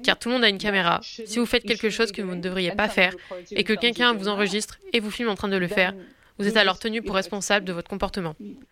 Car 0.04 0.20
tout 0.20 0.30
le 0.30 0.36
monde 0.36 0.44
a 0.44 0.50
une 0.50 0.60
caméra. 0.60 1.00
Si 1.02 1.40
vous 1.40 1.46
faites 1.46 1.64
quelque 1.64 1.90
chose 1.90 2.12
que 2.12 2.22
vous 2.22 2.36
ne 2.36 2.42
devriez 2.42 2.72
pas 2.72 2.90
faire 2.90 3.16
et 3.52 3.64
que 3.64 3.74
quelqu'un 3.74 4.14
vous 4.14 4.28
enregistre 4.28 4.78
et 4.94 5.00
vous 5.00 5.12
filme 5.12 5.30
en 5.30 5.36
train 5.36 5.50
de 5.50 5.58
le 5.58 5.68
faire, 5.68 5.94
vous 6.38 6.48
êtes 6.48 6.58
alors 6.58 6.80
tenu 6.80 7.02
pour 7.02 7.16
responsable 7.16 7.66
de 7.66 7.74
votre 7.74 7.90
comportement. 7.90 8.36
Um, 8.40 8.66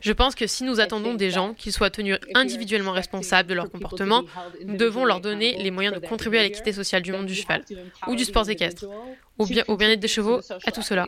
Je 0.00 0.12
pense 0.12 0.34
que 0.34 0.46
si 0.46 0.64
nous 0.64 0.80
attendons 0.80 1.14
des 1.14 1.30
gens 1.30 1.54
qu'ils 1.54 1.72
soient 1.72 1.90
tenus 1.90 2.18
individuellement 2.34 2.92
responsables 2.92 3.48
de 3.48 3.54
leur 3.54 3.70
comportement, 3.70 4.24
nous 4.64 4.76
devons 4.76 5.04
leur 5.04 5.20
donner 5.20 5.56
les 5.56 5.70
moyens 5.70 6.00
de 6.00 6.06
contribuer 6.06 6.40
à 6.40 6.42
l'équité 6.42 6.72
sociale 6.72 7.02
du 7.02 7.12
monde 7.12 7.26
du 7.26 7.34
cheval 7.34 7.64
ou 8.06 8.14
du 8.14 8.24
sport 8.24 8.48
équestre, 8.48 8.86
ou 9.38 9.46
bien 9.46 9.64
au 9.68 9.76
bien-être 9.76 10.00
des 10.00 10.08
chevaux, 10.08 10.40
à 10.64 10.70
tout 10.70 10.82
cela. 10.82 11.06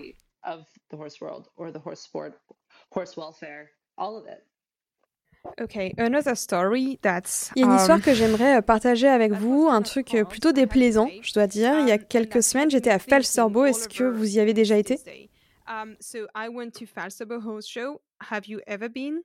Ok, 5.61 5.77
another 5.99 6.37
story 6.37 6.99
that's. 7.01 7.51
Il 7.57 7.61
y 7.61 7.65
a 7.65 7.69
une 7.69 7.77
histoire 7.77 7.99
um, 7.99 8.03
que 8.03 8.15
j'aimerais 8.15 8.59
euh, 8.59 8.63
partager 8.63 9.09
avec 9.09 9.33
vous, 9.33 9.69
un 9.69 9.83
truc 9.83 10.15
euh, 10.15 10.25
plutôt 10.25 10.53
déplaisant, 10.53 11.09
je 11.23 11.33
dois 11.33 11.47
dire. 11.47 11.79
Il 11.81 11.89
y 11.89 11.93
a 11.93 11.99
quelques 11.99 12.43
semaines, 12.43 12.71
j'étais 12.71 12.91
à 12.91 12.99
Falsterbo. 12.99 13.65
Est-ce 13.65 13.89
que 13.89 14.05
vous 14.05 14.37
y 14.37 14.41
avez 14.41 14.55
déjà 14.55 14.77
été? 14.77 14.99
Um, 15.67 15.97
so 16.01 16.27
I 16.35 16.49
went 16.49 16.71
to 16.73 16.87
Falsterbo 16.87 17.41
Horse 17.41 17.67
Show. 17.67 18.01
Have 18.31 18.47
you 18.47 18.61
ever 18.67 18.89
been? 18.89 19.23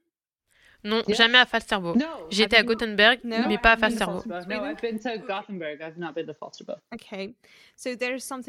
Non, 0.84 1.02
jamais 1.08 1.38
à 1.38 1.46
Falsterbo. 1.46 1.94
J'étais 2.30 2.56
à 2.56 2.62
Gothenburg, 2.62 3.18
mais 3.24 3.58
pas 3.58 3.72
à 3.72 3.76
Falsterbo. 3.76 4.22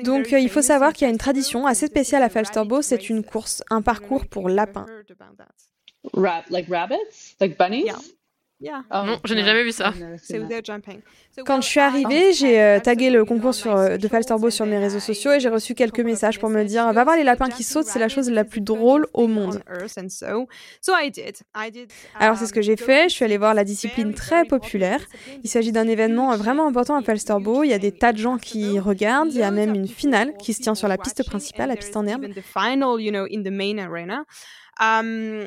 Donc, 0.04 0.34
euh, 0.34 0.40
il 0.40 0.50
faut 0.50 0.62
savoir 0.62 0.94
qu'il 0.94 1.06
y 1.06 1.10
a 1.10 1.12
une 1.12 1.18
tradition 1.18 1.66
assez 1.66 1.88
spéciale 1.88 2.24
à 2.24 2.30
Falsterbo. 2.30 2.82
C'est 2.82 3.10
une 3.10 3.24
course, 3.24 3.64
un 3.70 3.82
parcours 3.82 4.28
pour 4.28 4.50
lapins. 4.50 4.86
Like 6.50 6.68
rabbits, 6.70 7.36
like 7.40 7.58
bunnies? 7.58 7.92
Non, 8.92 9.20
je 9.24 9.36
n'ai 9.36 9.44
jamais 9.44 9.64
vu 9.64 9.72
ça. 9.72 9.94
Quand 11.46 11.62
je 11.62 11.68
suis 11.68 11.80
arrivée, 11.80 12.34
j'ai 12.34 12.60
euh, 12.60 12.80
tagué 12.80 13.12
le 13.12 13.24
concours 13.24 13.54
sur, 13.54 13.76
euh, 13.76 13.98
de 13.98 14.08
Falsterbo 14.08 14.50
sur 14.50 14.66
mes 14.66 14.80
réseaux 14.80 15.00
sociaux 15.00 15.32
et 15.32 15.40
j'ai 15.40 15.50
reçu 15.50 15.76
quelques 15.76 16.00
messages 16.00 16.40
pour 16.40 16.50
me 16.50 16.64
dire 16.64 16.92
Va 16.92 17.04
voir 17.04 17.16
les 17.16 17.24
lapins 17.24 17.50
qui 17.50 17.62
sautent, 17.62 17.86
c'est 17.86 18.00
la 18.00 18.10
chose 18.10 18.32
la 18.32 18.44
plus 18.44 18.62
drôle 18.62 19.06
au 19.14 19.28
monde. 19.28 19.62
Alors 22.20 22.38
c'est 22.38 22.48
ce 22.48 22.54
que 22.54 22.64
j'ai 22.64 22.78
fait, 22.78 23.10
je 23.10 23.14
suis 23.14 23.26
allée 23.26 23.38
voir 23.38 23.54
la 23.54 23.64
discipline 23.64 24.16
très 24.16 24.46
populaire. 24.46 25.02
Il 25.44 25.50
s'agit 25.50 25.72
d'un 25.72 25.88
événement 25.88 26.36
vraiment 26.36 26.68
important 26.68 26.96
à 26.96 27.04
Falsterbo, 27.04 27.64
il 27.64 27.70
y 27.70 27.74
a 27.74 27.80
des 27.80 27.92
tas 27.92 28.12
de 28.12 28.18
gens 28.18 28.38
qui 28.40 28.80
regardent, 28.80 29.32
il 29.32 29.40
y 29.40 29.44
a 29.44 29.52
même 29.52 29.76
une 29.76 29.88
finale 29.88 30.36
qui 30.38 30.54
se 30.54 30.62
tient 30.64 30.76
sur 30.76 30.88
la 30.88 30.98
piste 30.98 31.24
principale, 31.24 31.70
la 31.70 31.76
piste 31.76 31.96
en 31.96 32.08
herbe. 32.08 32.26
Uh, 34.80 35.46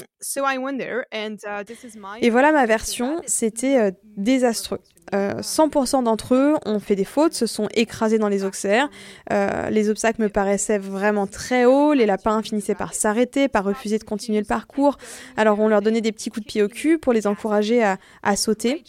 Et 2.20 2.30
voilà 2.30 2.52
ma 2.52 2.66
version, 2.66 3.22
c'était 3.26 3.78
euh, 3.78 3.90
désastreux. 4.16 4.80
100% 5.12 5.98
euh, 5.98 6.02
d'entre 6.02 6.34
eux 6.34 6.56
ont 6.66 6.78
fait 6.78 6.94
des 6.94 7.04
fautes, 7.04 7.34
se 7.34 7.46
sont 7.46 7.68
écrasés 7.74 8.18
dans 8.18 8.28
les 8.28 8.44
auxerres. 8.44 8.88
Euh, 9.32 9.68
les 9.70 9.88
obstacles 9.88 10.22
me 10.22 10.28
paraissaient 10.28 10.78
vraiment 10.78 11.26
très 11.26 11.64
hauts. 11.64 11.92
Les 11.94 12.06
lapins 12.06 12.42
finissaient 12.42 12.74
par 12.74 12.94
s'arrêter, 12.94 13.48
par 13.48 13.64
refuser 13.64 13.98
de 13.98 14.04
continuer 14.04 14.38
le 14.38 14.46
parcours. 14.46 14.98
Alors 15.36 15.58
on 15.58 15.68
leur 15.68 15.82
donnait 15.82 16.00
des 16.00 16.12
petits 16.12 16.30
coups 16.30 16.46
de 16.46 16.50
pied 16.50 16.62
au 16.62 16.68
cul 16.68 16.98
pour 16.98 17.12
les 17.12 17.26
encourager 17.26 17.82
à, 17.82 17.98
à 18.22 18.36
sauter. 18.36 18.84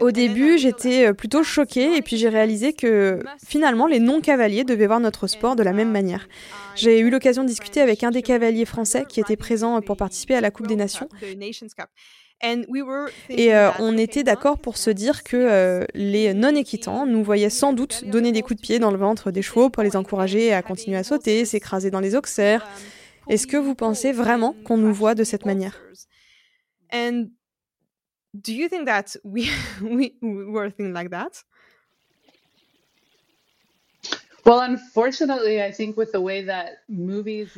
Au 0.00 0.10
début, 0.10 0.58
j'étais 0.58 1.08
euh, 1.08 1.12
plutôt 1.12 1.42
choquée 1.42 1.96
et 1.96 2.02
puis 2.02 2.16
j'ai 2.16 2.28
réalisé 2.28 2.72
que 2.72 3.20
finalement 3.46 3.86
les 3.86 4.00
non-cavaliers 4.00 4.64
devaient 4.64 4.86
voir 4.86 5.00
notre 5.00 5.26
sport 5.28 5.54
de 5.54 5.62
la 5.62 5.72
même 5.72 5.92
manière. 5.92 6.28
J'ai 6.74 6.98
eu 6.98 7.10
l'occasion 7.10 7.42
de 7.42 7.48
discuter 7.48 7.80
avec 7.80 8.02
un 8.02 8.10
des 8.10 8.22
cavaliers 8.22 8.64
français 8.64 9.04
qui 9.08 9.20
était 9.20 9.36
présent 9.36 9.80
pour 9.80 9.96
participer 9.96 10.34
à 10.34 10.40
la 10.40 10.50
Coupe 10.50 10.66
des 10.66 10.76
Nations. 10.76 11.08
Et 13.30 13.54
euh, 13.54 13.70
on 13.78 13.96
était 13.96 14.22
d'accord 14.22 14.58
pour 14.58 14.76
se 14.76 14.90
dire 14.90 15.22
que 15.22 15.36
euh, 15.36 15.84
les 15.94 16.34
non-équitants 16.34 17.06
nous 17.06 17.24
voyaient 17.24 17.50
sans 17.50 17.72
doute 17.72 18.04
donner 18.04 18.32
des 18.32 18.42
coups 18.42 18.56
de 18.56 18.62
pied 18.62 18.78
dans 18.78 18.90
le 18.90 18.98
ventre 18.98 19.30
des 19.30 19.42
chevaux 19.42 19.70
pour 19.70 19.82
les 19.82 19.96
encourager 19.96 20.52
à 20.52 20.62
continuer 20.62 20.98
à 20.98 21.04
sauter, 21.04 21.44
s'écraser 21.44 21.90
dans 21.90 22.00
les 22.00 22.14
auxerres. 22.14 22.66
Est-ce 23.28 23.46
que 23.46 23.56
vous 23.56 23.74
pensez 23.74 24.12
vraiment 24.12 24.54
qu'on 24.64 24.76
nous 24.76 24.92
voit 24.92 25.14
de 25.14 25.24
cette 25.24 25.46
manière? 25.46 25.80
Do 28.42 28.52
you 28.52 28.68
think 28.68 28.86
that 28.86 29.16
we 29.24 29.48
we 29.80 30.12
were 30.20 30.70
thinking 30.70 30.92
like 30.92 31.10
that? 31.10 31.44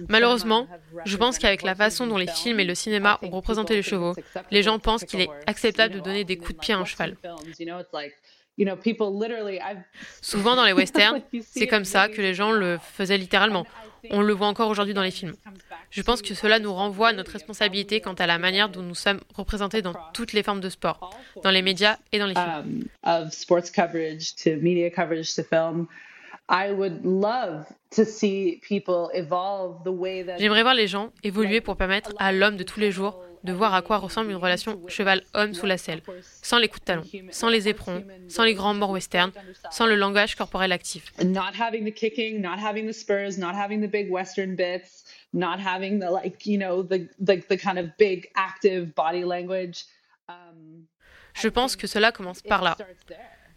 Malheureusement, 0.09 0.67
je 1.05 1.17
pense 1.19 1.39
qu'avec 1.39 1.63
la 1.63 1.75
façon 1.75 2.07
dont 2.07 2.17
les 2.17 2.29
films 2.29 2.61
et 2.61 2.65
le 2.65 2.75
cinéma 2.75 3.19
ont 3.23 3.29
représenté 3.29 3.75
les 3.75 3.83
chevaux, 3.83 4.15
les 4.51 4.63
gens 4.63 4.79
pensent 4.79 5.05
qu'il 5.05 5.21
est 5.21 5.29
acceptable 5.47 5.95
de 5.95 6.01
donner 6.01 6.25
des 6.25 6.39
coups 6.39 6.55
de 6.55 6.59
pied 6.59 6.73
à 6.73 6.79
un 6.79 6.87
cheval. 6.87 7.17
Souvent 10.23 10.57
dans 10.57 10.65
les 10.65 10.73
westerns, 10.79 11.23
c'est 11.43 11.67
comme 11.67 11.85
ça 11.85 12.09
que 12.09 12.23
les 12.23 12.33
gens 12.33 12.53
le 12.53 12.79
faisaient 12.79 13.19
littéralement. 13.19 13.67
On 14.11 14.23
le 14.23 14.33
voit 14.33 14.47
encore 14.47 14.69
aujourd'hui 14.69 14.95
dans 14.95 15.03
les 15.03 15.11
films. 15.11 15.35
Je 15.91 16.03
pense 16.03 16.23
que 16.23 16.35
cela 16.35 16.59
nous 16.59 16.73
renvoie 16.73 17.09
à 17.09 17.13
notre 17.13 17.33
responsabilité 17.33 18.01
quant 18.01 18.15
à 18.15 18.27
la 18.27 18.39
manière 18.39 18.69
dont 18.69 18.83
nous 18.83 18.95
sommes 18.95 19.21
représentés 19.35 19.83
dans 19.83 19.95
toutes 20.13 20.33
les 20.33 20.43
formes 20.43 20.61
de 20.61 20.69
sport, 20.69 21.11
dans 21.43 21.51
les 21.51 21.63
médias 21.63 21.97
et 22.13 22.19
dans 22.19 22.27
les 22.27 22.35
films. 22.35 22.85
J'aimerais 30.39 30.63
voir 30.63 30.75
les 30.75 30.87
gens 30.87 31.13
évoluer 31.23 31.61
pour 31.61 31.77
permettre 31.77 32.13
à 32.19 32.33
l'homme 32.33 32.57
de 32.57 32.65
tous 32.65 32.81
les 32.81 32.91
jours 32.91 33.23
de 33.45 33.53
voir 33.53 33.75
à 33.75 33.83
quoi 33.83 33.99
ressemble 33.99 34.31
une 34.31 34.37
relation 34.37 34.81
cheval-homme 34.89 35.55
sous 35.55 35.67
la 35.67 35.79
selle, 35.79 36.03
sans 36.43 36.59
les 36.59 36.69
coups 36.69 36.81
de 36.81 36.85
talon, 36.85 37.05
sans 37.31 37.49
les 37.49 37.69
éperons, 37.69 38.05
sans 38.29 38.45
les 38.45 38.55
grands 38.55 38.75
morts 38.75 38.91
western, 38.91 39.33
sans 39.71 39.87
le 39.87 39.95
langage 39.95 40.35
corporel 40.35 40.73
actif. 40.73 41.13
Je 51.35 51.49
pense 51.49 51.77
que 51.77 51.87
cela 51.87 52.13
commence 52.13 52.43
par 52.43 52.63
là. 52.63 52.77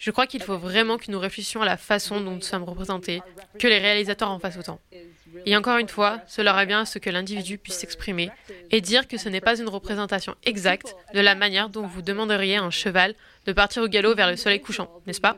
Je 0.02 0.10
crois 0.10 0.26
qu'il 0.26 0.42
faut 0.42 0.58
vraiment 0.58 0.98
que 0.98 1.12
nous 1.12 1.20
réfléchissions 1.20 1.62
à 1.62 1.66
la 1.66 1.78
façon 1.78 2.20
dont 2.22 2.32
nous 2.32 2.42
sommes 2.42 2.64
représentés, 2.64 3.22
que 3.60 3.68
les 3.68 3.78
réalisateurs 3.78 4.32
en 4.32 4.40
fassent 4.40 4.58
autant. 4.58 4.80
Et 5.46 5.56
encore 5.56 5.78
une 5.78 5.90
fois, 5.90 6.22
cela 6.26 6.60
revient 6.60 6.74
à 6.74 6.86
ce 6.86 6.98
que 6.98 7.12
l'individu 7.12 7.60
puisse 7.60 7.78
s'exprimer 7.78 8.32
et 8.72 8.82
dire 8.82 9.08
que 9.08 9.18
ce 9.18 9.30
n'est 9.30 9.42
pas 9.42 9.60
une 9.60 9.70
représentation 9.70 10.34
exacte 10.44 10.96
de 11.14 11.20
la 11.20 11.36
manière 11.36 11.70
dont 11.70 11.86
vous 11.86 12.02
demanderiez 12.02 12.58
à 12.58 12.64
un 12.64 12.72
cheval 12.72 13.14
de 13.46 13.54
partir 13.54 13.84
au 13.84 13.88
galop 13.88 14.16
vers 14.16 14.28
le 14.28 14.38
soleil 14.38 14.60
couchant, 14.60 14.90
n'est-ce 15.06 15.22
pas? 15.22 15.38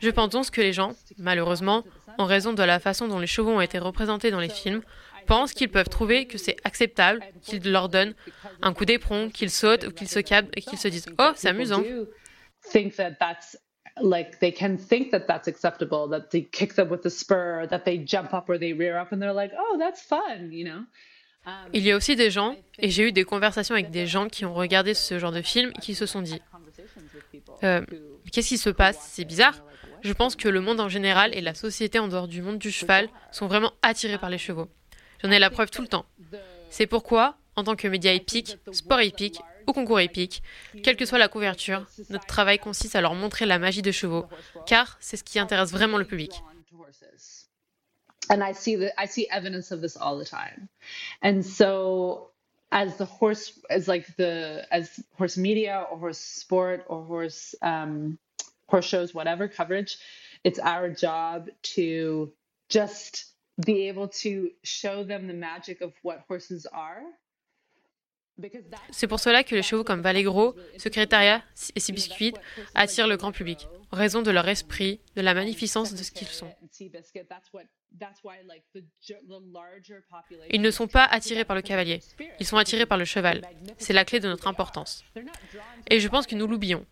Je 0.00 0.10
pense 0.10 0.30
donc 0.30 0.50
que 0.50 0.60
les 0.60 0.72
gens, 0.72 0.92
malheureusement, 1.16 1.84
en 2.18 2.24
raison 2.24 2.52
de 2.52 2.62
la 2.62 2.78
façon 2.78 3.08
dont 3.08 3.18
les 3.18 3.26
chevaux 3.26 3.50
ont 3.50 3.60
été 3.60 3.78
représentés 3.78 4.30
dans 4.30 4.40
les 4.40 4.48
films, 4.48 4.82
pensent 5.28 5.52
qu'ils 5.52 5.68
peuvent 5.68 5.88
trouver 5.88 6.26
que 6.26 6.38
c'est 6.38 6.56
acceptable 6.64 7.20
qu'ils 7.42 7.70
leur 7.70 7.88
donnent 7.88 8.14
un 8.62 8.72
coup 8.72 8.84
d'éperon, 8.84 9.28
qu'ils 9.28 9.50
sautent 9.50 9.86
ou 9.86 9.92
qu'ils 9.92 10.08
se 10.08 10.18
câblent 10.18 10.50
et 10.56 10.62
qu'ils 10.62 10.78
se 10.78 10.88
disent 10.88 11.06
Oh, 11.18 11.30
c'est 11.36 11.48
amusant. 11.48 11.84
Think 12.72 12.96
that 12.96 13.12
that's 13.20 13.56
like 14.00 14.40
they 14.40 14.52
can 14.52 14.76
think 14.76 15.10
that 15.10 15.26
that's 15.26 15.46
acceptable 15.46 16.08
that 16.10 16.30
they 16.30 16.44
kick 16.44 16.74
them 16.74 16.88
with 16.90 17.02
the 17.02 17.10
spur 17.10 17.66
that 17.68 17.80
they 17.80 17.98
jump 18.04 18.32
up 18.32 18.48
or 18.48 18.58
they 18.58 18.72
rear 18.72 18.96
up 18.96 19.12
and 19.12 19.18
they're 19.20 19.32
like 19.32 19.52
oh 19.56 19.76
that's 19.78 20.02
fun 20.02 20.50
you 20.50 20.64
know? 20.64 20.82
Il 21.72 21.82
y 21.82 21.92
a 21.92 21.96
aussi 21.96 22.14
des 22.14 22.30
gens, 22.30 22.56
et 22.78 22.90
j'ai 22.90 23.08
eu 23.08 23.12
des 23.12 23.24
conversations 23.24 23.74
avec 23.74 23.90
des 23.90 24.06
gens 24.06 24.28
qui 24.28 24.44
ont 24.44 24.52
regardé 24.52 24.92
ce 24.92 25.18
genre 25.18 25.32
de 25.32 25.40
film 25.40 25.70
et 25.76 25.80
qui 25.80 25.94
se 25.94 26.04
sont 26.04 26.20
dit 26.20 26.42
euh, 27.64 27.80
Qu'est-ce 28.30 28.48
qui 28.48 28.58
se 28.58 28.68
passe? 28.68 28.98
C'est 29.12 29.24
bizarre. 29.24 29.54
Je 30.02 30.12
pense 30.12 30.36
que 30.36 30.48
le 30.48 30.60
monde 30.60 30.78
en 30.78 30.90
général 30.90 31.34
et 31.34 31.40
la 31.40 31.54
société 31.54 31.98
en 31.98 32.08
dehors 32.08 32.28
du 32.28 32.42
monde 32.42 32.58
du 32.58 32.70
cheval 32.70 33.08
sont 33.32 33.46
vraiment 33.46 33.72
attirés 33.82 34.18
par 34.18 34.28
les 34.28 34.36
chevaux. 34.36 34.68
J'en 35.22 35.30
ai 35.30 35.38
la 35.38 35.50
preuve 35.50 35.70
tout 35.70 35.82
le 35.82 35.88
temps. 35.88 36.06
C'est 36.70 36.86
pourquoi, 36.86 37.36
en 37.56 37.64
tant 37.64 37.76
que 37.76 37.88
média 37.88 38.12
épique, 38.12 38.56
sport 38.72 39.00
épique 39.00 39.40
ou 39.66 39.72
concours 39.72 40.00
épique, 40.00 40.42
quelle 40.82 40.96
que 40.96 41.06
soit 41.06 41.18
la 41.18 41.28
couverture, 41.28 41.86
notre 42.10 42.26
travail 42.26 42.58
consiste 42.58 42.96
à 42.96 43.00
leur 43.00 43.14
montrer 43.14 43.46
la 43.46 43.58
magie 43.58 43.82
des 43.82 43.92
chevaux, 43.92 44.26
car 44.66 44.96
c'est 45.00 45.16
ce 45.16 45.24
qui 45.24 45.38
intéresse 45.38 45.70
vraiment 45.70 45.98
le 45.98 46.04
public. 46.04 46.32
And 48.30 48.42
I 48.42 48.52
see 48.52 48.76
that 48.76 48.92
I 48.98 49.06
see 49.06 49.26
evidence 49.30 49.72
of 49.72 49.80
this 49.80 49.96
all 49.96 50.18
the 50.18 50.28
time. 50.28 50.68
And 51.22 51.42
so 51.42 52.30
as 52.70 52.98
the 52.98 53.06
horse 53.06 53.58
as 53.70 53.88
like 53.88 54.06
the 54.16 54.66
as 54.70 55.00
horse 55.16 55.38
media 55.38 55.86
or 55.90 55.98
horse 55.98 56.18
sport 56.18 56.84
or 56.88 57.04
horse 57.04 57.54
um 57.62 58.18
horse 58.68 58.84
shows 58.84 59.14
whatever 59.14 59.48
coverage 59.48 59.98
it's 60.44 60.58
our 60.58 60.90
job 60.90 61.48
to 61.62 62.30
just 62.68 63.27
be 63.58 63.88
able 63.88 64.08
to 64.08 64.50
show 64.62 65.04
them 65.04 65.26
the 65.26 65.34
magic 65.34 65.82
of 65.82 65.92
what 66.02 66.24
horses 66.28 66.66
are. 66.72 67.02
C'est 68.92 69.08
pour 69.08 69.18
cela 69.18 69.42
que 69.42 69.56
les 69.56 69.62
chevaux 69.62 69.82
comme 69.82 70.00
Vallegro, 70.00 70.54
Secrétariat 70.76 71.42
et 71.74 71.80
Seabiscuit 71.80 72.34
attirent 72.74 73.08
le 73.08 73.16
grand 73.16 73.32
public, 73.32 73.66
en 73.90 73.96
raison 73.96 74.22
de 74.22 74.30
leur 74.30 74.46
esprit, 74.46 75.00
de 75.16 75.22
la 75.22 75.34
magnificence 75.34 75.92
de 75.92 76.02
ce 76.04 76.12
qu'ils 76.12 76.28
sont. 76.28 76.48
Ils 80.50 80.60
ne 80.60 80.70
sont 80.70 80.86
pas 80.86 81.04
attirés 81.04 81.44
par 81.44 81.56
le 81.56 81.62
cavalier, 81.62 82.00
ils 82.38 82.46
sont 82.46 82.58
attirés 82.58 82.86
par 82.86 82.96
le 82.98 83.04
cheval. 83.04 83.42
C'est 83.78 83.92
la 83.92 84.04
clé 84.04 84.20
de 84.20 84.28
notre 84.28 84.46
importance. 84.46 85.02
Et 85.90 85.98
je 85.98 86.08
pense 86.08 86.26
que 86.26 86.36
nous 86.36 86.46
l'oublions. 86.46 86.86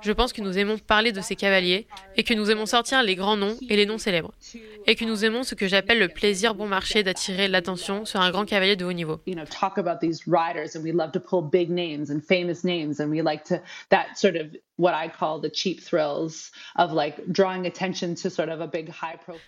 Je 0.00 0.12
pense 0.12 0.32
que 0.32 0.40
nous 0.40 0.58
aimons 0.58 0.78
parler 0.78 1.12
de 1.12 1.20
ces 1.20 1.36
cavaliers 1.36 1.86
et 2.16 2.24
que 2.24 2.34
nous 2.34 2.50
aimons 2.50 2.66
sortir 2.66 3.02
les 3.02 3.14
grands 3.14 3.36
noms 3.36 3.56
et 3.68 3.76
les 3.76 3.86
noms 3.86 3.98
célèbres. 3.98 4.32
Et 4.86 4.94
que 4.94 5.04
nous 5.04 5.24
aimons 5.24 5.42
ce 5.42 5.54
que 5.54 5.68
j'appelle 5.68 5.98
le 5.98 6.08
plaisir 6.08 6.54
bon 6.54 6.66
marché 6.66 7.02
d'attirer 7.02 7.48
l'attention 7.48 8.04
sur 8.04 8.20
un 8.20 8.30
grand 8.30 8.44
cavalier 8.44 8.76
de 8.76 8.84
haut 8.84 8.92
niveau. 8.92 9.20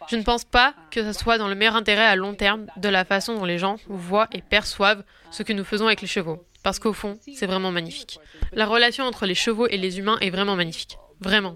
Je 0.09 0.17
ne 0.17 0.23
pense 0.23 0.45
pas 0.45 0.75
que 0.91 1.03
ce 1.03 1.13
soit 1.19 1.39
dans 1.39 1.49
le 1.49 1.55
meilleur 1.55 1.77
intérêt 1.77 2.05
à 2.05 2.17
long 2.17 2.35
terme 2.35 2.67
de 2.77 2.89
la 2.89 3.05
façon 3.05 3.35
dont 3.35 3.45
les 3.45 3.59
gens 3.59 3.77
voient 3.89 4.29
et 4.33 4.43
perçoivent 4.43 5.05
ce 5.31 5.43
que 5.43 5.53
nous 5.53 5.65
faisons 5.65 5.87
avec 5.87 6.01
les 6.03 6.07
chevaux. 6.07 6.45
Parce 6.63 6.79
qu'au 6.79 6.93
fond, 6.93 7.19
c'est 7.35 7.47
vraiment 7.47 7.73
magnifique. 7.73 8.19
La 8.53 8.67
relation 8.67 9.05
entre 9.05 9.27
les 9.27 9.35
chevaux 9.35 9.67
et 9.67 9.77
les 9.77 9.99
humains 9.99 10.19
est 10.21 10.31
vraiment 10.31 10.57
magnifique. 10.57 10.99
Vraiment. 11.21 11.55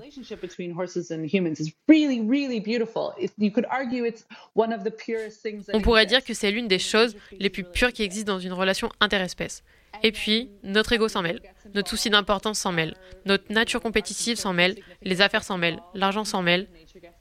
On 5.73 5.81
pourrait 5.81 6.07
dire 6.07 6.25
que 6.25 6.35
c'est 6.35 6.51
l'une 6.53 6.69
des 6.69 6.79
choses 6.79 7.17
les 7.33 7.51
plus 7.51 7.65
pures 7.65 7.93
qui 7.93 8.05
existent 8.05 8.33
dans 8.33 8.39
une 8.39 8.53
relation 8.53 8.91
interespèce. 9.01 9.65
Et 10.03 10.13
puis, 10.13 10.51
notre 10.63 10.93
ego 10.93 11.09
s'en 11.09 11.23
mêle, 11.23 11.41
notre 11.75 11.89
souci 11.89 12.11
d'importance 12.11 12.59
s'en 12.59 12.73
mêle, 12.73 12.95
notre 13.25 13.51
nature 13.53 13.81
compétitive 13.81 14.37
s'en 14.37 14.53
mêle, 14.53 14.77
les 15.03 15.23
affaires 15.23 15.43
s'en 15.43 15.59
mêlent, 15.59 15.81
l'argent 15.95 16.25
s'en 16.25 16.43
mêle, 16.43 16.69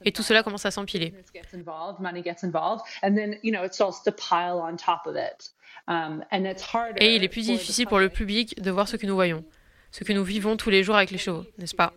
et 0.04 0.12
tout 0.12 0.24
cela 0.24 0.44
commence 0.44 0.66
à 0.66 0.72
s'empiler. 0.72 1.14
Et 6.98 7.16
il 7.16 7.24
est 7.24 7.30
plus 7.30 7.46
difficile 7.46 7.88
pour 7.88 8.00
le 8.00 8.10
public 8.10 8.62
de 8.62 8.72
voir 8.72 8.88
ce 8.88 8.98
que 8.98 9.06
nous 9.06 9.16
voyons, 9.16 9.44
ce 9.92 10.04
que 10.04 10.14
nous 10.14 10.24
vivons 10.24 10.58
tous 10.58 10.70
les 10.70 10.84
jours 10.84 10.96
avec 10.96 11.12
les 11.12 11.18
chevaux, 11.18 11.46
n'est-ce 11.58 11.76
pas? 11.76 11.94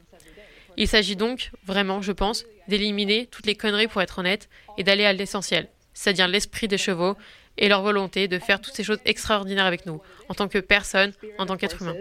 Il 0.76 0.86
s'agit 0.86 1.16
donc, 1.16 1.51
vraiment, 1.64 2.03
je 2.03 2.12
pense, 2.12 2.45
d'éliminer 2.68 3.26
toutes 3.26 3.47
les 3.47 3.57
conneries 3.57 3.89
pour 3.89 4.01
être 4.01 4.18
honnête, 4.18 4.49
et 4.76 4.84
d'aller 4.84 5.05
à 5.05 5.12
l'essentiel, 5.12 5.68
c'est-à-dire 5.93 6.28
l'esprit 6.28 6.68
des 6.68 6.78
chevaux 6.78 7.16
et 7.57 7.68
leur 7.68 7.82
volonté 7.82 8.28
de 8.28 8.39
faire 8.39 8.61
toutes 8.61 8.74
ces 8.74 8.84
choses 8.84 9.01
extraordinaires 9.05 9.66
avec 9.66 9.86
nous, 9.86 10.01
en 10.28 10.34
tant 10.34 10.47
que 10.47 10.59
personne, 10.59 11.12
en 11.39 11.47
tant 11.47 11.57
qu'être 11.57 11.82
humain. 11.82 11.97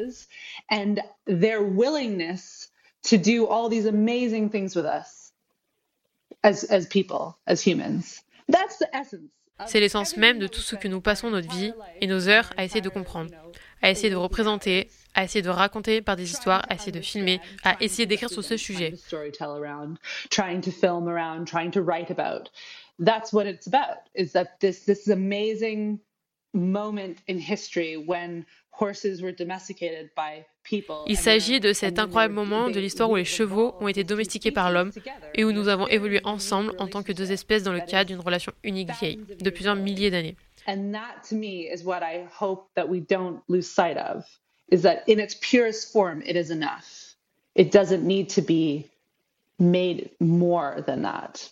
C'est 9.65 9.79
l'essence 9.79 10.17
même 10.17 10.39
de 10.39 10.47
tout 10.47 10.61
ce 10.61 10.75
que 10.75 10.87
nous 10.87 11.01
passons 11.01 11.29
notre 11.29 11.51
vie 11.51 11.73
et 11.99 12.07
nos 12.07 12.27
heures 12.27 12.53
à 12.57 12.63
essayer 12.63 12.81
de 12.81 12.89
comprendre, 12.89 13.31
à 13.81 13.89
essayer 13.89 14.09
de 14.09 14.15
représenter, 14.15 14.89
à 15.15 15.23
essayer 15.23 15.41
de 15.41 15.49
raconter 15.49 16.01
par 16.01 16.15
des 16.15 16.29
histoires, 16.29 16.63
à 16.69 16.75
essayer 16.75 16.91
de 16.91 17.01
filmer, 17.01 17.41
à 17.63 17.75
essayer 17.81 18.05
d'écrire 18.05 18.29
sur 18.29 18.43
ce 18.43 18.57
sujet. 18.57 18.93
That's 22.99 23.31
what 23.31 23.45
it's 23.45 23.67
about. 23.67 24.09
Is 24.15 24.31
that 24.31 24.59
this 24.59 25.07
amazing 25.07 25.99
moment 26.53 27.21
in 27.27 27.37
history 27.37 27.95
when 27.95 28.45
horses 28.79 29.21
were 29.21 29.33
domesticated 29.33 30.09
by 30.15 30.45
il 31.07 31.17
s'agit 31.17 31.59
de 31.59 31.71
cet 31.73 31.99
incroyable 31.99 32.33
moment 32.33 32.69
de 32.69 32.79
l'histoire 32.79 33.09
où 33.09 33.15
les 33.15 33.25
chevaux 33.25 33.75
ont 33.79 33.87
été 33.87 34.03
domestiqués 34.03 34.51
par 34.51 34.71
l'homme 34.71 34.91
et 35.33 35.45
où 35.45 35.51
nous 35.51 35.67
avons 35.69 35.87
évolué 35.87 36.19
ensemble 36.23 36.73
en 36.77 36.87
tant 36.87 37.03
que 37.03 37.13
deux 37.13 37.31
espèces 37.31 37.63
dans 37.63 37.71
le 37.71 37.79
cadre 37.79 38.07
d'une 38.07 38.19
relation 38.19 38.51
unique 38.63 38.91
vieille 38.99 39.19
de 39.39 39.49
plusieurs 39.49 39.75
milliers 39.75 40.11
d'années. 40.11 40.35
And 40.67 40.91
that 40.91 41.23
to 41.29 41.35
me 41.35 41.69
is 41.71 41.85
what 41.85 42.01
I 42.01 42.27
hope 42.37 42.67
that 42.75 42.89
we 42.89 42.99
don't 42.99 43.41
lose 43.47 43.67
sight 43.67 43.97
of 43.97 44.25
is 44.69 44.81
that 44.81 45.03
in 45.07 45.19
its 45.19 45.35
purest 45.35 45.93
form 45.93 46.21
it 46.25 46.35
is 46.35 46.51
enough. 46.51 47.15
It 47.55 47.71
doesn't 47.71 48.05
need 48.05 48.27
to 48.35 48.41
be 48.41 48.89
made 49.57 50.09
more 50.19 50.83
than 50.85 51.03
that. 51.03 51.49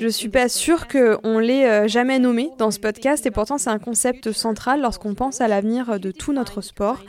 Je 0.00 0.08
suis 0.08 0.28
pas 0.28 0.48
sûre 0.48 0.86
qu'on 0.86 1.38
l'ait 1.38 1.68
euh, 1.68 1.88
jamais 1.88 2.18
nommé 2.18 2.50
dans 2.56 2.70
ce 2.70 2.78
podcast 2.78 3.26
et 3.26 3.30
pourtant 3.32 3.58
c'est 3.58 3.70
un 3.70 3.80
concept 3.80 4.30
central 4.30 4.80
lorsqu'on 4.80 5.14
pense 5.14 5.40
à 5.40 5.48
l'avenir 5.48 5.98
de 5.98 6.12
tout 6.12 6.32
notre 6.32 6.60
sport. 6.60 7.02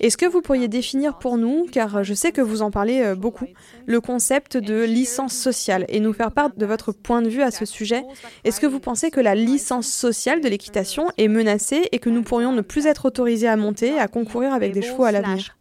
Est-ce 0.00 0.16
que 0.16 0.26
vous 0.26 0.42
pourriez 0.42 0.68
définir 0.68 1.18
pour 1.18 1.38
nous, 1.38 1.66
car 1.72 2.04
je 2.04 2.14
sais 2.14 2.30
que 2.30 2.40
vous 2.40 2.62
en 2.62 2.70
parlez 2.70 3.02
euh, 3.02 3.14
beaucoup, 3.16 3.46
le 3.86 4.00
concept 4.00 4.56
de 4.56 4.84
licence 4.84 5.32
sociale 5.32 5.86
et 5.88 5.98
nous 5.98 6.12
faire 6.12 6.30
part 6.30 6.54
de 6.54 6.66
votre 6.66 6.92
point 6.92 7.20
de 7.20 7.28
vue 7.28 7.42
à 7.42 7.50
ce 7.50 7.64
sujet? 7.64 8.04
Est-ce 8.44 8.60
que 8.60 8.66
vous 8.66 8.78
pensez 8.80 9.10
que 9.10 9.20
la 9.20 9.34
licence 9.34 9.88
sociale 9.88 10.40
de 10.40 10.48
l'équitation 10.48 11.08
est 11.16 11.26
menacée 11.28 11.88
et 11.90 11.98
que 11.98 12.10
nous 12.10 12.22
pourrions 12.22 12.52
ne 12.52 12.60
plus 12.60 12.86
être 12.86 13.06
autorisés 13.06 13.48
à 13.48 13.56
monter, 13.56 13.98
à 13.98 14.06
concourir 14.06 14.52
avec 14.52 14.72
des 14.72 14.82
chevaux 14.82 15.04
à 15.04 15.10
l'avenir? 15.10 15.56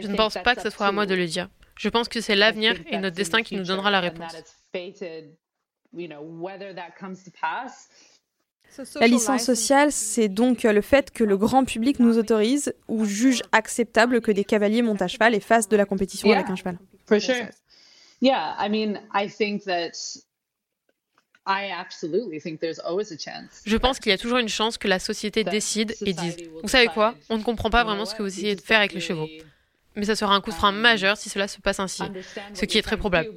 Je 0.00 0.08
ne 0.08 0.16
pense 0.16 0.34
pas 0.34 0.54
que 0.54 0.62
ce 0.62 0.70
soit 0.70 0.86
à 0.86 0.92
moi 0.92 1.06
de 1.06 1.14
le 1.14 1.26
dire. 1.26 1.48
Je 1.76 1.88
pense 1.88 2.08
que 2.08 2.20
c'est 2.20 2.36
l'avenir 2.36 2.80
et 2.86 2.98
notre 2.98 3.16
destin 3.16 3.42
qui 3.42 3.56
nous 3.56 3.64
donnera 3.64 3.90
la 3.90 4.00
réponse. 4.00 4.32
La 9.00 9.06
licence 9.06 9.42
sociale, 9.44 9.92
c'est 9.92 10.28
donc 10.28 10.62
le 10.64 10.80
fait 10.80 11.10
que 11.10 11.22
le 11.22 11.36
grand 11.36 11.64
public 11.64 12.00
nous 12.00 12.18
autorise 12.18 12.74
ou 12.88 13.04
juge 13.04 13.42
acceptable 13.52 14.20
que 14.20 14.32
des 14.32 14.44
cavaliers 14.44 14.82
montent 14.82 15.02
à 15.02 15.08
cheval 15.08 15.34
et 15.34 15.40
fassent 15.40 15.68
de 15.68 15.76
la 15.76 15.84
compétition 15.84 16.30
avec 16.32 16.48
un 16.48 16.56
cheval. 16.56 16.78
Yeah, 18.20 18.56
I 18.58 18.68
mean, 18.70 19.00
I 19.12 19.28
think 19.28 19.64
that 19.64 19.92
je 23.66 23.76
pense 23.76 23.98
qu'il 23.98 24.10
y 24.10 24.14
a 24.14 24.18
toujours 24.18 24.38
une 24.38 24.48
chance 24.48 24.78
que 24.78 24.88
la 24.88 24.98
société 24.98 25.44
décide 25.44 25.94
et 26.04 26.12
dise 26.12 26.36
Vous 26.62 26.68
savez 26.68 26.86
quoi 26.88 27.14
On 27.28 27.38
ne 27.38 27.42
comprend 27.42 27.70
pas 27.70 27.84
vraiment 27.84 28.06
ce 28.06 28.14
que 28.14 28.22
vous 28.22 28.28
essayez 28.28 28.56
de 28.56 28.60
faire 28.60 28.78
avec 28.78 28.94
les 28.94 29.00
chevaux. 29.00 29.28
Mais 29.96 30.06
ça 30.06 30.16
sera 30.16 30.34
un 30.34 30.40
coup 30.40 30.50
de 30.50 30.56
frein 30.56 30.70
um, 30.70 30.76
majeur 30.76 31.16
si 31.16 31.28
cela 31.28 31.46
se 31.46 31.60
passe 31.60 31.78
ainsi, 31.78 32.02
ce 32.52 32.64
qui 32.64 32.78
est 32.78 32.82
très 32.82 32.96
probable. 32.96 33.30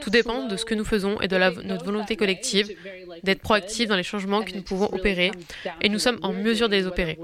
Tout 0.00 0.10
dépend 0.10 0.46
de 0.46 0.56
ce 0.56 0.64
que 0.64 0.74
nous 0.74 0.84
faisons 0.84 1.20
et 1.20 1.28
de 1.28 1.36
notre 1.62 1.84
volonté 1.84 2.16
collective 2.16 2.74
d'être 3.22 3.40
proactifs 3.40 3.88
dans 3.88 3.96
les 3.96 4.02
changements 4.02 4.42
que 4.42 4.52
nous 4.52 4.62
pouvons 4.62 4.86
opérer, 4.86 5.30
et 5.80 5.88
nous 5.88 6.00
sommes 6.00 6.18
en 6.22 6.32
mesure 6.32 6.68
de 6.68 6.74
les 6.74 6.86
opérer. 6.86 7.18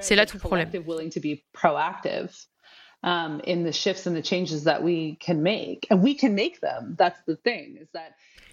C'est 0.00 0.14
là 0.14 0.26
tout 0.26 0.36
le 0.36 0.40
problème. 0.40 0.70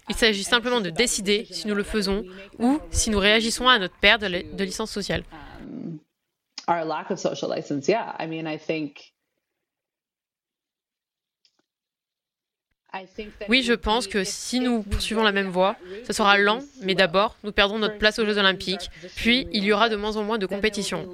Il 0.08 0.14
s'agit 0.14 0.44
simplement 0.44 0.80
de 0.80 0.90
décider 0.90 1.46
si 1.50 1.66
nous 1.66 1.74
le 1.74 1.82
faisons 1.82 2.24
ou 2.58 2.80
si 2.90 3.10
nous 3.10 3.18
réagissons 3.18 3.68
à 3.68 3.78
notre 3.78 3.96
perte 3.96 4.22
de, 4.22 4.64
licence 4.64 4.90
sociale. 4.90 5.24
Oui, 13.48 13.62
je 13.62 13.74
pense 13.74 14.06
que 14.06 14.24
si 14.24 14.60
nous 14.60 14.82
poursuivons 14.82 15.22
la 15.22 15.32
même 15.32 15.48
voie, 15.48 15.76
ce 16.06 16.12
sera 16.12 16.38
lent, 16.38 16.60
mais 16.82 16.94
d'abord, 16.94 17.36
nous 17.44 17.52
perdrons 17.52 17.78
notre 17.78 17.98
place 17.98 18.18
aux 18.18 18.24
Jeux 18.24 18.38
olympiques, 18.38 18.90
puis 19.14 19.46
il 19.52 19.64
y 19.64 19.72
aura 19.72 19.88
de 19.88 19.96
moins 19.96 20.16
en 20.16 20.24
moins 20.24 20.38
de 20.38 20.46
compétitions. 20.46 21.08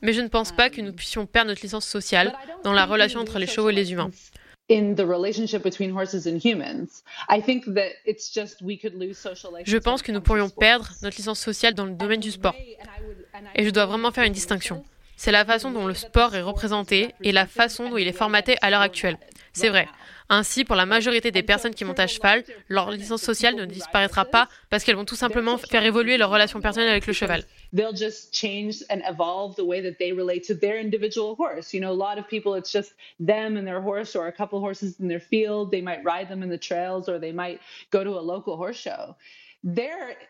Mais 0.00 0.12
je 0.12 0.20
ne 0.20 0.28
pense 0.28 0.52
pas 0.52 0.70
que 0.70 0.80
nous 0.80 0.92
puissions 0.92 1.26
perdre 1.26 1.48
notre 1.48 1.62
licence 1.62 1.86
sociale 1.86 2.32
dans 2.62 2.72
la 2.72 2.86
relation 2.86 3.20
entre 3.20 3.38
les 3.38 3.48
chevaux 3.48 3.70
et 3.70 3.72
les 3.72 3.92
humains. 3.92 4.10
Je 9.64 9.78
pense 9.78 10.02
que 10.02 10.12
nous 10.12 10.20
pourrions 10.20 10.50
perdre 10.50 10.90
notre 11.02 11.16
licence 11.16 11.40
sociale 11.40 11.74
dans 11.74 11.86
le 11.86 11.92
domaine 11.92 12.20
du 12.20 12.30
sport. 12.30 12.54
Et 13.54 13.64
je 13.64 13.70
dois 13.70 13.86
vraiment 13.86 14.10
faire 14.10 14.24
une 14.24 14.32
distinction. 14.32 14.84
C'est 15.16 15.32
la 15.32 15.44
façon 15.44 15.70
dont 15.70 15.86
le 15.86 15.94
sport 15.94 16.34
est 16.36 16.42
représenté 16.42 17.14
et 17.22 17.32
la 17.32 17.46
façon 17.46 17.88
dont 17.88 17.96
il 17.96 18.06
est 18.06 18.12
formaté 18.12 18.56
à 18.60 18.70
l'heure 18.70 18.82
actuelle. 18.82 19.16
C'est 19.52 19.68
vrai. 19.68 19.88
Ainsi, 20.30 20.64
pour 20.64 20.76
la 20.76 20.84
majorité 20.84 21.30
des 21.30 21.42
personnes 21.42 21.74
qui 21.74 21.84
montent 21.84 22.00
à 22.00 22.06
cheval, 22.06 22.44
leur 22.68 22.90
licence 22.90 23.22
sociale 23.22 23.54
ne 23.54 23.64
disparaîtra 23.64 24.26
pas 24.26 24.48
parce 24.68 24.84
qu'elles 24.84 24.96
vont 24.96 25.06
tout 25.06 25.16
simplement 25.16 25.56
faire 25.56 25.84
évoluer 25.84 26.18
leur 26.18 26.30
relation 26.30 26.60
personnelle 26.60 26.90
avec 26.90 27.06
le 27.06 27.12
cheval. 27.12 27.44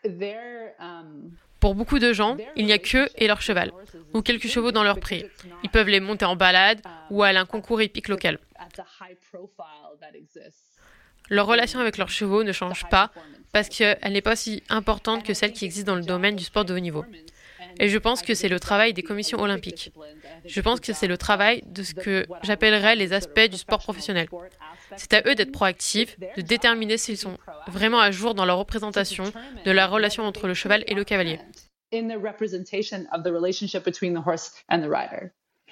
their. 0.03 0.73
Pour 1.59 1.75
beaucoup 1.75 1.99
de 1.99 2.13
gens, 2.13 2.37
il 2.55 2.65
n'y 2.65 2.73
a 2.73 2.77
qu'eux 2.77 3.09
et 3.15 3.27
leur 3.27 3.41
cheval, 3.41 3.71
ou 4.13 4.21
quelques 4.21 4.47
chevaux 4.47 4.71
dans 4.71 4.83
leur 4.83 4.99
pré. 4.99 5.29
Ils 5.63 5.69
peuvent 5.69 5.89
les 5.89 5.99
monter 5.99 6.25
en 6.25 6.35
balade 6.35 6.81
ou 7.09 7.23
à 7.23 7.29
un 7.29 7.45
concours 7.45 7.81
épique 7.81 8.07
local. 8.07 8.39
Leur 11.29 11.45
relation 11.45 11.79
avec 11.79 11.97
leurs 11.97 12.09
chevaux 12.09 12.43
ne 12.43 12.51
change 12.51 12.87
pas 12.89 13.11
parce 13.51 13.69
qu'elle 13.69 14.13
n'est 14.13 14.21
pas 14.21 14.33
aussi 14.33 14.63
importante 14.69 15.23
que 15.23 15.33
celle 15.33 15.53
qui 15.53 15.65
existe 15.65 15.85
dans 15.85 15.95
le 15.95 16.03
domaine 16.03 16.35
du 16.35 16.43
sport 16.43 16.65
de 16.65 16.73
haut 16.73 16.79
niveau. 16.79 17.05
Et 17.79 17.89
je 17.89 17.97
pense 17.97 18.21
que 18.21 18.33
c'est 18.33 18.47
le 18.47 18.59
travail 18.59 18.93
des 18.93 19.03
commissions 19.03 19.39
olympiques. 19.39 19.91
Je 20.45 20.61
pense 20.61 20.79
que 20.79 20.93
c'est 20.93 21.07
le 21.07 21.17
travail 21.17 21.61
de 21.65 21.83
ce 21.83 21.93
que 21.93 22.25
j'appellerais 22.43 22.95
les 22.95 23.13
aspects 23.13 23.47
du 23.49 23.57
sport 23.57 23.79
professionnel. 23.79 24.27
C'est 24.97 25.13
à 25.13 25.21
eux 25.27 25.35
d'être 25.35 25.51
proactifs, 25.51 26.17
de 26.37 26.41
déterminer 26.41 26.97
s'ils 26.97 27.17
sont 27.17 27.37
vraiment 27.67 27.99
à 27.99 28.11
jour 28.11 28.33
dans 28.33 28.45
leur 28.45 28.57
représentation 28.57 29.31
de 29.65 29.71
la 29.71 29.87
relation 29.87 30.23
entre 30.23 30.47
le 30.47 30.53
cheval 30.53 30.83
et 30.87 30.93
le 30.93 31.03
cavalier. 31.03 31.39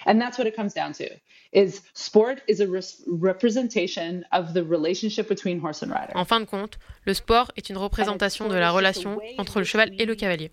And 0.06 0.20
that's 0.20 0.38
what 0.38 0.46
it 0.46 0.56
comes 0.56 0.74
down 0.74 0.94
to. 0.94 1.06
Is 1.54 1.82
sport 1.94 2.42
is 2.48 2.62
a 2.62 2.68
representation 3.08 4.24
of 4.32 4.54
the 4.54 4.64
relationship 4.64 5.28
between 5.28 5.60
horse 5.60 5.82
and 5.82 5.92
rider. 5.92 6.12
En 6.16 6.26
fin 6.26 6.40
de 6.40 6.46
compte, 6.46 6.78
le 7.06 7.14
sport 7.14 7.52
est 7.56 7.70
une 7.70 7.78
représentation 7.78 8.48
de 8.48 8.56
la 8.56 8.72
relation 8.72 9.20
entre 9.38 9.60
le 9.60 9.66
cheval 9.66 9.92
et 9.98 10.06
le 10.06 10.16
cavalier. 10.16 10.52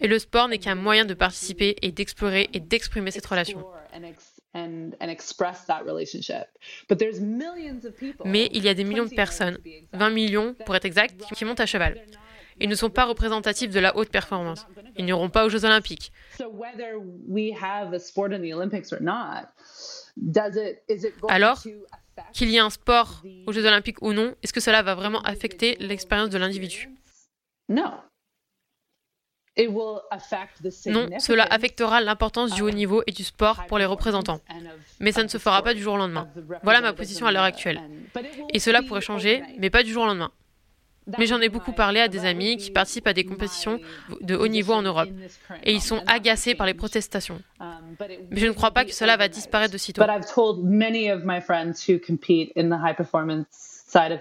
Et 0.00 0.08
le 0.08 0.18
sport 0.18 0.48
n'est 0.48 0.58
qu'un 0.58 0.74
moyen 0.74 1.04
de 1.04 1.14
participer 1.14 1.76
et 1.82 1.92
d'explorer 1.92 2.48
et 2.52 2.60
d'exprimer 2.60 3.10
cette 3.10 3.26
relation. 3.26 3.64
Mais 8.24 8.48
il 8.52 8.64
y 8.64 8.68
a 8.68 8.74
des 8.74 8.84
millions 8.84 9.04
de 9.04 9.14
personnes, 9.14 9.58
20 9.92 10.10
millions 10.10 10.54
pour 10.64 10.76
être 10.76 10.84
exact, 10.84 11.20
qui 11.34 11.44
montent 11.44 11.60
à 11.60 11.66
cheval. 11.66 12.00
Ils 12.60 12.68
ne 12.68 12.74
sont 12.74 12.90
pas 12.90 13.04
représentatifs 13.04 13.70
de 13.70 13.80
la 13.80 13.96
haute 13.96 14.10
performance. 14.10 14.66
Ils 14.96 15.04
n'iront 15.04 15.28
pas 15.28 15.44
aux 15.44 15.48
Jeux 15.48 15.64
olympiques. 15.64 16.12
Alors, 21.28 21.62
qu'il 22.32 22.50
y 22.50 22.56
ait 22.56 22.60
un 22.60 22.70
sport 22.70 23.22
aux 23.46 23.52
Jeux 23.52 23.66
olympiques 23.66 24.02
ou 24.02 24.12
non, 24.12 24.34
est-ce 24.42 24.52
que 24.52 24.60
cela 24.60 24.82
va 24.82 24.94
vraiment 24.94 25.20
affecter 25.22 25.76
l'expérience 25.80 26.30
de 26.30 26.38
l'individu? 26.38 26.90
Non. 27.68 27.94
Non, 30.86 31.08
cela 31.18 31.44
affectera 31.44 32.00
l'importance 32.00 32.54
du 32.54 32.62
haut 32.62 32.70
niveau 32.70 33.02
et 33.06 33.12
du 33.12 33.22
sport 33.22 33.66
pour 33.66 33.78
les 33.78 33.84
représentants. 33.84 34.40
Mais 35.00 35.12
ça 35.12 35.22
ne 35.22 35.28
se 35.28 35.38
fera 35.38 35.62
pas 35.62 35.74
du 35.74 35.82
jour 35.82 35.94
au 35.94 35.96
lendemain. 35.96 36.28
Voilà 36.62 36.80
ma 36.80 36.92
position 36.92 37.26
à 37.26 37.32
l'heure 37.32 37.44
actuelle. 37.44 37.80
Et 38.52 38.58
cela 38.58 38.82
pourrait 38.82 39.00
changer, 39.00 39.42
mais 39.58 39.70
pas 39.70 39.82
du 39.82 39.92
jour 39.92 40.04
au 40.04 40.06
lendemain. 40.06 40.30
Mais 41.18 41.26
j'en 41.26 41.40
ai 41.40 41.50
beaucoup 41.50 41.72
parlé 41.72 42.00
à 42.00 42.08
des 42.08 42.24
amis 42.24 42.56
qui 42.56 42.70
participent 42.70 43.06
à 43.06 43.12
des 43.12 43.24
compétitions 43.24 43.78
de 44.20 44.34
haut 44.34 44.48
niveau 44.48 44.72
en 44.72 44.82
Europe. 44.82 45.10
Et 45.62 45.72
ils 45.72 45.82
sont 45.82 46.02
agacés 46.06 46.54
par 46.54 46.66
les 46.66 46.74
protestations. 46.74 47.40
Mais 48.30 48.40
je 48.40 48.46
ne 48.46 48.52
crois 48.52 48.70
pas 48.70 48.84
que 48.84 48.92
cela 48.92 49.16
va 49.16 49.28
disparaître 49.28 49.72
de 49.72 49.78
sitôt. 49.78 50.02
En 53.94 54.18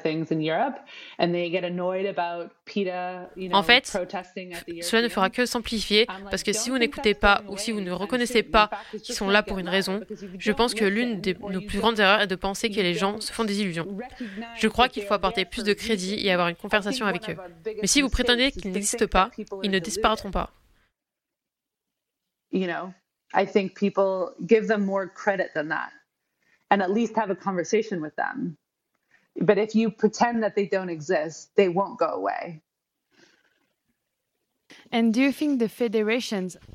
fait, 3.63 3.87
cela 3.87 5.01
ne 5.01 5.09
fera 5.09 5.29
que 5.29 5.45
s'amplifier 5.45 6.07
parce 6.29 6.43
que 6.43 6.53
si 6.53 6.69
vous 6.69 6.77
n'écoutez 6.77 7.13
pas 7.13 7.43
ou 7.47 7.57
si 7.57 7.71
vous 7.71 7.81
ne 7.81 7.91
reconnaissez 7.91 8.43
pas 8.43 8.69
qu'ils 9.03 9.15
sont 9.15 9.29
là 9.29 9.41
pour 9.41 9.59
une 9.59 9.69
raison, 9.69 10.01
je 10.37 10.51
pense 10.51 10.73
que 10.73 10.85
l'une 10.85 11.21
de 11.21 11.35
nos 11.49 11.61
plus 11.61 11.79
grandes 11.79 11.99
erreurs 11.99 12.21
est 12.21 12.27
de 12.27 12.35
penser 12.35 12.69
que 12.69 12.81
les 12.81 12.93
gens 12.93 13.19
se 13.19 13.33
font 13.33 13.45
des 13.45 13.61
illusions. 13.61 13.87
Je 14.55 14.67
crois 14.67 14.89
qu'il 14.89 15.03
faut 15.03 15.13
apporter 15.13 15.45
plus 15.45 15.63
de 15.63 15.73
crédit 15.73 16.25
et 16.25 16.31
avoir 16.31 16.49
une 16.49 16.55
conversation 16.55 17.05
avec 17.05 17.29
eux. 17.29 17.37
Mais 17.81 17.87
si 17.87 18.01
vous 18.01 18.09
prétendez 18.09 18.51
qu'ils 18.51 18.71
n'existent 18.71 19.07
pas, 19.07 19.31
ils 19.63 19.71
ne 19.71 19.79
disparaîtront 19.79 20.31
pas. 20.31 20.51
You 22.51 22.67
know, 22.67 22.93
I 23.33 23.47
think 23.47 23.75
people 23.75 24.35
give 24.47 24.67
them 24.67 24.85
more 24.85 25.07
credit 25.07 25.53
than 25.55 25.69
that 25.69 25.89
and 26.69 26.81
at 26.81 26.91
least 26.91 27.15
have 27.15 27.31
a 27.31 27.35
conversation 27.35 27.99
with 27.99 28.15
them. 28.15 28.57
But 29.39 29.57
if 29.57 29.75
you 29.75 29.89
pretend 29.91 30.41
that 30.41 30.51
they 30.55 30.67
don't 30.67 30.89
exist, 30.89 31.55
they 31.55 31.67
won't 31.67 31.97
go 31.97 32.05
away. 32.05 32.61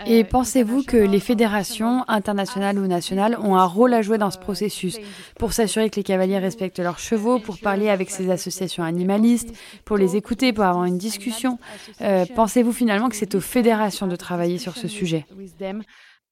Et 0.07 0.25
pensez-vous 0.25 0.83
que 0.83 0.97
les 0.97 1.21
fédérations 1.21 2.05
internationales 2.09 2.79
ou 2.79 2.87
nationales 2.87 3.37
ont 3.41 3.57
un 3.57 3.65
rôle 3.65 3.95
à 3.95 4.03
jouer 4.03 4.19
dans 4.19 4.31
ce 4.31 4.39
processus 4.39 4.99
pour 5.39 5.53
s'assurer 5.53 5.89
que 5.89 5.97
les 5.97 6.03
cavaliers 6.03 6.39
respectent 6.39 6.81
leurs 6.81 6.99
chevaux, 6.99 7.39
pour 7.39 7.59
parler 7.59 7.89
avec 7.89 8.11
ces 8.11 8.31
associations 8.31 8.83
animalistes, 8.83 9.57
pour 9.85 9.97
les 9.97 10.17
écouter, 10.17 10.53
pour 10.53 10.65
avoir 10.65 10.85
une 10.85 10.99
discussion? 10.99 11.59
euh, 12.01 12.25
Pensez-vous 12.35 12.73
finalement 12.73 13.09
que 13.09 13.17
c'est 13.17 13.35
aux 13.35 13.41
fédérations 13.41 14.07
de 14.07 14.17
travailler 14.17 14.59
sur 14.59 14.77
ce 14.77 14.89
sujet? 14.89 15.25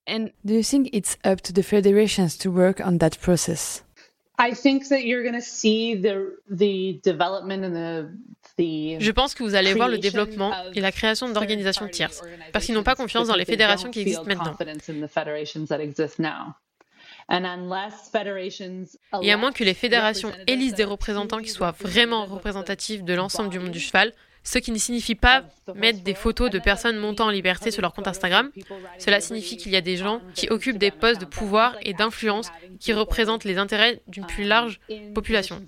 Do 0.09 0.55
you 0.55 0.63
think 0.63 0.89
it's 0.93 1.17
up 1.25 1.43
to 1.43 1.53
the 1.53 1.63
federations 1.63 2.39
to 2.39 2.51
work 2.51 2.81
on 2.85 2.99
that 2.99 3.19
process? 3.21 3.86
Je 8.59 9.11
pense 9.11 9.35
que 9.35 9.43
vous 9.43 9.55
allez 9.55 9.75
voir 9.75 9.89
le 9.89 9.99
développement 9.99 10.53
et 10.75 10.81
la 10.81 10.93
création 10.93 11.29
d'organisations 11.29 11.89
tierces, 11.89 12.23
parce 12.53 12.67
qu'ils 12.67 12.75
n'ont 12.75 12.83
pas 12.83 12.95
confiance 12.95 13.29
dans 13.29 13.37
les 13.37 13.45
fédérations 13.45 13.91
qui 13.91 14.01
existent 14.01 14.25
maintenant. 14.25 14.57
Et 19.23 19.33
à 19.33 19.37
moins 19.37 19.53
que 19.53 19.65
les 19.65 19.75
fédérations 19.75 20.33
élisent 20.47 20.75
des 20.75 20.85
représentants 20.85 21.41
qui 21.41 21.51
soient 21.51 21.75
vraiment 21.81 22.25
représentatifs 22.27 23.03
de 23.03 23.15
l'ensemble 23.15 23.51
du 23.51 23.59
monde 23.59 23.73
du 23.73 23.81
cheval, 23.81 24.13
ce 24.47 24.59
qui 24.59 24.71
ne 24.71 24.79
signifie 24.79 25.17
pas 25.17 25.43
mettre 25.75 26.03
des 26.03 26.15
photos 26.15 26.51
de 26.51 26.59
personnes 26.61 26.97
montant 26.99 27.27
en 27.27 27.31
liberté 27.31 27.73
sur 27.73 27.83
leur 27.83 27.93
compte 27.93 28.07
Instagram. 28.07 28.51
Cela 28.99 29.21
signifie 29.21 29.57
qu'il 29.57 29.73
y 29.73 29.77
a 29.77 29.81
des 29.81 29.97
gens 29.97 30.21
qui 30.35 30.49
occupent 30.49 30.79
des 30.79 30.93
postes 30.93 31.21
de 31.21 31.27
pouvoir 31.27 31.77
et 31.83 31.93
d'influence 31.93 32.51
qui 32.79 32.93
représentent 32.93 33.45
les 33.45 33.59
intérêts 33.59 34.01
d'une 34.07 34.25
plus 34.25 34.45
large 34.45 34.81
population. 35.15 35.61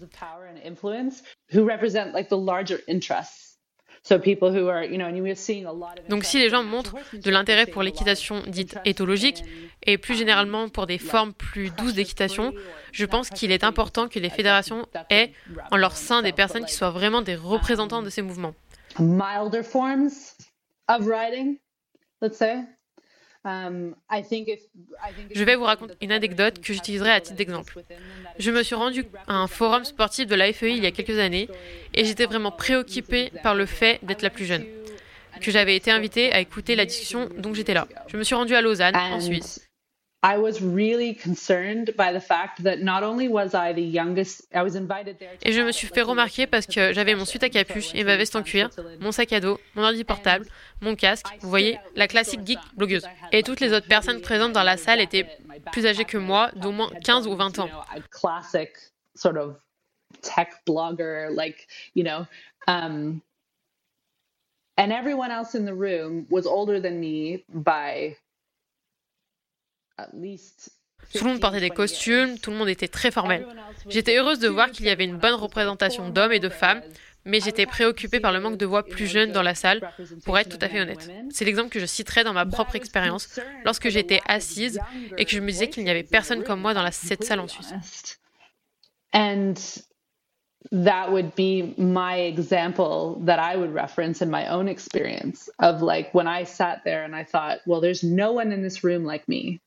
Donc 6.09 6.25
si 6.25 6.39
les 6.39 6.49
gens 6.49 6.63
montrent 6.63 6.95
de 7.13 7.31
l'intérêt 7.31 7.67
pour 7.67 7.83
l'équitation 7.83 8.43
dite 8.47 8.79
éthologique 8.85 9.43
et 9.83 9.99
plus 9.99 10.15
généralement 10.17 10.69
pour 10.69 10.87
des 10.87 10.99
formes 10.99 11.33
plus 11.35 11.71
douces 11.71 11.95
d'équitation, 11.95 12.55
je 12.93 13.07
pense 13.07 13.29
qu'il 13.29 13.51
est 13.51 13.65
important 13.65 14.07
que 14.07 14.21
les 14.21 14.31
fédérations 14.31 14.87
aient 15.11 15.33
en 15.73 15.77
leur 15.77 15.97
sein 15.97 16.23
des 16.23 16.33
personnes 16.33 16.65
qui 16.65 16.75
soient 16.75 16.91
vraiment 16.91 17.23
des 17.23 17.35
représentants 17.35 18.03
de 18.03 18.11
ces 18.11 18.23
mouvements. 18.23 18.55
Milder 18.99 19.63
forms 19.63 20.37
of 20.89 21.07
writing, 21.07 21.59
let's 22.21 22.39
say. 22.39 22.65
Um, 23.45 23.95
I 24.11 24.23
think 24.23 24.49
if, 24.49 24.61
I 25.03 25.13
think 25.15 25.31
Je 25.35 25.45
vais 25.45 25.55
vous 25.55 25.65
raconter 25.65 25.95
une 26.01 26.13
anecdote 26.13 26.61
que 26.61 26.73
j'utiliserai 26.73 27.11
à 27.13 27.21
titre 27.21 27.37
d'exemple. 27.37 27.83
Je 28.39 28.51
me 28.51 28.63
suis 28.63 28.75
rendu 28.75 29.05
à 29.27 29.35
un 29.35 29.47
forum 29.47 29.85
sportif 29.85 30.27
de 30.27 30.35
la 30.35 30.53
FEI 30.53 30.77
il 30.77 30.83
y 30.83 30.87
a 30.87 30.91
quelques 30.91 31.19
années 31.19 31.49
et 31.95 32.05
j'étais 32.05 32.27
vraiment 32.27 32.51
préoccupée 32.51 33.33
par 33.43 33.55
le 33.55 33.65
fait 33.65 34.01
d'être 34.03 34.23
la 34.23 34.31
plus 34.31 34.45
jeune. 34.45 34.65
Que 35.41 35.53
j'avais 35.53 35.77
été 35.77 35.93
invitée 35.93 36.33
à 36.33 36.41
écouter 36.41 36.75
la 36.75 36.85
discussion, 36.85 37.29
donc 37.39 37.55
j'étais 37.55 37.75
là. 37.75 37.87
Je 38.09 38.17
me 38.17 38.25
suis 38.25 38.35
rendue 38.35 38.55
à 38.55 38.61
Lausanne, 38.61 38.97
en 38.97 39.21
Suisse. 39.21 39.68
Et 40.25 40.35
je 45.53 45.63
me 45.63 45.71
suis 45.71 45.87
fait 45.87 46.03
remarquer 46.03 46.49
parce 46.49 46.67
que 46.67 46.93
j'avais 46.93 47.15
mon 47.15 47.25
suite 47.25 47.45
à 47.45 47.49
capuche 47.49 47.95
et 47.95 48.03
ma 48.03 48.17
veste 48.17 48.35
en 48.35 48.43
cuir, 48.43 48.69
mon 48.99 49.13
sac 49.13 49.33
à 49.33 49.39
dos, 49.39 49.61
mon 49.77 49.85
ordi 49.85 50.03
portable, 50.03 50.45
mon 50.81 50.97
casque, 50.97 51.27
vous 51.41 51.49
voyez, 51.49 51.79
la 51.95 52.09
classique 52.09 52.45
geek 52.45 52.59
blogueuse. 52.75 53.07
Et 53.31 53.45
toutes 53.45 53.61
les 53.61 53.73
autres 53.73 53.87
personnes 53.87 54.21
présentes 54.21 54.53
dans 54.53 54.65
la 54.65 54.77
salle 54.77 55.01
étaient 55.01 55.29
plus 55.71 55.87
âgées 55.87 56.05
que 56.05 56.19
moi, 56.19 56.51
d'au 56.57 56.73
moins 56.73 56.91
15 57.05 57.29
ou 57.29 57.37
20 57.37 57.61
ans. 57.61 57.71
Classic 58.11 58.71
sort 59.15 59.37
of 59.37 59.55
tech 60.21 60.49
blogger, 60.67 61.29
like, 61.31 61.69
you 61.95 62.03
know, 62.03 62.27
and 62.67 63.21
everyone 64.77 65.31
else 65.31 65.55
in 65.55 65.65
the 65.65 65.75
room 65.75 66.27
was 66.29 66.45
older 66.45 66.81
than 66.81 66.99
me 66.99 67.45
by 67.55 68.17
tout 71.13 71.25
le 71.25 71.31
monde 71.31 71.41
portait 71.41 71.61
des 71.61 71.71
costumes, 71.71 72.39
tout 72.39 72.51
le 72.51 72.57
monde 72.57 72.69
était 72.69 72.89
très 72.89 73.11
formel. 73.11 73.47
J'étais 73.89 74.17
heureuse 74.17 74.39
de 74.39 74.49
voir 74.49 74.71
qu'il 74.71 74.87
y 74.87 74.91
avait 74.91 75.05
une 75.05 75.17
bonne 75.17 75.35
représentation 75.35 76.11
d'hommes 76.11 76.33
et 76.33 76.41
de 76.41 76.49
femmes, 76.49 76.83
mais 77.25 77.41
j'étais 77.41 77.67
préoccupée 77.67 78.21
par 78.21 78.33
le 78.33 78.41
manque 78.41 78.57
de 78.57 78.67
voix 78.67 78.83
plus 78.83 79.07
jeunes 79.07 79.33
dans 79.33 79.43
la 79.43 79.55
salle, 79.55 79.81
pour 80.25 80.39
être 80.39 80.49
tout 80.49 80.65
à 80.65 80.69
fait 80.69 80.81
honnête. 80.81 81.11
C'est 81.31 81.45
l'exemple 81.45 81.71
que 81.71 81.81
je 81.81 81.87
citerai 81.87 82.25
dans 82.25 82.33
ma 82.33 82.47
propre 82.47 82.77
expérience, 82.77 83.39
lorsque 83.65 83.89
j'étais 83.89 84.21
assise 84.27 84.81
et 85.17 85.25
que 85.25 85.31
je 85.31 85.41
me 85.41 85.51
disais 85.51 85.69
qu'il 85.69 85.85
n'y 85.85 85.91
avait 85.91 86.03
personne 86.03 86.43
comme 86.43 86.61
moi 86.61 86.75
dans 86.75 86.89
cette 86.91 87.25
salle 87.25 87.41
en 87.41 87.49
Suisse. 87.49 88.19
And 89.15 89.55
that 90.71 91.11
would 91.11 91.35
be 91.35 91.75
my 91.79 92.15
example 92.15 93.17
that 93.25 93.39
I 93.39 93.57
would 93.57 93.73
reference 93.73 94.21
in 94.21 94.31
my 94.31 94.49
own 94.49 94.69
experience 94.69 95.49
of 95.61 95.81
like 95.81 96.13
when 96.13 96.27
I 96.27 96.45
sat 96.45 96.83
there 96.85 97.05
and 97.05 97.15
I 97.15 97.25
thought, 97.25 97.61
well, 97.67 97.81
there's 97.81 98.03
no 98.03 98.33
one 98.33 98.53
in 98.53 98.63
this 98.63 98.85
room 98.85 99.05
like 99.05 99.27
me. 99.29 99.61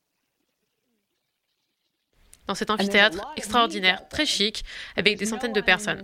Dans 2.52 2.56
cet 2.56 2.68
amphithéâtre 2.68 3.32
extraordinaire, 3.38 4.06
très 4.10 4.26
chic, 4.26 4.62
avec 4.94 5.16
des 5.16 5.24
centaines 5.24 5.54
de 5.54 5.62
personnes. 5.62 6.02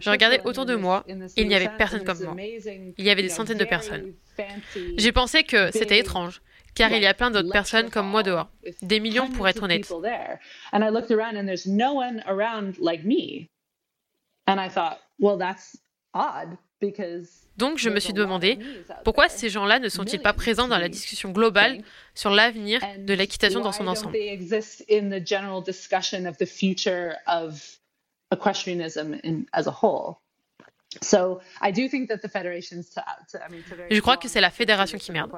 Je 0.00 0.10
regardais 0.10 0.42
autour 0.44 0.66
de 0.66 0.74
moi 0.74 1.02
et 1.08 1.42
il 1.42 1.48
n'y 1.48 1.54
avait 1.54 1.70
personne 1.78 2.04
comme 2.04 2.22
moi. 2.22 2.36
Il 2.38 3.04
y 3.04 3.10
avait 3.10 3.22
des 3.22 3.30
centaines 3.30 3.56
de 3.56 3.64
personnes. 3.64 4.12
J'ai 4.98 5.12
pensé 5.12 5.44
que 5.44 5.70
c'était 5.72 5.98
étrange, 5.98 6.42
car 6.74 6.92
il 6.92 7.02
y 7.02 7.06
a 7.06 7.14
plein 7.14 7.30
d'autres 7.30 7.50
personnes 7.50 7.88
comme 7.88 8.06
moi 8.06 8.22
dehors. 8.22 8.50
Des 8.82 9.00
millions 9.00 9.30
pour 9.30 9.48
être 9.48 9.62
honnête. 9.62 9.90
Donc 17.56 17.78
je 17.78 17.90
me 17.90 17.98
suis 17.98 18.12
demandé 18.12 18.58
pourquoi 19.04 19.28
ces 19.28 19.48
gens-là 19.48 19.78
ne 19.80 19.88
sont-ils 19.88 20.20
pas 20.20 20.32
présents 20.32 20.68
dans 20.68 20.78
la 20.78 20.88
discussion 20.88 21.30
globale 21.32 21.82
sur 22.14 22.30
l'avenir 22.30 22.80
de 22.98 23.14
l'équitation 23.14 23.60
dans 23.60 23.72
son 23.72 23.86
ensemble? 23.88 24.16
Je 33.90 34.00
crois 34.00 34.16
que 34.16 34.26
c'est 34.26 34.40
la 34.40 34.50
fédération 34.50 34.96
qui 34.96 35.12
merde. 35.12 35.30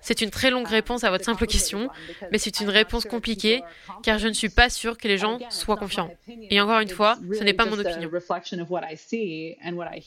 C'est 0.00 0.22
une 0.22 0.30
très 0.30 0.50
longue 0.50 0.66
réponse 0.66 1.04
à 1.04 1.10
votre 1.10 1.24
simple 1.24 1.46
question, 1.46 1.90
mais 2.32 2.38
c'est 2.38 2.60
une 2.60 2.70
réponse 2.70 3.04
compliquée 3.04 3.62
car 4.02 4.18
je 4.18 4.26
ne 4.28 4.32
suis 4.32 4.48
pas 4.48 4.70
sûre 4.70 4.96
que 4.96 5.06
les 5.06 5.18
gens 5.18 5.38
soient 5.50 5.76
confiants. 5.76 6.10
Et 6.50 6.60
encore 6.60 6.80
une 6.80 6.88
fois, 6.88 7.18
ce 7.36 7.44
n'est 7.44 7.52
pas 7.52 7.66
mon 7.66 7.78
opinion. 7.78 8.10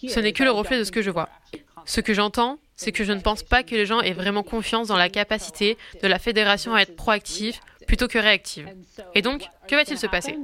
Ce 0.08 0.20
n'est 0.20 0.34
que 0.34 0.44
le 0.44 0.52
reflet 0.52 0.80
de 0.80 0.84
ce 0.84 0.92
que 0.92 1.02
je 1.04 1.12
vois. 1.12 1.30
Ce 1.86 2.02
que 2.02 2.14
j'entends, 2.14 2.60
c'est 2.76 2.92
que 2.92 3.04
je 3.04 3.14
ne 3.14 3.22
pense 3.22 3.44
pas 3.44 3.64
que 3.64 3.76
les 3.76 3.86
gens 3.86 4.02
aient 4.02 4.14
vraiment 4.14 4.44
confiance 4.44 4.88
dans 4.88 4.98
la 4.98 5.10
capacité 5.10 5.78
de 6.02 6.08
la 6.08 6.18
fédération 6.18 6.74
à 6.74 6.82
être 6.82 6.96
proactive 6.96 7.60
plutôt 7.88 8.08
que 8.08 8.18
réactive. 8.18 8.68
Et 9.16 9.22
donc, 9.22 9.44
que 9.68 9.76
va-t-il 9.76 9.98
se 9.98 10.08
passer? 10.08 10.36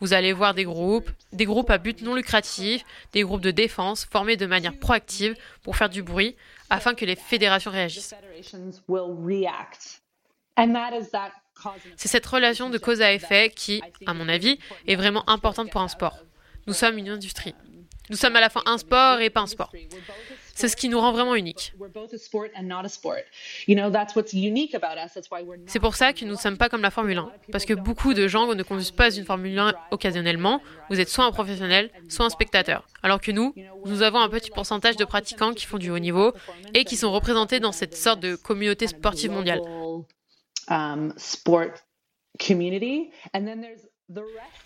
Vous 0.00 0.12
allez 0.12 0.32
voir 0.32 0.54
des 0.54 0.64
groupes, 0.64 1.10
des 1.32 1.44
groupes 1.44 1.70
à 1.70 1.78
but 1.78 2.02
non 2.02 2.14
lucratif, 2.14 2.84
des 3.12 3.22
groupes 3.22 3.40
de 3.40 3.50
défense 3.50 4.04
formés 4.04 4.36
de 4.36 4.46
manière 4.46 4.76
proactive 4.78 5.36
pour 5.62 5.76
faire 5.76 5.88
du 5.88 6.02
bruit 6.02 6.36
afin 6.70 6.94
que 6.94 7.04
les 7.04 7.16
fédérations 7.16 7.70
réagissent. 7.70 8.14
C'est 11.96 12.08
cette 12.08 12.26
relation 12.26 12.70
de 12.70 12.78
cause 12.78 13.00
à 13.00 13.12
effet 13.12 13.50
qui, 13.54 13.82
à 14.06 14.14
mon 14.14 14.28
avis, 14.28 14.58
est 14.86 14.96
vraiment 14.96 15.28
importante 15.28 15.70
pour 15.70 15.80
un 15.80 15.88
sport. 15.88 16.18
Nous 16.66 16.74
sommes 16.74 16.98
une 16.98 17.08
industrie. 17.08 17.54
Nous 18.10 18.16
sommes 18.16 18.36
à 18.36 18.40
la 18.40 18.50
fois 18.50 18.62
un 18.66 18.78
sport 18.78 19.20
et 19.20 19.30
pas 19.30 19.40
un 19.40 19.46
sport. 19.46 19.72
C'est 20.54 20.68
ce 20.68 20.76
qui 20.76 20.88
nous 20.88 21.00
rend 21.00 21.12
vraiment 21.12 21.34
uniques. 21.34 21.72
C'est 25.66 25.80
pour 25.80 25.96
ça 25.96 26.12
que 26.12 26.24
nous 26.24 26.32
ne 26.32 26.38
sommes 26.38 26.56
pas 26.56 26.68
comme 26.68 26.82
la 26.82 26.90
Formule 26.90 27.18
1, 27.18 27.32
parce 27.50 27.64
que 27.64 27.74
beaucoup 27.74 28.14
de 28.14 28.28
gens 28.28 28.52
ne 28.54 28.62
conduisent 28.62 28.90
pas 28.90 29.10
une 29.10 29.24
Formule 29.24 29.58
1 29.58 29.74
occasionnellement. 29.90 30.60
Vous 30.90 31.00
êtes 31.00 31.08
soit 31.08 31.24
un 31.24 31.32
professionnel, 31.32 31.90
soit 32.08 32.26
un 32.26 32.30
spectateur. 32.30 32.86
Alors 33.02 33.20
que 33.20 33.32
nous, 33.32 33.54
nous 33.84 34.02
avons 34.02 34.20
un 34.20 34.28
petit 34.28 34.50
pourcentage 34.50 34.96
de 34.96 35.04
pratiquants 35.04 35.52
qui 35.54 35.66
font 35.66 35.78
du 35.78 35.90
haut 35.90 35.98
niveau 35.98 36.32
et 36.72 36.84
qui 36.84 36.96
sont 36.96 37.12
représentés 37.12 37.60
dans 37.60 37.72
cette 37.72 37.96
sorte 37.96 38.20
de 38.20 38.36
communauté 38.36 38.86
sportive 38.86 39.30
mondiale. 39.30 39.60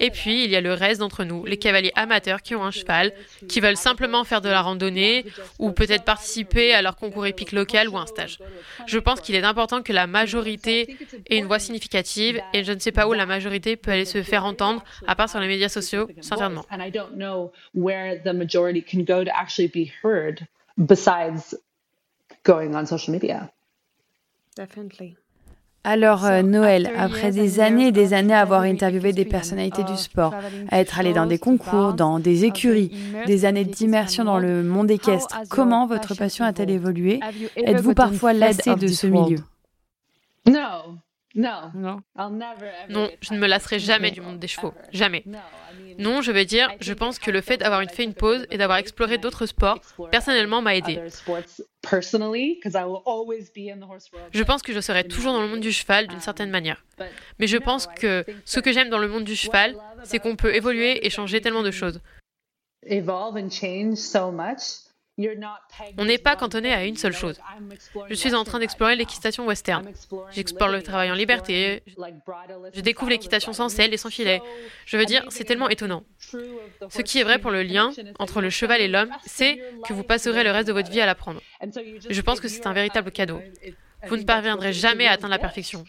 Et 0.01 0.11
puis, 0.11 0.45
il 0.45 0.51
y 0.51 0.57
a 0.57 0.61
le 0.61 0.72
reste 0.72 1.01
d'entre 1.01 1.22
nous, 1.22 1.45
les 1.45 1.59
cavaliers 1.59 1.93
amateurs 1.95 2.43
qui 2.43 2.55
ont 2.55 2.64
un 2.64 2.70
cheval, 2.72 3.12
qui 3.49 3.61
veulent 3.61 3.76
simplement 3.76 4.24
faire 4.24 4.41
de 4.41 4.49
la 4.49 4.62
randonnée 4.62 5.24
ou 5.59 5.70
peut-être 5.70 6.05
participer 6.05 6.74
à 6.74 6.82
leur 6.82 6.97
concours 6.97 7.26
épique 7.26 7.53
local 7.53 7.89
ou 7.89 7.97
un 7.99 8.07
stage. 8.07 8.39
Je 8.86 8.99
pense 8.99 9.20
qu'il 9.20 9.36
est 9.36 9.45
important 9.45 9.82
que 9.82 9.93
la 9.93 10.07
majorité 10.07 10.97
ait 11.30 11.39
une 11.39 11.47
voix 11.47 11.59
significative 11.61 12.41
et 12.53 12.64
je 12.64 12.72
ne 12.72 12.80
sais 12.80 12.93
pas 12.93 13.07
où 13.07 13.12
la 13.12 13.26
majorité 13.26 13.76
peut 13.76 13.93
aller 13.93 14.05
se 14.05 14.22
faire 14.22 14.45
entendre, 14.45 14.84
à 15.07 15.14
part 15.14 15.28
sur 15.28 15.39
les 15.41 15.49
médias 15.49 15.68
sociaux, 15.68 16.09
certainement. 16.20 16.64
Definitely. 24.57 25.16
Alors, 25.85 26.24
euh, 26.26 26.43
Noël, 26.43 26.91
après 26.97 27.31
des 27.31 27.61
années 27.61 27.89
et 27.89 27.93
des 27.93 28.12
années 28.12 28.35
à 28.35 28.41
avoir 28.41 28.62
interviewé 28.62 29.12
des 29.12 29.24
personnalités 29.24 29.85
du 29.85 29.97
sport, 29.97 30.35
à 30.70 30.81
être 30.81 30.99
allé 30.99 31.12
dans 31.12 31.26
des 31.26 31.39
concours, 31.39 31.95
dans 31.95 32.18
des 32.18 32.45
écuries, 32.45 32.93
des 33.26 33.45
années 33.45 33.64
d'immersion 33.64 34.24
dans 34.24 34.39
le 34.39 34.62
monde 34.62 34.91
équestre, 34.91 35.39
comment 35.49 35.87
votre 35.87 36.14
passion 36.14 36.45
a-t-elle 36.45 36.70
évolué? 36.70 37.20
Êtes-vous 37.57 37.95
parfois 37.95 38.33
lassé 38.33 38.74
de 38.74 38.89
ce 38.89 39.07
milieu? 39.07 39.39
Non. 40.47 40.99
Non. 41.35 42.01
Non, 42.89 43.09
je 43.20 43.35
ne 43.35 43.39
me 43.39 43.47
lasserai 43.47 43.79
jamais 43.79 44.11
du 44.11 44.20
monde 44.20 44.39
des 44.39 44.49
chevaux. 44.49 44.74
Jamais. 44.93 45.24
Non, 45.99 46.22
je 46.22 46.32
veux 46.32 46.45
dire, 46.45 46.70
je 46.80 46.93
pense 46.93 47.18
que 47.18 47.30
le 47.30 47.41
fait 47.41 47.57
d'avoir 47.57 47.82
fait 47.91 48.05
une 48.05 48.14
pause 48.14 48.47
et 48.51 48.59
d'avoir 48.59 48.78
exploré 48.78 49.18
d'autres 49.18 49.47
sports, 49.47 49.80
personnellement, 50.11 50.62
m'a 50.62 50.76
aidé. 50.76 51.01
Je 54.32 54.43
pense 54.43 54.62
que 54.62 54.72
je 54.72 54.80
serai 54.80 55.05
toujours 55.05 55.32
dans 55.32 55.43
le 55.43 55.49
monde 55.49 55.61
du 55.61 55.72
cheval 55.72 56.07
d'une 56.07 56.20
certaine 56.20 56.51
manière. 56.51 56.84
Mais 57.39 57.47
je 57.47 57.57
pense 57.57 57.86
que 57.86 58.24
ce 58.45 58.61
que 58.61 58.72
j'aime 58.72 58.91
dans 58.91 58.99
le 58.99 59.09
monde 59.09 59.24
du 59.24 59.36
cheval, 59.36 59.76
c'est 60.05 60.18
qu'on 60.18 60.36
peut 60.36 60.55
évoluer 60.55 61.07
et 61.07 61.11
changer 61.11 61.41
tellement 61.41 61.62
de 61.62 61.70
choses. 61.70 62.01
On 65.97 66.05
n'est 66.05 66.19
pas 66.19 66.37
cantonné 66.37 66.73
à 66.73 66.85
une 66.85 66.97
seule 66.97 67.12
chose. 67.12 67.41
Je 68.09 68.14
suis 68.14 68.35
en 68.35 68.45
train 68.45 68.59
d'explorer 68.59 68.97
l'équitation 68.97 69.47
western. 69.47 69.91
J'explore 70.31 70.69
le 70.69 70.83
travail 70.83 71.11
en 71.11 71.14
liberté. 71.14 71.83
Je 72.73 72.81
découvre 72.81 73.11
l'équitation 73.11 73.53
sans 73.53 73.69
selle 73.69 73.93
et 73.93 73.97
sans 73.97 74.11
filet. 74.11 74.41
Je 74.87 74.97
veux 74.97 75.07
dire, 75.07 75.25
c'est 75.31 75.45
tellement 75.45 75.69
étonnant. 75.69 76.05
Ce 76.89 77.03
qui 77.03 77.19
est 77.19 77.25
vrai 77.25 77.39
pour 77.39 77.51
le 77.51 77.62
lien 77.62 77.91
entre 78.19 78.41
le 78.41 78.51
cheval 78.51 78.81
et 78.81 78.89
l'homme, 78.89 79.11
c'est 79.25 79.61
que 79.87 79.93
vous 79.93 80.05
passerez 80.05 80.45
le 80.45 80.51
reste 80.51 80.69
de 80.69 80.73
votre 80.73 80.91
vie 80.91 81.01
à 81.01 81.07
l'apprendre. 81.07 81.41
Je 82.09 82.21
pense 82.21 82.41
que 82.41 82.49
c'est 82.49 82.66
un 82.66 82.73
véritable 82.73 83.11
cadeau. 83.11 83.41
Vous 84.07 84.17
ne 84.17 84.23
parviendrez 84.23 84.73
jamais 84.73 85.07
à 85.07 85.13
atteindre 85.13 85.31
la 85.31 85.39
perfection. 85.39 85.85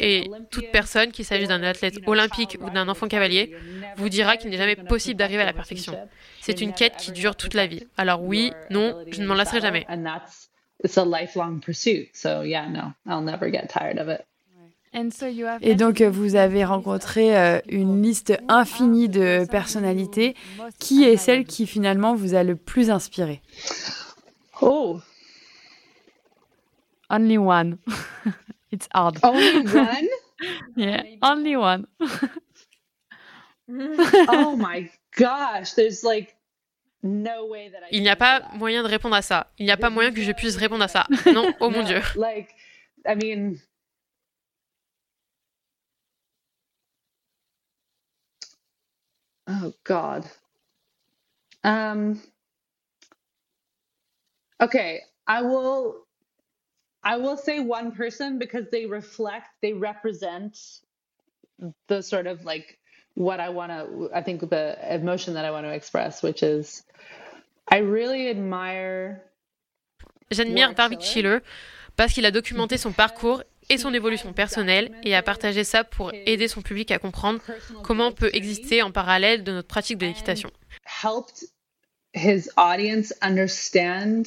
Et 0.00 0.30
toute 0.50 0.70
personne, 0.72 1.12
qu'il 1.12 1.24
s'agisse 1.24 1.48
d'un 1.48 1.62
athlète 1.62 1.96
olympique 2.06 2.56
ou 2.60 2.70
d'un 2.70 2.88
enfant 2.88 3.08
cavalier, 3.08 3.54
vous 3.96 4.08
dira 4.08 4.36
qu'il 4.36 4.50
n'est 4.50 4.56
jamais 4.56 4.76
possible 4.76 5.18
d'arriver 5.18 5.42
à 5.42 5.46
la 5.46 5.52
perfection. 5.52 5.94
C'est 6.40 6.60
une 6.60 6.72
quête 6.72 6.96
qui 6.96 7.12
dure 7.12 7.36
toute 7.36 7.54
la 7.54 7.66
vie. 7.66 7.86
Alors 7.96 8.22
oui, 8.22 8.52
non, 8.70 9.04
je 9.10 9.20
ne 9.20 9.26
m'en 9.26 9.34
lasserai 9.34 9.60
jamais. 9.60 9.86
Et 15.62 15.74
donc, 15.74 16.02
vous 16.02 16.36
avez 16.36 16.64
rencontré 16.64 17.36
euh, 17.36 17.60
une 17.68 18.02
liste 18.02 18.34
infinie 18.48 19.08
de 19.08 19.46
personnalités. 19.50 20.34
Qui 20.78 21.04
est 21.04 21.16
celle 21.16 21.44
qui 21.44 21.66
finalement 21.66 22.14
vous 22.14 22.34
a 22.34 22.42
le 22.42 22.56
plus 22.56 22.90
inspiré? 22.90 23.40
Oh, 24.60 25.00
Only 27.12 27.38
one. 27.38 27.78
It's 28.72 28.88
hard. 28.94 29.18
Only 29.22 29.66
one? 29.70 30.08
yeah, 30.76 31.02
only 31.20 31.56
one. 31.56 31.86
oh 33.68 34.56
my 34.56 34.90
gosh, 35.14 35.74
there's 35.74 36.02
like 36.02 36.34
no 37.02 37.44
way 37.44 37.68
that 37.68 37.82
I 37.82 37.88
Il 37.90 38.02
n'y 38.02 38.08
a 38.08 38.16
pas 38.16 38.40
moyen 38.54 38.82
de 38.82 38.88
répondre 38.88 39.14
à 39.14 39.20
ça. 39.20 39.52
Il 39.58 39.66
n'y 39.66 39.70
a 39.70 39.76
pas 39.76 39.90
moyen 39.90 40.10
que 40.10 40.22
je 40.22 40.32
puisse 40.32 40.56
répondre 40.56 40.84
à 40.84 40.88
ça. 40.88 41.06
Non, 41.26 41.52
oh 41.60 41.68
mon 41.68 41.82
dieu. 41.82 42.00
Like, 42.16 42.54
I 43.06 43.14
mean, 43.14 43.58
oh 49.48 49.74
god. 49.84 50.24
Um. 51.62 52.22
Okay, 54.62 55.02
I 55.26 55.42
will 55.42 56.01
I 57.04 57.16
will 57.16 57.36
say 57.36 57.60
one 57.60 57.92
person 57.92 58.38
because 58.38 58.66
they 58.70 58.86
reflect, 58.86 59.48
they 59.60 59.72
represent 59.72 60.56
the 61.88 62.02
sort 62.02 62.26
of 62.26 62.44
like 62.44 62.78
what 63.14 63.40
I 63.40 63.48
want 63.50 63.70
to, 63.72 64.10
I 64.14 64.22
think 64.22 64.48
the 64.48 64.76
emotion 64.88 65.34
that 65.34 65.44
I 65.44 65.50
want 65.50 65.66
to 65.66 65.72
express, 65.72 66.22
which 66.22 66.42
is 66.42 66.84
I 67.68 67.78
really 67.78 68.28
admire. 68.28 69.22
J'admire 70.30 70.74
Warwick 70.76 71.02
Schiller 71.02 71.38
parce 71.96 72.12
qu'il 72.12 72.24
a 72.24 72.30
documenté 72.30 72.78
son 72.78 72.92
parcours 72.92 73.42
et 73.68 73.78
son 73.78 73.92
évolution 73.92 74.32
personnelle 74.32 74.92
et 75.04 75.14
a 75.14 75.22
partagé 75.22 75.64
ça 75.64 75.84
pour 75.84 76.12
aider 76.12 76.48
son 76.48 76.62
public 76.62 76.90
à 76.90 76.98
comprendre 76.98 77.40
comment 77.82 78.08
on 78.08 78.12
peut 78.12 78.30
exister 78.32 78.82
en 78.82 78.90
parallèle 78.90 79.44
de 79.44 79.52
notre 79.52 79.68
pratique 79.68 79.98
de 79.98 80.06
l'équitation. 80.06 80.50
Helped 81.02 81.44
his 82.14 82.48
audience 82.56 83.12
understand 83.22 84.24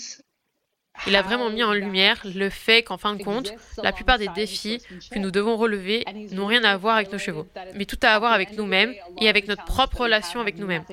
il 1.07 1.15
a 1.15 1.21
vraiment 1.21 1.49
mis 1.49 1.63
en 1.63 1.73
lumière 1.73 2.21
le 2.23 2.49
fait 2.49 2.83
qu'en 2.83 2.97
fin 2.97 3.15
de 3.15 3.23
compte, 3.23 3.53
la 3.83 3.91
plupart 3.91 4.17
des 4.17 4.27
défis 4.29 4.81
que 5.11 5.19
nous 5.19 5.31
devons 5.31 5.55
relever 5.57 6.03
n'ont 6.31 6.47
rien 6.47 6.63
à 6.63 6.77
voir 6.77 6.95
avec 6.95 7.11
nos 7.11 7.17
chevaux, 7.17 7.47
mais 7.75 7.85
tout 7.85 7.99
à 8.01 8.17
voir 8.19 8.33
avec 8.33 8.57
nous-mêmes 8.57 8.93
et 9.19 9.29
avec 9.29 9.47
notre 9.47 9.65
propre 9.65 10.01
relation 10.01 10.39
avec 10.39 10.57
nous-mêmes. 10.57 10.83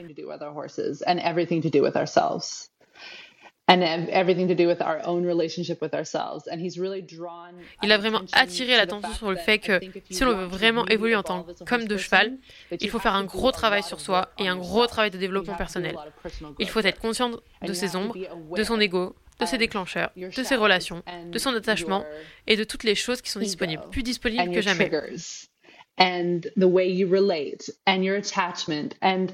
Il 7.82 7.92
a 7.92 7.98
vraiment 7.98 8.20
attiré 8.32 8.76
l'attention 8.76 9.12
sur 9.12 9.30
le 9.30 9.36
fait 9.36 9.58
que 9.58 9.80
si 10.10 10.24
l'on 10.24 10.36
veut 10.36 10.46
vraiment 10.46 10.86
évoluer 10.88 11.14
en 11.16 11.22
tant 11.22 11.46
qu'homme 11.66 11.86
de 11.86 11.96
cheval, 11.96 12.36
il 12.80 12.90
faut 12.90 12.98
faire 12.98 13.14
un 13.14 13.24
gros 13.24 13.52
travail 13.52 13.82
sur 13.82 14.00
soi 14.00 14.30
et 14.38 14.48
un 14.48 14.56
gros 14.56 14.86
travail 14.86 15.10
de 15.10 15.18
développement 15.18 15.54
personnel. 15.54 15.96
Il 16.58 16.68
faut 16.68 16.80
être 16.80 16.98
conscient 16.98 17.30
de 17.62 17.72
ses 17.72 17.96
ombres, 17.96 18.16
de 18.54 18.64
son 18.64 18.80
ego, 18.80 19.14
de 19.40 19.46
ses 19.46 19.58
déclencheurs, 19.58 20.10
de 20.16 20.42
ses 20.42 20.56
relations, 20.56 21.02
de 21.26 21.38
son 21.38 21.54
attachement 21.54 22.04
et 22.46 22.56
de 22.56 22.64
toutes 22.64 22.84
les 22.84 22.94
choses 22.94 23.22
qui 23.22 23.30
sont 23.30 23.40
disponibles, 23.40 23.84
plus 23.90 24.02
disponibles 24.02 24.52
que 24.52 24.62
jamais. 24.62 24.90
And 25.98 26.40
the 26.56 26.64
way 26.64 26.90
you 26.90 27.06
relate 27.06 27.70
and 27.86 28.02
your 28.02 28.16
attachment 28.16 28.96
and 29.02 29.26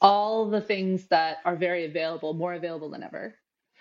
all 0.00 0.50
the 0.50 0.60
things 0.60 1.08
that 1.08 1.38
are 1.44 1.56
very 1.56 1.86
available, 1.86 2.34
more 2.34 2.52
available 2.52 2.90
than 2.90 3.02
ever. 3.02 3.34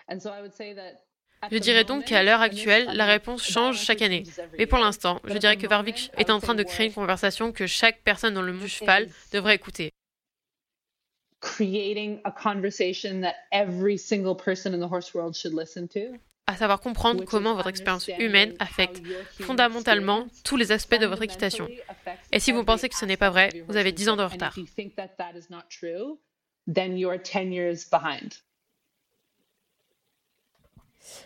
And 0.08 0.20
so 0.20 0.30
I 0.30 0.42
would 0.42 0.54
say 0.54 0.74
that 0.74 1.04
je 1.52 1.58
dirais 1.58 1.84
donc 1.84 2.06
qu'à 2.06 2.24
l'heure 2.24 2.42
actuelle, 2.42 2.90
la 2.94 3.06
réponse 3.06 3.44
change 3.44 3.82
chaque 3.82 4.02
année. 4.02 4.24
Mais 4.58 4.66
pour 4.66 4.80
l'instant, 4.80 5.20
je 5.26 5.38
dirais 5.38 5.58
que 5.58 5.68
Varvik 5.68 6.12
est 6.18 6.30
en 6.30 6.40
train 6.40 6.56
de 6.56 6.64
créer 6.64 6.88
une 6.88 6.94
conversation 6.94 7.52
que 7.52 7.68
chaque 7.68 8.02
personne 8.04 8.34
dans 8.34 8.42
le 8.42 8.54
monde 8.54 8.68
cheval 8.68 9.10
devrait 9.32 9.56
écouter 9.56 9.92
creating 11.44 12.20
a 12.24 12.32
conversation 12.32 13.22
that 13.22 13.36
every 13.52 13.98
single 13.98 14.36
person 14.36 14.74
in 14.74 14.80
the 14.80 14.88
horse 14.88 15.14
world 15.14 15.36
should 15.36 15.54
listen 15.54 15.88
to. 15.90 16.18
à 16.46 16.58
savoir 16.58 16.82
comprendre 16.82 17.24
comment 17.24 17.56
votre 17.56 17.70
expérience 17.70 18.10
humaine 18.20 18.54
affecte 18.60 19.02
fondamentalement 19.40 20.28
tous 20.44 20.58
les 20.58 20.74
aspects 20.74 21.00
de 21.00 21.06
votre 21.06 21.22
équitation. 21.22 21.70
Et 22.34 22.40
si 22.42 22.52
vous 22.52 22.66
pensez 22.66 22.90
que 22.90 22.98
ce 22.98 23.06
n'est 23.06 23.16
pas 23.16 23.30
vrai, 23.30 23.64
vous 23.70 23.78
avez 23.78 23.94
10 23.94 24.10
ans 24.10 24.18
de 24.18 24.24
retard. 24.24 24.54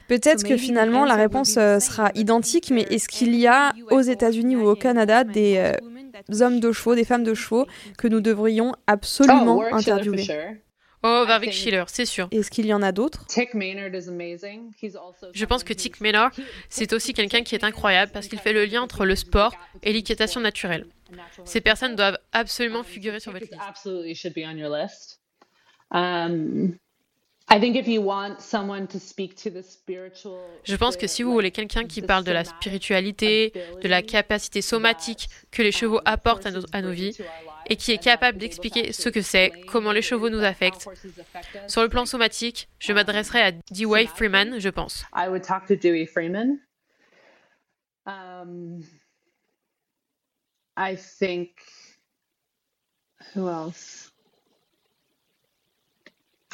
Peut-être 0.07 0.43
que 0.43 0.57
finalement 0.57 1.05
la 1.05 1.15
réponse 1.15 1.57
euh, 1.57 1.80
sera 1.80 2.11
identique, 2.13 2.70
mais 2.70 2.84
est-ce 2.84 3.07
qu'il 3.07 3.36
y 3.36 3.47
a 3.47 3.74
aux 3.89 4.01
États-Unis 4.01 4.55
ou 4.55 4.68
au 4.68 4.76
Canada 4.76 5.24
des, 5.24 5.74
hommes 6.41 6.59
de 6.59 6.72
chevaux, 6.72 6.95
des 6.95 7.05
femmes 7.05 7.24
de 7.24 7.34
chevaux 7.34 7.68
que 7.97 8.07
nous 8.07 8.22
devrions 8.22 8.74
absolument 8.88 9.57
Oh, 9.57 9.76
interviewer. 9.76 10.26
Oh, 11.03 11.26
Warwick 11.28 11.51
Schiller, 11.51 11.84
c'est 11.88 12.05
sûr. 12.05 12.28
Est-ce 12.32 12.49
qu'il 12.49 12.65
y 12.65 12.74
en 12.74 12.82
a 12.82 12.91
d'autres? 12.91 13.24
Je 15.34 15.45
pense 15.45 15.63
que 15.63 15.74
Tick 15.74 16.01
Maynard, 16.01 16.32
c'est 16.70 16.91
aussi 16.91 17.13
quelqu'un 17.13 17.43
qui 17.43 17.53
est 17.55 17.63
incroyable 17.63 18.11
parce 18.11 18.28
qu'il 18.28 18.39
fait 18.39 18.51
le 18.53 18.65
lien 18.65 18.82
entre 18.82 19.05
le 19.05 19.15
sport 19.15 19.53
et 19.84 19.93
l'équitation 19.93 20.41
naturelle. 20.41 20.88
Ces 21.45 21.61
personnes 21.61 21.95
doivent 21.95 22.18
absolument 22.32 22.84
figurer 22.84 23.20
sur 23.20 23.32
votre 23.32 23.45
liste. 23.45 23.55
Je 27.50 27.56
pense 30.76 30.98
que 30.98 31.08
si 31.08 31.24
vous 31.24 31.32
voulez 31.32 31.52
quelqu'un 31.52 31.86
qui 31.86 32.02
parle 32.02 32.26
de 32.26 32.32
la 32.32 32.43
spiritualité, 32.43 33.54
de 33.82 33.88
la 33.88 34.02
capacité 34.02 34.62
somatique 34.62 35.30
que 35.50 35.62
les 35.62 35.72
chevaux 35.72 36.02
apportent 36.04 36.45
à 36.45 36.52
nos, 36.52 36.66
à 36.74 36.82
nos 36.82 36.91
vies, 36.91 37.18
et 37.70 37.78
qui 37.78 37.91
est 37.91 38.04
capable 38.04 38.38
d'expliquer 38.38 38.91
ce 38.91 39.10
que 39.10 39.22
c'est, 39.22 39.52
comment 39.68 39.93
les 39.93 40.02
chevaux 40.02 40.30
nous 40.30 40.43
affectent. 40.43 40.89
Sur 41.68 41.84
le 41.84 41.89
plan 41.89 42.06
somatique, 42.06 42.68
je 42.80 42.91
m'adresserai 42.91 43.41
à 43.41 43.52
Dewey 43.72 44.08
Freeman, 44.08 44.60
je 44.60 44.70
pense. 44.70 45.06
I 45.16 45.30
would 45.30 45.43
talk 45.43 45.66
to 45.68 45.76
Dewey 45.76 46.06
Freeman. 46.06 46.60
Um, 48.06 48.84
I 50.78 50.95
think 50.95 51.50
who 53.34 53.50
else? 53.50 54.12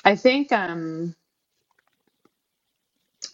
I 0.05 0.15
think 0.15 0.51
um, 0.51 1.15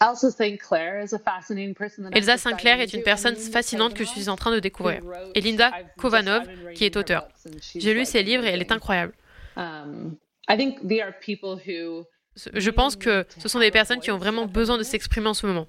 Elsa 0.02 0.32
St. 0.32 0.60
Clair 0.60 1.02
is 1.02 1.14
a 1.14 1.20
fascinating 1.20 1.74
person. 1.74 2.04
that 2.04 2.10
I'm 2.10 2.18
Elsa 2.18 2.34
just 2.34 2.44
Sinclair 2.44 2.80
est 2.80 2.94
une 2.94 3.04
personne 3.04 3.36
fascinante 3.36 3.94
que 3.94 4.04
je 4.04 4.10
suis 4.10 4.30
en 4.30 4.36
train 4.36 4.52
de 4.52 4.60
découvrir. 4.60 5.02
Et 5.36 5.42
Linda 5.42 5.72
Kovanov, 5.98 6.48
qui 6.74 6.86
est 6.86 6.96
auteure. 6.96 7.28
J'ai 7.76 7.94
lu 7.94 8.06
ses 8.06 8.24
livres 8.24 8.46
et 8.46 8.50
elle 8.50 8.62
est 8.62 8.72
incroyable. 8.72 9.14
Um, 9.58 10.18
I 10.48 10.56
think 10.56 10.88
they 10.88 11.02
are 11.02 11.12
people 11.20 11.58
who 11.58 12.06
Je 12.54 12.70
pense 12.70 12.96
que 12.96 13.26
ce 13.38 13.50
sont 13.50 13.60
des 13.60 13.72
personnes 13.72 14.00
qui 14.00 14.12
ont 14.12 14.18
vraiment 14.18 14.46
besoin 14.46 14.78
de 14.78 14.84
s'exprimer 14.84 15.28
en 15.28 15.34
ce 15.34 15.46
moment. 15.46 15.68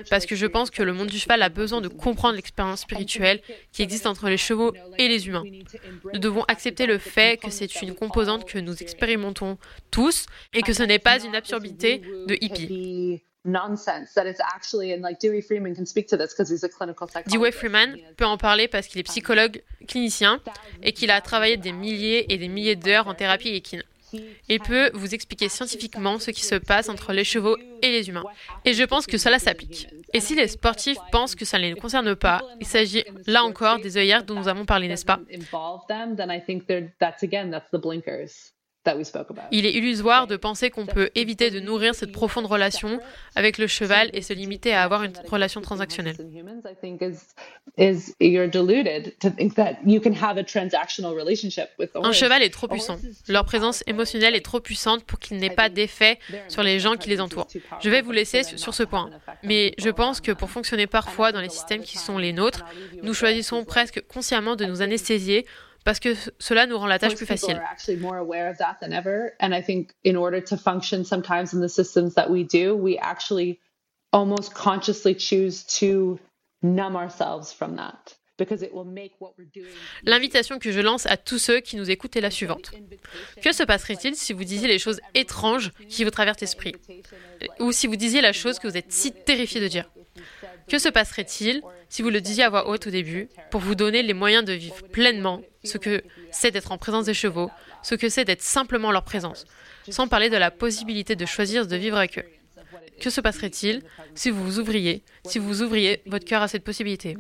Parce 0.10 0.26
que 0.26 0.36
je 0.36 0.46
pense 0.46 0.70
que 0.70 0.84
le 0.84 0.94
monde 0.94 1.08
du 1.08 1.20
cheval 1.20 1.42
a 1.42 1.50
besoin 1.50 1.82
de 1.82 1.88
comprendre 1.88 2.36
l'expérience 2.36 2.82
spirituelle 2.82 3.42
qui 3.72 3.82
existe 3.82 4.06
entre 4.06 4.28
les 4.30 4.38
chevaux 4.38 4.74
et 4.98 5.08
les 5.08 5.28
humains. 5.28 5.44
Nous 6.14 6.20
devons 6.20 6.44
accepter 6.44 6.86
le 6.86 6.98
fait 6.98 7.40
que 7.40 7.50
c'est 7.50 7.82
une 7.82 7.96
composante 7.96 8.46
que 8.46 8.60
nous 8.60 8.76
expérimentons 8.82 9.58
tous 9.92 10.26
et 10.54 10.62
que 10.62 10.74
ce 10.74 10.84
n'est 10.84 11.00
pas 11.00 11.24
une 11.24 11.36
absurdité 11.36 12.00
de 12.00 12.38
hippie. 12.42 13.22
Dewey. 17.28 17.52
Freeman 17.52 17.96
peut 18.18 18.26
en 18.26 18.38
parler 18.38 18.68
parce 18.68 18.88
qu'il 18.88 19.00
est 19.00 19.04
psychologue 19.04 19.64
clinicien 19.88 20.42
et 20.84 20.92
qu'il 20.92 21.10
a 21.12 21.22
travaillé 21.22 21.56
des 21.56 21.72
milliers 21.72 22.34
et 22.34 22.38
des 22.38 22.50
milliers 22.50 22.76
d'heures 22.76 23.08
en 23.08 23.14
thérapie 23.14 23.50
équine. 23.50 23.84
Il 24.50 24.60
peut 24.60 24.92
vous 24.94 25.14
expliquer 25.14 25.50
scientifiquement 25.50 26.20
ce 26.20 26.32
qui 26.32 26.44
se 26.44 26.56
passe 26.56 26.90
entre 26.90 27.14
les 27.14 27.24
chevaux 27.24 27.58
et 27.82 27.92
les 27.92 28.10
humains. 28.10 28.24
Et 28.66 28.74
je 28.74 28.84
pense 28.84 29.06
que 29.06 29.18
cela 29.18 29.40
s'applique. 29.40 29.88
Et 30.14 30.20
si 30.20 30.36
les 30.36 30.48
sportifs 30.48 30.98
pensent 31.12 31.36
que 31.36 31.46
ça 31.46 31.58
ne 31.60 31.68
les 31.68 31.76
concerne 31.76 32.16
pas, 32.16 32.42
il 32.60 32.68
s'agit 32.68 33.04
là 33.26 33.44
encore 33.44 33.80
des 33.80 33.98
œillères 33.98 34.24
dont 34.24 34.36
nous 34.36 34.48
avons 34.48 34.66
parlé, 34.66 34.88
n'est-ce 34.88 35.06
pas? 35.06 35.20
Il 39.52 39.66
est 39.66 39.74
illusoire 39.74 40.28
de 40.28 40.38
penser 40.38 40.70
qu'on 40.70 40.86
peut 40.86 41.10
éviter 41.16 41.52
de 41.52 41.60
nourrir 41.60 41.96
cette 41.96 42.12
profonde 42.12 42.46
relation 42.46 43.00
avec 43.36 43.58
le 43.58 43.68
cheval 43.68 44.10
et 44.14 44.22
se 44.22 44.34
limiter 44.34 44.74
à 44.74 44.84
avoir 44.84 45.04
une 45.04 45.14
relation 45.30 45.62
transactionnelle. 45.62 46.16
Un 52.04 52.12
cheval 52.12 52.44
est 52.44 52.50
trop 52.50 52.68
puissant. 52.68 52.98
Leur 53.28 53.46
présence 53.46 53.84
émotionnelle 53.88 54.36
est 54.36 54.46
trop 54.46 54.60
puissante 54.60 55.04
pour 55.04 55.20
qu'il 55.20 55.38
n'ait 55.38 55.50
pas 55.50 55.70
d'effet 55.70 56.20
sur 56.48 56.64
les 56.64 56.80
gens 56.80 56.96
qui 56.96 57.10
les 57.10 57.22
entourent. 57.22 57.48
Je 57.82 57.90
vais 57.90 58.02
vous 58.02 58.12
laisser 58.12 58.44
sur 58.44 58.74
ce 58.74 58.84
point. 58.84 59.10
Mais 59.44 59.74
je 59.78 59.90
pense 59.90 60.22
que 60.22 60.32
pour 60.32 60.50
fonctionner 60.50 60.88
parfois 60.88 61.32
dans 61.32 61.42
les 61.42 61.50
systèmes 61.50 61.82
qui 61.82 61.98
sont 61.98 62.18
les 62.18 62.34
nôtres, 62.34 62.66
nous 63.04 63.14
choisissons 63.14 63.64
presque 63.66 64.02
consciemment 64.08 64.56
de 64.56 64.66
nous 64.66 64.82
anesthésier 64.82 65.46
parce 65.88 66.02
que 66.02 66.16
cela 66.38 66.66
nous 66.66 66.78
rend 66.78 66.86
la 66.86 67.00
tâche 67.00 67.16
plus 67.16 67.26
facile. 67.26 67.56
are 67.56 67.64
actually 67.64 67.98
more 67.98 68.18
aware 68.18 68.50
of 68.50 68.58
that 68.58 68.76
than 68.82 68.92
ever. 68.92 69.32
And 69.40 69.54
I 69.54 69.62
think 69.62 69.94
in 70.04 70.18
order 70.18 70.42
to 70.42 70.58
function 70.58 71.06
sometimes 71.06 71.54
in 71.54 71.62
the 71.62 71.70
systems 71.70 72.14
that 72.16 72.30
we 72.30 72.44
do 72.44 72.76
we 72.76 72.98
actually 72.98 73.62
almost 74.12 74.54
consciously 74.54 75.16
choose 75.16 75.64
to 75.80 76.20
numb 76.62 76.98
ourselves 76.98 77.54
from 77.54 77.78
that 77.78 78.18
because 78.38 78.62
it 78.62 78.74
will 78.74 78.84
make 78.84 79.14
what 79.20 79.32
we're 79.38 79.50
doing 79.54 79.72
L'invitation 80.04 80.60
que 80.60 80.74
je 80.74 80.82
lance 80.82 81.06
à 81.06 81.16
tous 81.16 81.40
ceux 81.40 81.62
qui 81.62 81.78
nous 81.78 81.90
écoutent 81.90 82.18
est 82.18 82.22
la 82.22 82.32
suivante. 82.32 82.72
Que 83.42 83.54
se 83.54 83.64
passerait-il 83.64 84.14
si 84.18 84.34
vous 84.34 84.44
disiez 84.44 84.68
les 84.68 84.80
choses 84.80 85.00
étranges 85.16 85.72
qui 85.88 86.04
vous 86.04 86.12
traversent 86.12 86.42
l'esprit? 86.42 86.76
Ou 87.60 87.72
si 87.72 87.88
vous 87.88 87.96
disiez 87.96 88.20
la 88.20 88.34
chose 88.34 88.60
que 88.60 88.68
vous 88.68 88.76
êtes 88.76 88.92
si 88.92 89.14
terrifié 89.14 89.62
de 89.62 89.70
dire? 89.70 89.90
Que 90.70 90.80
se 90.80 90.90
passerait-il 90.90 91.62
si 91.90 92.02
vous 92.02 92.10
le 92.10 92.22
disiez 92.22 92.44
à 92.44 92.50
voix 92.50 92.68
haute 92.68 92.88
au 92.88 92.90
début 92.90 93.30
pour 93.52 93.62
vous 93.62 93.76
donner 93.76 94.04
les 94.04 94.14
moyens 94.14 94.44
de 94.44 94.54
vivre 94.54 94.82
pleinement 94.92 95.42
ce 95.64 95.78
que 95.78 96.04
c'est 96.32 96.52
d'être 96.52 96.72
en 96.72 96.78
présence 96.78 97.06
des 97.06 97.14
chevaux, 97.14 97.50
ce 97.84 97.96
que 97.96 98.10
c'est 98.10 98.26
d'être 98.26 98.42
simplement 98.42 98.90
en 98.90 98.92
leur 98.92 99.04
présence, 99.04 99.46
sans 99.90 100.08
parler 100.08 100.30
de 100.30 100.38
la 100.38 100.52
possibilité 100.52 101.16
de 101.16 101.26
choisir 101.26 101.68
de 101.68 101.76
vivre 101.76 101.98
avec 101.98 102.20
eux? 102.20 102.26
Que 103.00 103.10
se 103.10 103.22
passerait-il 103.22 103.84
si 104.16 104.32
vous 104.32 104.44
vous 104.44 104.60
ouvriez, 104.60 105.04
si 105.26 105.40
vous 105.40 105.62
ouvriez 105.62 106.02
votre 106.08 106.26
cœur 106.26 106.42
à 106.42 106.48
cette 106.48 106.64
possibilité? 106.64 107.16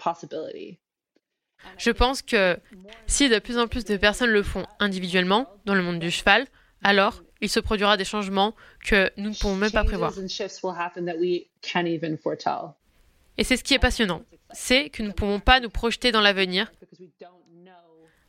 Possibility? 0.00 0.78
Je 1.78 1.90
pense 1.90 2.22
que 2.22 2.58
si 3.06 3.28
de 3.28 3.38
plus 3.38 3.58
en 3.58 3.66
plus 3.66 3.84
de 3.84 3.96
personnes 3.96 4.30
le 4.30 4.42
font 4.42 4.66
individuellement 4.80 5.48
dans 5.64 5.74
le 5.74 5.82
monde 5.82 5.98
du 5.98 6.10
cheval, 6.10 6.46
alors 6.82 7.22
il 7.40 7.48
se 7.48 7.60
produira 7.60 7.96
des 7.96 8.04
changements 8.04 8.54
que 8.84 9.10
nous 9.16 9.30
ne 9.30 9.34
pouvons 9.34 9.56
même 9.56 9.70
pas 9.70 9.84
prévoir. 9.84 10.12
Et 13.36 13.44
c'est 13.44 13.56
ce 13.56 13.64
qui 13.64 13.74
est 13.74 13.78
passionnant, 13.78 14.22
c'est 14.52 14.90
que 14.90 15.02
nous 15.02 15.08
ne 15.08 15.14
pouvons 15.14 15.40
pas 15.40 15.60
nous 15.60 15.70
projeter 15.70 16.12
dans 16.12 16.20
l'avenir 16.20 16.72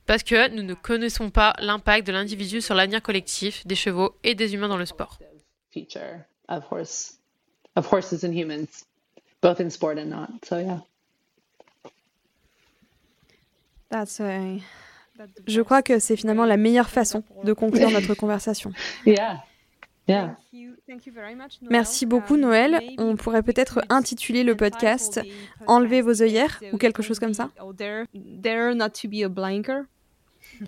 parce 0.06 0.24
que 0.24 0.50
nous 0.50 0.64
ne 0.64 0.74
connaissons 0.74 1.30
pas 1.30 1.56
l'impact 1.60 2.06
de 2.08 2.12
l'individu 2.12 2.62
sur 2.62 2.76
l'avenir 2.76 3.02
collectif 3.02 3.66
des 3.66 3.76
chevaux 3.76 4.16
et 4.24 4.36
des 4.36 4.54
humains 4.54 4.68
dans 4.68 4.78
le 4.78 4.86
sport. 4.86 5.20
Feature 5.72 6.22
of 6.48 6.64
horse, 6.72 7.20
of 7.76 7.92
horses 7.92 8.24
and 8.24 8.32
humans, 8.32 8.86
both 9.42 9.60
in 9.60 9.70
sport 9.70 9.98
and 9.98 10.06
not. 10.06 10.30
So 10.46 10.60
yeah. 10.60 10.80
That's 13.90 14.20
a- 14.20 14.58
Je 15.48 15.62
crois 15.62 15.82
que 15.82 16.00
c'est 16.00 16.16
finalement 16.18 16.46
la 16.46 16.58
meilleure 16.58 16.90
façon 16.90 17.24
de 17.44 17.54
conclure 17.54 17.90
notre 17.92 18.14
conversation. 18.16 18.72
Yeah. 19.06 19.44
Yeah. 20.08 20.36
Merci 21.70 22.06
beaucoup 22.06 22.38
Noël. 22.38 22.80
On 23.00 23.16
pourrait 23.16 23.42
peut-être 23.42 23.82
intituler 23.90 24.44
le 24.44 24.56
podcast 24.56 25.20
Enlevez 25.68 26.02
vos 26.02 26.22
œillères 26.22 26.62
ou 26.74 26.78
quelque 26.78 27.02
chose 27.02 27.18
comme 27.20 27.34
ça. 27.34 27.50
Dare 28.14 28.76
not 28.76 28.90
to 28.90 29.08
be 29.08 29.24
a 29.24 29.30
blinker. 29.30 29.84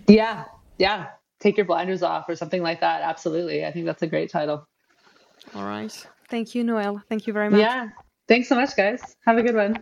Yeah. 0.08 0.46
Yeah. 0.78 1.10
Take 1.38 1.56
your 1.56 1.66
blinders 1.66 2.02
off 2.02 2.28
or 2.28 2.36
something 2.36 2.62
like 2.62 2.80
that. 2.80 3.00
Absolutely. 3.02 3.64
I 3.64 3.70
think 3.72 3.86
that's 3.86 4.02
a 4.02 4.08
great 4.08 4.28
title. 4.30 4.66
All 5.54 5.64
right. 5.64 5.92
Thank 6.30 6.54
you 6.56 6.64
Noël. 6.64 7.00
Thank 7.08 7.26
you 7.28 7.32
very 7.32 7.48
much. 7.48 7.60
Yeah. 7.60 7.90
Thanks 8.26 8.48
so 8.48 8.56
much, 8.56 8.74
guys. 8.76 9.00
Have 9.24 9.38
a 9.38 9.42
good 9.42 9.54
one. 9.54 9.74